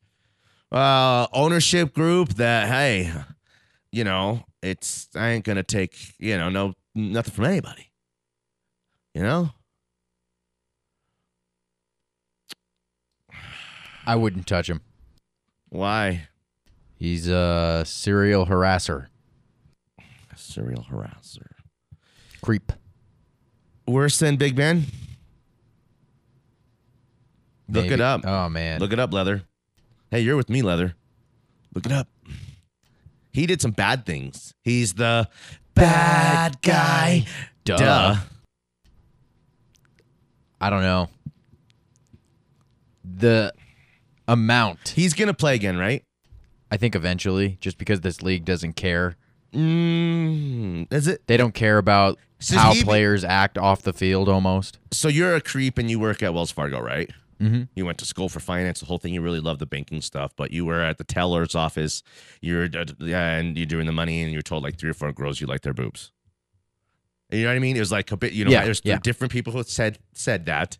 Uh, 0.71 1.27
ownership 1.33 1.93
group 1.93 2.35
that, 2.35 2.67
hey, 2.69 3.11
you 3.91 4.03
know, 4.03 4.45
it's 4.61 5.09
I 5.15 5.29
ain't 5.29 5.43
gonna 5.43 5.63
take, 5.63 6.13
you 6.17 6.37
know, 6.37 6.49
no 6.49 6.73
nothing 6.95 7.33
from 7.33 7.45
anybody. 7.45 7.91
You 9.13 9.23
know? 9.23 9.49
I 14.05 14.15
wouldn't 14.15 14.47
touch 14.47 14.69
him. 14.69 14.81
Why? 15.69 16.27
He's 17.01 17.27
a 17.27 17.81
serial 17.83 18.45
harasser. 18.45 19.07
A 19.97 20.37
serial 20.37 20.83
harasser. 20.83 21.47
Creep. 22.43 22.71
Worse 23.87 24.19
than 24.19 24.35
Big 24.35 24.55
Ben? 24.55 24.85
Look 27.67 27.87
it 27.87 27.99
up. 27.99 28.21
Oh 28.23 28.49
man. 28.49 28.79
Look 28.79 28.93
it 28.93 28.99
up, 28.99 29.11
Leather. 29.11 29.41
Hey, 30.11 30.19
you're 30.19 30.37
with 30.37 30.47
me, 30.47 30.61
Leather. 30.61 30.93
Look 31.73 31.87
it 31.87 31.91
up. 31.91 32.07
He 33.33 33.47
did 33.47 33.63
some 33.63 33.71
bad 33.71 34.05
things. 34.05 34.53
He's 34.63 34.93
the 34.93 35.27
bad 35.73 36.61
guy. 36.61 37.25
Duh. 37.63 37.77
Duh. 37.77 38.15
I 40.59 40.69
don't 40.69 40.83
know. 40.83 41.09
The 43.03 43.55
amount. 44.27 44.89
He's 44.89 45.15
gonna 45.15 45.33
play 45.33 45.55
again, 45.55 45.79
right? 45.79 46.03
I 46.71 46.77
think 46.77 46.95
eventually, 46.95 47.57
just 47.59 47.77
because 47.77 48.01
this 48.01 48.21
league 48.21 48.45
doesn't 48.45 48.73
care. 48.73 49.17
Mm, 49.53 50.91
is 50.91 51.07
it? 51.07 51.27
They 51.27 51.35
don't 51.37 51.53
care 51.53 51.77
about 51.77 52.17
So 52.39 52.55
how 52.57 52.73
he 52.73 52.83
players 52.83 53.23
act 53.25 53.57
off 53.57 53.81
the 53.81 53.91
field 53.93 54.29
almost. 54.29 54.79
So 54.91 55.07
you're 55.09 55.35
a 55.35 55.41
creep 55.41 55.77
and 55.77 55.89
you 55.91 55.99
work 55.99 56.23
at 56.23 56.33
Wells 56.33 56.51
Fargo, 56.51 56.79
right? 56.79 57.09
Mhm. 57.41 57.67
You 57.75 57.85
went 57.85 57.97
to 57.97 58.05
school 58.05 58.29
for 58.29 58.39
finance, 58.39 58.79
the 58.79 58.85
whole 58.85 58.99
thing. 58.99 59.13
You 59.13 59.21
really 59.21 59.39
love 59.39 59.59
the 59.59 59.65
banking 59.65 60.01
stuff, 60.01 60.31
but 60.37 60.51
you 60.51 60.63
were 60.63 60.79
at 60.81 60.97
the 60.97 61.03
teller's 61.03 61.55
office. 61.55 62.03
You're 62.39 62.65
uh, 62.65 62.85
yeah, 62.99 63.35
and 63.35 63.57
you're 63.57 63.65
doing 63.65 63.87
the 63.87 63.91
money, 63.91 64.21
and 64.23 64.31
you're 64.31 64.41
told 64.43 64.63
like 64.63 64.77
three 64.77 64.91
or 64.91 64.93
four 64.93 65.11
girls 65.11 65.41
you 65.41 65.47
like 65.47 65.61
their 65.61 65.73
boobs. 65.73 66.11
You 67.31 67.43
know 67.43 67.49
what 67.49 67.55
I 67.55 67.59
mean? 67.59 67.75
It 67.75 67.79
was 67.79 67.91
like 67.91 68.11
a 68.11 68.17
bit. 68.17 68.33
You 68.33 68.45
know, 68.45 68.51
Yeah, 68.51 68.63
there's 68.63 68.81
yeah. 68.83 68.99
different 69.01 69.33
people 69.33 69.51
who 69.53 69.63
said 69.63 69.97
said 70.13 70.45
that, 70.45 70.77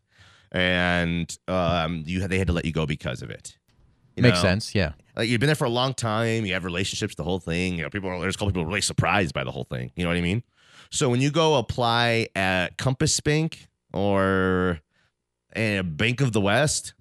and 0.52 1.36
um, 1.48 2.04
you 2.06 2.26
they 2.28 2.38
had 2.38 2.48
to 2.48 2.54
let 2.54 2.66
you 2.66 2.72
go 2.72 2.86
because 2.86 3.22
of 3.24 3.32
it. 3.32 3.58
You 4.16 4.24
Makes 4.24 4.38
know? 4.38 4.42
sense. 4.50 4.76
Yeah. 4.76 4.92
Like 5.22 5.30
you've 5.30 5.40
been 5.40 5.50
there 5.50 5.56
for 5.56 5.66
a 5.66 5.70
long 5.70 5.94
time. 5.94 6.48
You 6.48 6.54
have 6.54 6.66
relationships, 6.66 7.14
the 7.14 7.24
whole 7.24 7.40
thing. 7.40 7.76
You 7.76 7.84
know, 7.84 7.92
people 7.92 8.10
are 8.10 8.20
there's 8.20 8.34
a 8.34 8.38
couple 8.40 8.54
people 8.54 8.66
really 8.66 8.82
surprised 8.82 9.36
by 9.36 9.44
the 9.44 9.52
whole 9.52 9.66
thing. 9.66 9.92
You 9.96 10.04
know 10.04 10.10
what 10.10 10.18
I 10.18 10.22
mean? 10.22 10.42
So 10.90 11.10
when 11.10 11.22
you 11.22 11.30
go 11.30 11.60
apply 11.60 12.30
at 12.36 12.80
Compass 12.80 13.20
Bank 13.20 13.68
or 13.94 14.80
a 15.56 15.82
Bank 15.82 16.22
of 16.22 16.32
the 16.32 16.42
West, 16.42 16.96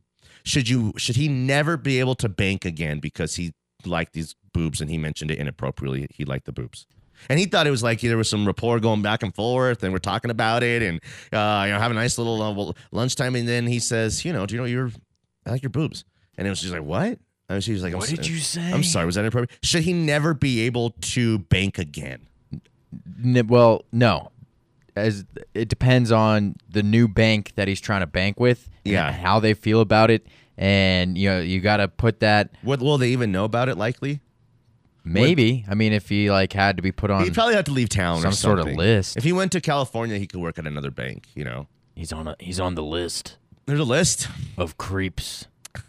should 0.44 0.68
you 0.68 0.92
should 0.98 1.16
he 1.16 1.28
never 1.28 1.78
be 1.78 1.98
able 1.98 2.14
to 2.16 2.28
bank 2.28 2.66
again 2.66 2.98
because 2.98 3.36
he 3.36 3.54
liked 3.86 4.12
these 4.12 4.36
boobs 4.52 4.82
and 4.82 4.90
he 4.90 4.98
mentioned 4.98 5.30
it 5.30 5.38
inappropriately? 5.38 6.06
He 6.10 6.26
liked 6.26 6.44
the 6.44 6.52
boobs. 6.52 6.86
And 7.30 7.38
he 7.38 7.46
thought 7.46 7.66
it 7.66 7.70
was 7.70 7.82
like 7.82 8.02
there 8.02 8.18
was 8.18 8.28
some 8.28 8.46
rapport 8.46 8.80
going 8.80 9.00
back 9.00 9.22
and 9.22 9.34
forth, 9.34 9.82
and 9.82 9.94
we're 9.94 9.98
talking 9.98 10.30
about 10.30 10.62
it, 10.62 10.82
and 10.82 11.00
uh, 11.32 11.64
you 11.64 11.72
know, 11.72 11.78
have 11.78 11.90
a 11.90 11.94
nice 11.94 12.18
little 12.18 12.42
uh, 12.42 12.72
lunchtime. 12.92 13.34
And 13.34 13.48
then 13.48 13.66
he 13.66 13.78
says, 13.78 14.26
"You 14.26 14.34
know, 14.34 14.44
do 14.44 14.54
you 14.54 14.60
know 14.60 14.66
you're 14.66 14.90
I 15.46 15.52
like 15.52 15.62
your 15.62 15.70
boobs?" 15.70 16.04
And 16.36 16.46
it 16.46 16.50
was 16.50 16.60
just 16.60 16.74
like, 16.74 16.82
"What?" 16.82 17.18
And 17.50 17.64
she 17.64 17.72
was 17.72 17.82
like, 17.82 17.92
I'm 17.92 17.98
What 17.98 18.08
did 18.08 18.26
you 18.28 18.38
say? 18.38 18.72
I'm 18.72 18.84
sorry, 18.84 19.06
was 19.06 19.16
that 19.16 19.22
inappropriate? 19.22 19.58
Should 19.64 19.82
he 19.82 19.92
never 19.92 20.34
be 20.34 20.60
able 20.60 20.90
to 21.00 21.40
bank 21.40 21.78
again? 21.78 22.28
N- 23.24 23.46
well, 23.48 23.84
no. 23.90 24.30
As 24.94 25.24
it 25.52 25.68
depends 25.68 26.12
on 26.12 26.54
the 26.70 26.84
new 26.84 27.08
bank 27.08 27.52
that 27.56 27.66
he's 27.66 27.80
trying 27.80 28.02
to 28.02 28.06
bank 28.06 28.38
with, 28.38 28.68
and 28.84 28.92
Yeah. 28.92 29.10
how 29.10 29.40
they 29.40 29.54
feel 29.54 29.80
about 29.80 30.10
it, 30.10 30.26
and 30.56 31.18
you 31.18 31.28
know 31.28 31.40
you 31.40 31.60
got 31.60 31.78
to 31.78 31.88
put 31.88 32.20
that 32.20 32.50
What 32.62 32.80
will 32.80 32.98
they 32.98 33.08
even 33.10 33.32
know 33.32 33.44
about 33.44 33.68
it? 33.68 33.76
Likely, 33.76 34.20
maybe. 35.04 35.64
I 35.68 35.74
mean, 35.74 35.92
if 35.92 36.08
he 36.08 36.30
like 36.30 36.52
had 36.52 36.76
to 36.76 36.82
be 36.82 36.92
put 36.92 37.10
on, 37.10 37.24
he'd 37.24 37.34
probably 37.34 37.54
have 37.54 37.64
to 37.64 37.72
leave 37.72 37.88
town. 37.88 38.18
or 38.18 38.22
some 38.22 38.32
sort 38.32 38.58
of 38.60 38.66
list. 38.68 39.16
If 39.16 39.24
he 39.24 39.32
went 39.32 39.50
to 39.52 39.60
California, 39.60 40.18
he 40.18 40.26
could 40.26 40.40
work 40.40 40.58
at 40.58 40.66
another 40.68 40.90
bank. 40.90 41.28
You 41.34 41.44
know, 41.44 41.66
he's 41.96 42.12
on 42.12 42.28
a 42.28 42.36
he's 42.38 42.60
on 42.60 42.74
the 42.76 42.82
list 42.84 43.36
there's 43.66 43.80
a 43.80 43.84
list, 43.84 44.28
of 44.58 44.76
creeps. 44.76 45.46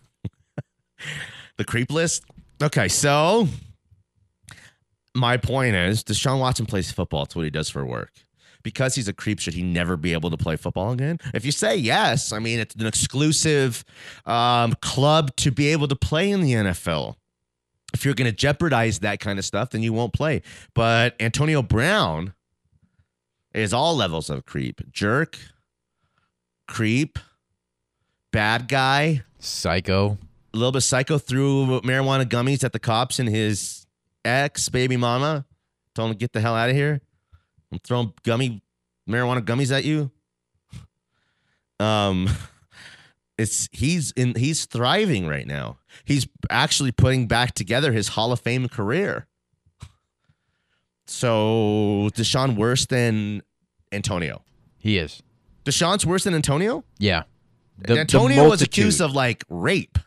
the 1.57 1.65
creep 1.65 1.91
list. 1.91 2.23
Okay, 2.61 2.87
so 2.87 3.47
my 5.15 5.37
point 5.37 5.75
is, 5.75 6.03
Deshaun 6.03 6.39
Watson 6.39 6.65
plays 6.65 6.91
football. 6.91 7.23
It's 7.23 7.35
what 7.35 7.43
he 7.43 7.49
does 7.49 7.69
for 7.69 7.85
work. 7.85 8.11
Because 8.63 8.93
he's 8.93 9.07
a 9.07 9.13
creep, 9.13 9.39
should 9.39 9.55
he 9.55 9.63
never 9.63 9.97
be 9.97 10.13
able 10.13 10.29
to 10.29 10.37
play 10.37 10.55
football 10.55 10.91
again? 10.91 11.17
If 11.33 11.45
you 11.45 11.51
say 11.51 11.75
yes, 11.75 12.31
I 12.31 12.37
mean 12.37 12.59
it's 12.59 12.75
an 12.75 12.85
exclusive 12.85 13.83
um, 14.25 14.75
club 14.81 15.35
to 15.37 15.51
be 15.51 15.69
able 15.69 15.87
to 15.87 15.95
play 15.95 16.29
in 16.29 16.41
the 16.41 16.53
NFL. 16.53 17.15
If 17.93 18.05
you're 18.05 18.13
going 18.13 18.29
to 18.29 18.35
jeopardize 18.35 18.99
that 18.99 19.19
kind 19.19 19.39
of 19.39 19.45
stuff, 19.45 19.71
then 19.71 19.81
you 19.81 19.93
won't 19.93 20.13
play. 20.13 20.43
But 20.75 21.15
Antonio 21.19 21.63
Brown 21.63 22.33
is 23.53 23.73
all 23.73 23.95
levels 23.95 24.29
of 24.29 24.45
creep: 24.45 24.79
jerk, 24.91 25.39
creep, 26.67 27.17
bad 28.31 28.67
guy, 28.67 29.23
Psycho. 29.39 30.19
A 30.53 30.57
little 30.57 30.71
bit 30.71 30.81
psycho 30.81 31.17
threw 31.17 31.81
marijuana 31.81 32.25
gummies 32.25 32.63
at 32.63 32.73
the 32.73 32.79
cops 32.79 33.19
and 33.19 33.29
his 33.29 33.85
ex 34.25 34.69
baby 34.69 34.97
mama. 34.97 35.45
Told 35.95 36.09
him 36.09 36.15
to 36.15 36.19
get 36.19 36.33
the 36.33 36.41
hell 36.41 36.55
out 36.55 36.69
of 36.69 36.75
here. 36.75 37.01
I'm 37.71 37.79
throwing 37.79 38.13
gummy 38.23 38.61
marijuana 39.09 39.41
gummies 39.41 39.71
at 39.75 39.83
you. 39.85 40.11
Um 41.79 42.29
it's 43.39 43.67
he's 43.71 44.11
in 44.11 44.35
he's 44.35 44.65
thriving 44.65 45.25
right 45.27 45.47
now. 45.47 45.79
He's 46.05 46.27
actually 46.51 46.91
putting 46.91 47.27
back 47.27 47.53
together 47.55 47.91
his 47.91 48.09
Hall 48.09 48.31
of 48.31 48.39
Fame 48.39 48.67
career. 48.69 49.25
So 51.07 52.09
Deshaun 52.13 52.55
worse 52.55 52.85
than 52.85 53.41
Antonio. 53.91 54.43
He 54.77 54.97
is. 54.97 55.21
Deshaun's 55.65 56.05
worse 56.05 56.23
than 56.23 56.33
Antonio? 56.33 56.83
Yeah. 56.99 57.23
The- 57.79 57.95
the 57.95 57.99
Antonio 58.01 58.47
was 58.47 58.61
accused 58.61 59.01
of 59.01 59.13
like 59.13 59.43
rape. 59.49 59.97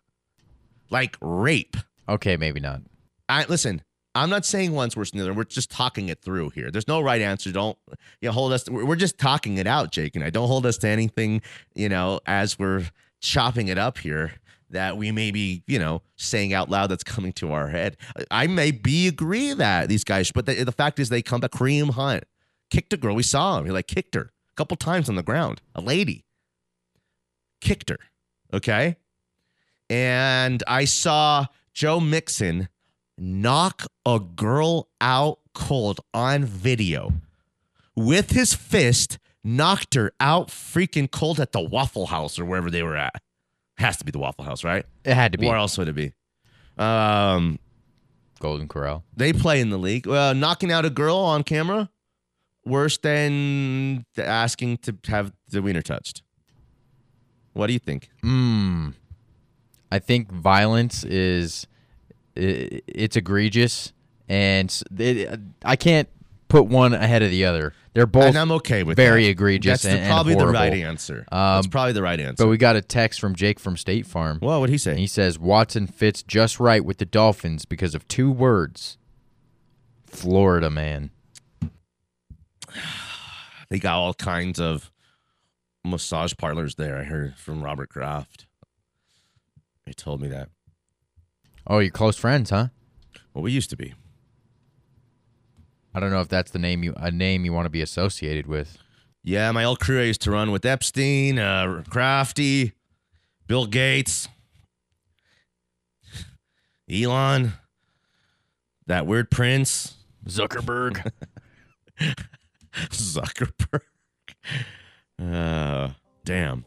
Like 0.91 1.17
rape. 1.21 1.77
Okay, 2.09 2.37
maybe 2.37 2.61
not. 2.61 2.83
I 3.29 3.45
listen. 3.45 3.83
I'm 4.17 4.31
not 4.31 4.47
saying 4.47 4.73
one's 4.73 4.97
worse 4.97 5.11
than 5.11 5.19
the 5.19 5.25
other. 5.25 5.35
We're 5.35 5.43
just 5.43 5.71
talking 5.71 6.09
it 6.09 6.23
through 6.23 6.51
here. 6.51 6.71
There's 6.71 6.87
no 6.87 7.01
right 7.01 7.21
answer. 7.21 7.51
Don't 7.51 7.77
you 8.21 8.29
know, 8.29 8.33
hold 8.33 8.53
us. 8.53 8.69
We're 8.71 8.95
just 8.95 9.19
talking 9.19 9.59
it 9.59 9.67
out, 9.67 9.91
Jake 9.91 10.15
and 10.15 10.25
I. 10.25 10.31
Don't 10.31 10.47
hold 10.47 10.67
us 10.67 10.79
to 10.79 10.89
anything. 10.89 11.43
You 11.75 11.89
know, 11.89 12.21
as 12.27 12.57
we're 12.59 12.85
chopping 13.21 13.69
it 13.69 13.79
up 13.79 13.99
here, 13.99 14.35
that 14.71 14.97
we 14.97 15.11
may 15.11 15.33
be, 15.33 15.65
you 15.67 15.79
know, 15.79 16.03
saying 16.17 16.53
out 16.53 16.71
loud 16.71 16.91
that's 16.91 17.03
coming 17.03 17.33
to 17.35 17.53
our 17.53 17.69
head. 17.69 17.97
I 18.31 18.47
may 18.47 18.71
be 18.71 19.09
agree 19.09 19.53
that 19.53 19.89
these 19.89 20.05
guys, 20.05 20.31
but 20.31 20.47
the, 20.47 20.63
the 20.63 20.73
fact 20.73 21.01
is, 21.01 21.09
they 21.09 21.23
come 21.23 21.41
back. 21.41 21.51
Kareem 21.51 21.91
Hunt 21.91 22.25
kicked 22.71 22.93
a 22.93 22.97
girl. 22.97 23.15
We 23.15 23.23
saw 23.25 23.59
him. 23.59 23.67
He 23.67 23.73
like 23.73 23.89
kicked 23.89 24.15
her 24.15 24.23
a 24.23 24.55
couple 24.57 24.77
times 24.77 25.09
on 25.09 25.17
the 25.17 25.23
ground. 25.23 25.61
A 25.75 25.81
lady 25.81 26.25
kicked 27.61 27.91
her. 27.91 27.99
Okay. 28.53 28.97
And 29.91 30.63
I 30.67 30.85
saw 30.87 31.47
Joe 31.73 32.01
Mixon 32.01 32.69
knock 33.19 33.87
a 34.07 34.19
girl 34.19 34.89
out 35.01 35.39
cold 35.55 36.01
on 36.13 36.45
video 36.45 37.13
with 37.95 38.31
his 38.31 38.55
fist, 38.55 39.19
knocked 39.45 39.95
her 39.95 40.13
out 40.19 40.49
freaking 40.49 41.11
cold 41.11 41.39
at 41.39 41.53
the 41.53 41.61
Waffle 41.61 42.07
House 42.07 42.39
or 42.39 42.45
wherever 42.45 42.71
they 42.71 42.83
were 42.83 42.97
at. 42.97 43.23
Has 43.77 43.97
to 43.99 44.05
be 44.05 44.11
the 44.11 44.19
Waffle 44.19 44.45
House, 44.45 44.65
right? 44.65 44.85
It 45.05 45.15
had 45.15 45.33
to 45.33 45.39
be 45.39 45.47
Where 45.47 45.57
else 45.57 45.77
would 45.79 45.89
it 45.89 45.95
be? 45.95 46.13
Um, 46.79 47.59
Golden 48.41 48.67
Corral. 48.69 49.05
they 49.17 49.33
play 49.33 49.61
in 49.61 49.71
the 49.71 49.79
league. 49.79 50.09
Uh, 50.09 50.33
knocking 50.33 50.73
out 50.73 50.85
a 50.85 50.91
girl 50.91 51.17
on 51.17 51.45
camera. 51.45 51.89
worse 52.65 52.97
than 52.99 54.05
asking 54.17 54.79
to 54.79 54.97
have 55.07 55.33
the 55.49 55.61
wiener 55.63 55.83
touched? 55.83 56.23
What 57.53 57.69
do 57.69 57.73
you 57.75 57.79
think? 57.79 58.09
Mm. 58.25 58.95
I 59.91 59.99
think 59.99 60.31
violence 60.33 61.05
is 61.05 61.67
it's 62.37 63.17
egregious, 63.17 63.93
and 64.29 64.83
it, 64.99 65.39
I 65.65 65.77
can't 65.77 66.09
put 66.49 66.67
one 66.67 66.95
ahead 66.95 67.23
of 67.23 67.31
the 67.31 67.45
other. 67.45 67.73
They're 67.95 68.07
both 68.07 68.25
and 68.25 68.37
I'm 68.37 68.51
okay 68.53 68.83
with 68.83 68.97
very 68.97 69.25
that. 69.25 69.31
egregious. 69.31 69.83
That's 69.83 69.95
and, 69.95 70.03
and 70.03 70.11
probably 70.11 70.35
the 70.35 70.49
right 70.49 70.73
answer. 70.73 71.25
Um, 71.31 71.57
That's 71.57 71.69
probably 71.69 71.93
the 71.93 72.03
right 72.03 72.19
answer. 72.19 72.45
But 72.45 72.49
we 72.49 72.57
got 72.57 72.75
a 72.75 72.83
text 72.83 73.21
from 73.21 73.37
Jake 73.37 73.61
from 73.61 73.77
State 73.77 74.05
Farm. 74.05 74.41
Well, 74.43 74.61
what'd 74.61 74.73
he 74.73 74.79
say? 74.79 74.97
He 74.97 75.07
says 75.07 75.39
Watson 75.39 75.87
fits 75.87 76.23
just 76.23 76.59
right 76.59 76.85
with 76.85 76.99
the 76.99 77.05
Dolphins 77.05 77.65
because 77.65 77.95
of 77.95 78.07
two 78.09 78.33
words. 78.33 78.99
Florida 80.07 80.71
man. 80.71 81.11
They 83.71 83.79
got 83.81 83.97
all 83.97 84.15
kinds 84.15 84.61
of 84.61 84.93
massage 85.85 86.35
parlors 86.37 86.77
there. 86.77 86.97
I 86.97 87.03
heard 87.03 87.35
from 87.37 87.65
Robert 87.65 87.89
Kraft. 87.89 88.44
He 89.87 89.95
told 89.95 90.21
me 90.21 90.29
that. 90.29 90.49
Oh, 91.67 91.79
you're 91.79 91.91
close 91.91 92.17
friends, 92.17 92.51
huh? 92.51 92.69
Well, 93.33 93.43
we 93.43 93.53
used 93.53 93.71
to 93.71 93.77
be. 93.77 93.95
I 95.95 96.01
don't 96.01 96.11
know 96.11 96.21
if 96.21 96.29
that's 96.29 96.51
the 96.51 96.59
name 96.59 96.83
you 96.83 96.93
a 96.97 97.11
name 97.11 97.45
you 97.45 97.53
want 97.53 97.67
to 97.67 97.71
be 97.71 97.83
associated 97.83 98.47
with. 98.47 98.79
Yeah, 99.23 99.51
my 99.53 99.65
old 99.65 99.81
crew 99.81 100.01
I 100.01 100.05
used 100.05 100.23
to 100.23 100.31
run 100.31 100.51
with 100.51 100.67
Epstein, 100.67 101.39
uh, 101.39 101.83
Crafty, 101.89 102.73
Bill 103.47 103.67
Gates, 103.67 104.29
Elon, 106.91 107.53
that 108.87 109.07
weird 109.07 109.31
prince, 109.31 109.95
Zuckerberg. 110.27 111.11
Zuckerberg. 112.91 113.81
Uh, 115.17 115.91
damn. 116.25 116.65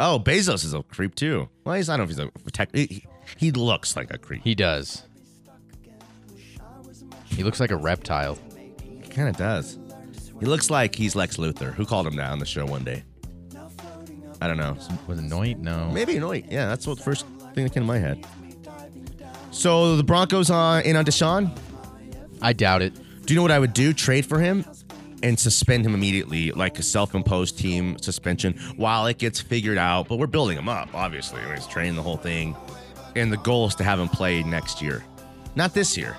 Oh, 0.00 0.18
Bezos 0.18 0.64
is 0.64 0.74
a 0.74 0.82
creep 0.82 1.14
too. 1.14 1.48
Well, 1.64 1.74
he's 1.74 1.88
I 1.88 1.96
don't 1.96 2.08
know 2.08 2.24
if 2.24 2.30
he's 2.32 2.46
a 2.46 2.50
tech. 2.50 2.74
He, 2.74 3.04
he 3.36 3.52
looks 3.52 3.96
like 3.96 4.12
a 4.12 4.18
creep. 4.18 4.42
He 4.42 4.54
does. 4.54 5.04
He 7.26 7.42
looks 7.42 7.60
like 7.60 7.70
a 7.70 7.76
reptile. 7.76 8.38
He 9.02 9.08
kind 9.08 9.28
of 9.28 9.36
does. 9.36 9.78
He 10.40 10.46
looks 10.46 10.70
like 10.70 10.94
he's 10.94 11.14
Lex 11.14 11.36
Luthor. 11.36 11.72
Who 11.72 11.86
called 11.86 12.06
him 12.06 12.16
that 12.16 12.30
on 12.30 12.38
the 12.38 12.46
show 12.46 12.66
one 12.66 12.84
day? 12.84 13.04
I 14.40 14.48
don't 14.48 14.56
know. 14.56 14.76
Was 15.06 15.20
it 15.20 15.24
Noit? 15.24 15.58
No. 15.58 15.88
Maybe 15.92 16.14
Noit. 16.14 16.50
Yeah, 16.50 16.66
that's 16.66 16.86
what 16.86 16.98
the 16.98 17.04
first 17.04 17.26
thing 17.54 17.64
that 17.64 17.72
came 17.72 17.84
to 17.84 17.86
my 17.86 17.98
head. 17.98 18.26
So 19.52 19.96
the 19.96 20.02
Broncos 20.02 20.50
uh, 20.50 20.82
in 20.84 20.96
on 20.96 21.04
Deshaun. 21.04 21.56
I 22.40 22.52
doubt 22.52 22.82
it. 22.82 22.92
Do 23.24 23.32
you 23.32 23.36
know 23.36 23.42
what 23.42 23.52
I 23.52 23.60
would 23.60 23.72
do? 23.72 23.92
Trade 23.92 24.26
for 24.26 24.40
him 24.40 24.64
and 25.22 25.38
suspend 25.38 25.86
him 25.86 25.94
immediately, 25.94 26.50
like 26.52 26.78
a 26.78 26.82
self-imposed 26.82 27.58
team 27.58 27.98
suspension, 27.98 28.54
while 28.76 29.06
it 29.06 29.18
gets 29.18 29.40
figured 29.40 29.78
out. 29.78 30.08
But 30.08 30.18
we're 30.18 30.26
building 30.26 30.58
him 30.58 30.68
up, 30.68 30.88
obviously. 30.94 31.40
I 31.40 31.46
mean, 31.46 31.56
he's 31.56 31.66
training 31.66 31.96
the 31.96 32.02
whole 32.02 32.16
thing, 32.16 32.56
and 33.16 33.32
the 33.32 33.36
goal 33.38 33.66
is 33.66 33.74
to 33.76 33.84
have 33.84 34.00
him 34.00 34.08
play 34.08 34.42
next 34.42 34.82
year, 34.82 35.04
not 35.54 35.74
this 35.74 35.96
year. 35.96 36.16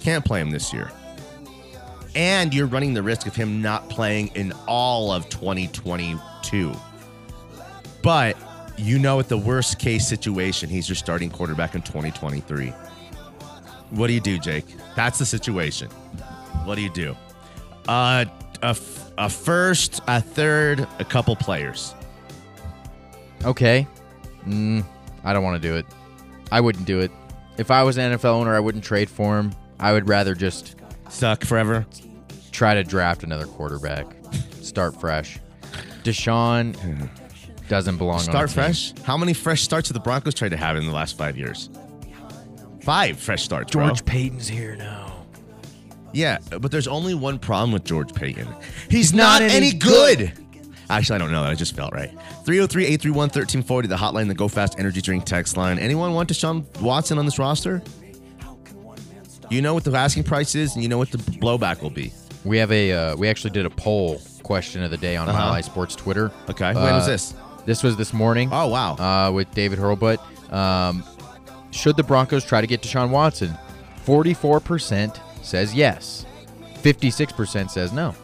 Can't 0.00 0.24
play 0.24 0.40
him 0.40 0.50
this 0.50 0.72
year. 0.72 0.90
And 2.14 2.54
you're 2.54 2.66
running 2.66 2.94
the 2.94 3.02
risk 3.02 3.26
of 3.26 3.36
him 3.36 3.60
not 3.60 3.90
playing 3.90 4.28
in 4.34 4.52
all 4.66 5.12
of 5.12 5.28
2022. 5.28 6.72
But 8.02 8.36
you 8.78 8.98
know, 8.98 9.18
at 9.18 9.28
the 9.28 9.38
worst 9.38 9.78
case 9.78 10.06
situation, 10.06 10.68
he's 10.68 10.88
your 10.88 10.96
starting 10.96 11.30
quarterback 11.30 11.74
in 11.74 11.82
2023. 11.82 12.68
What 13.90 14.06
do 14.08 14.12
you 14.12 14.20
do, 14.20 14.38
Jake? 14.38 14.64
That's 14.94 15.18
the 15.18 15.26
situation. 15.26 15.88
What 16.64 16.74
do 16.74 16.82
you 16.82 16.90
do? 16.90 17.16
Uh, 17.88 18.24
a, 18.62 18.66
f- 18.68 19.12
a 19.18 19.28
first, 19.28 20.00
a 20.08 20.20
third, 20.20 20.86
a 20.98 21.04
couple 21.04 21.36
players. 21.36 21.94
Okay. 23.44 23.86
Mm, 24.46 24.84
I 25.24 25.32
don't 25.32 25.44
want 25.44 25.60
to 25.60 25.68
do 25.68 25.76
it. 25.76 25.86
I 26.50 26.60
wouldn't 26.60 26.86
do 26.86 27.00
it. 27.00 27.10
If 27.58 27.70
I 27.70 27.82
was 27.82 27.96
an 27.98 28.12
NFL 28.12 28.24
owner, 28.26 28.54
I 28.54 28.60
wouldn't 28.60 28.84
trade 28.84 29.08
for 29.10 29.38
him. 29.38 29.52
I 29.78 29.92
would 29.92 30.08
rather 30.08 30.34
just 30.34 30.76
Suck 31.08 31.44
forever. 31.44 31.86
try 32.52 32.74
to 32.74 32.82
draft 32.84 33.22
another 33.22 33.46
quarterback. 33.46 34.06
Start 34.60 34.98
fresh. 35.00 35.38
Deshaun 36.02 36.76
doesn't 37.68 37.98
belong 37.98 38.14
on 38.16 38.20
a 38.20 38.24
Start 38.24 38.50
fresh. 38.50 38.92
How 39.02 39.16
many 39.16 39.32
fresh 39.32 39.62
starts 39.62 39.88
have 39.88 39.94
the 39.94 40.00
Broncos 40.00 40.34
tried 40.34 40.50
to 40.50 40.56
have 40.56 40.76
in 40.76 40.86
the 40.86 40.92
last 40.92 41.16
five 41.18 41.36
years? 41.36 41.68
Five 42.82 43.18
fresh 43.18 43.42
starts, 43.42 43.72
bro. 43.72 43.92
Paton's 44.04 44.46
here 44.48 44.76
now. 44.76 45.05
Yeah, 46.12 46.38
but 46.60 46.70
there's 46.70 46.88
only 46.88 47.14
one 47.14 47.38
problem 47.38 47.72
with 47.72 47.84
George 47.84 48.14
Paton. 48.14 48.48
He's 48.88 49.12
not, 49.12 49.42
any 49.42 49.72
good. 49.72 50.32
Actually, 50.88 51.16
I 51.16 51.18
don't 51.18 51.32
know 51.32 51.42
that. 51.42 51.50
I 51.50 51.54
just 51.54 51.74
felt 51.74 51.92
right. 51.92 52.10
303 52.44 52.84
831 52.84 53.16
1340, 53.28 53.88
the 53.88 53.96
hotline, 53.96 54.28
the 54.28 54.34
Go 54.34 54.46
Fast 54.48 54.78
Energy 54.78 55.00
Drink 55.02 55.24
text 55.24 55.56
line. 55.56 55.78
Anyone 55.78 56.12
want 56.14 56.28
Deshaun 56.28 56.64
Watson 56.80 57.18
on 57.18 57.24
this 57.24 57.38
roster? 57.38 57.82
You 59.50 59.62
know 59.62 59.74
what 59.74 59.84
the 59.84 59.92
asking 59.96 60.24
price 60.24 60.54
is, 60.54 60.74
and 60.74 60.82
you 60.82 60.88
know 60.88 60.98
what 60.98 61.10
the 61.10 61.18
blowback 61.18 61.82
will 61.82 61.90
be. 61.90 62.12
We 62.44 62.58
have 62.58 62.70
a 62.72 62.92
uh, 62.92 63.16
we 63.16 63.28
actually 63.28 63.50
did 63.50 63.66
a 63.66 63.70
poll 63.70 64.20
question 64.42 64.82
of 64.82 64.90
the 64.90 64.96
day 64.96 65.16
on 65.16 65.28
Uh-huh. 65.28 65.38
Mile 65.38 65.52
High 65.52 65.60
Sports 65.60 65.94
Twitter. 65.96 66.30
Okay, 66.48 66.72
when 66.74 66.94
was 66.94 67.04
Uh, 67.04 67.10
this? 67.10 67.34
This 67.64 67.82
was 67.82 67.96
this 67.96 68.12
morning. 68.12 68.48
Oh, 68.52 68.68
wow. 68.68 68.94
Uh, 68.94 69.32
with 69.32 69.50
David 69.52 69.78
Hurlbut. 69.80 70.18
Um, 70.52 71.02
should 71.72 71.96
the 71.96 72.04
Broncos 72.04 72.44
try 72.44 72.60
to 72.60 72.66
get 72.68 72.80
Deshaun 72.80 73.10
Watson? 73.10 73.56
Forty-four 74.04 74.60
percent 74.60 75.20
says 75.46 75.74
yes. 75.74 76.26
Fifty-six 76.80 77.32
percent 77.32 77.70
says 77.70 77.92
no. 77.92 78.14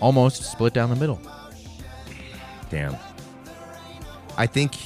Almost 0.00 0.50
split 0.50 0.72
down 0.72 0.90
the 0.90 0.96
middle. 0.96 1.20
Damn. 2.70 2.96
I 4.36 4.46
think 4.46 4.76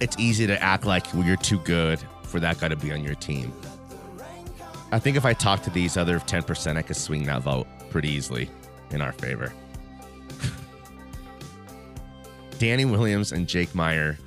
it's 0.00 0.18
easy 0.18 0.46
to 0.46 0.62
act 0.62 0.84
like 0.84 1.06
you're 1.14 1.36
too 1.36 1.58
good 1.60 1.98
for 2.24 2.40
that 2.40 2.58
guy 2.58 2.68
to 2.68 2.76
be 2.76 2.92
on 2.92 3.02
your 3.02 3.14
team. 3.14 3.52
I 4.92 4.98
think 4.98 5.16
if 5.16 5.24
I 5.24 5.32
talk 5.32 5.62
to 5.62 5.70
these 5.70 5.96
other 5.96 6.18
10%, 6.18 6.76
I 6.76 6.82
could 6.82 6.96
swing 6.96 7.24
that 7.24 7.42
vote 7.42 7.66
pretty 7.90 8.10
easily 8.10 8.50
in 8.90 9.00
our 9.00 9.12
favor. 9.12 9.52
Danny 12.58 12.84
Williams 12.84 13.32
and 13.32 13.46
Jake 13.46 13.74
Meyer 13.74 14.18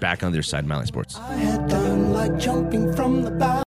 back 0.00 0.22
on 0.22 0.32
their 0.32 0.42
side, 0.42 0.66
Mile 0.66 0.78
High 0.80 0.84
Sports. 0.84 1.16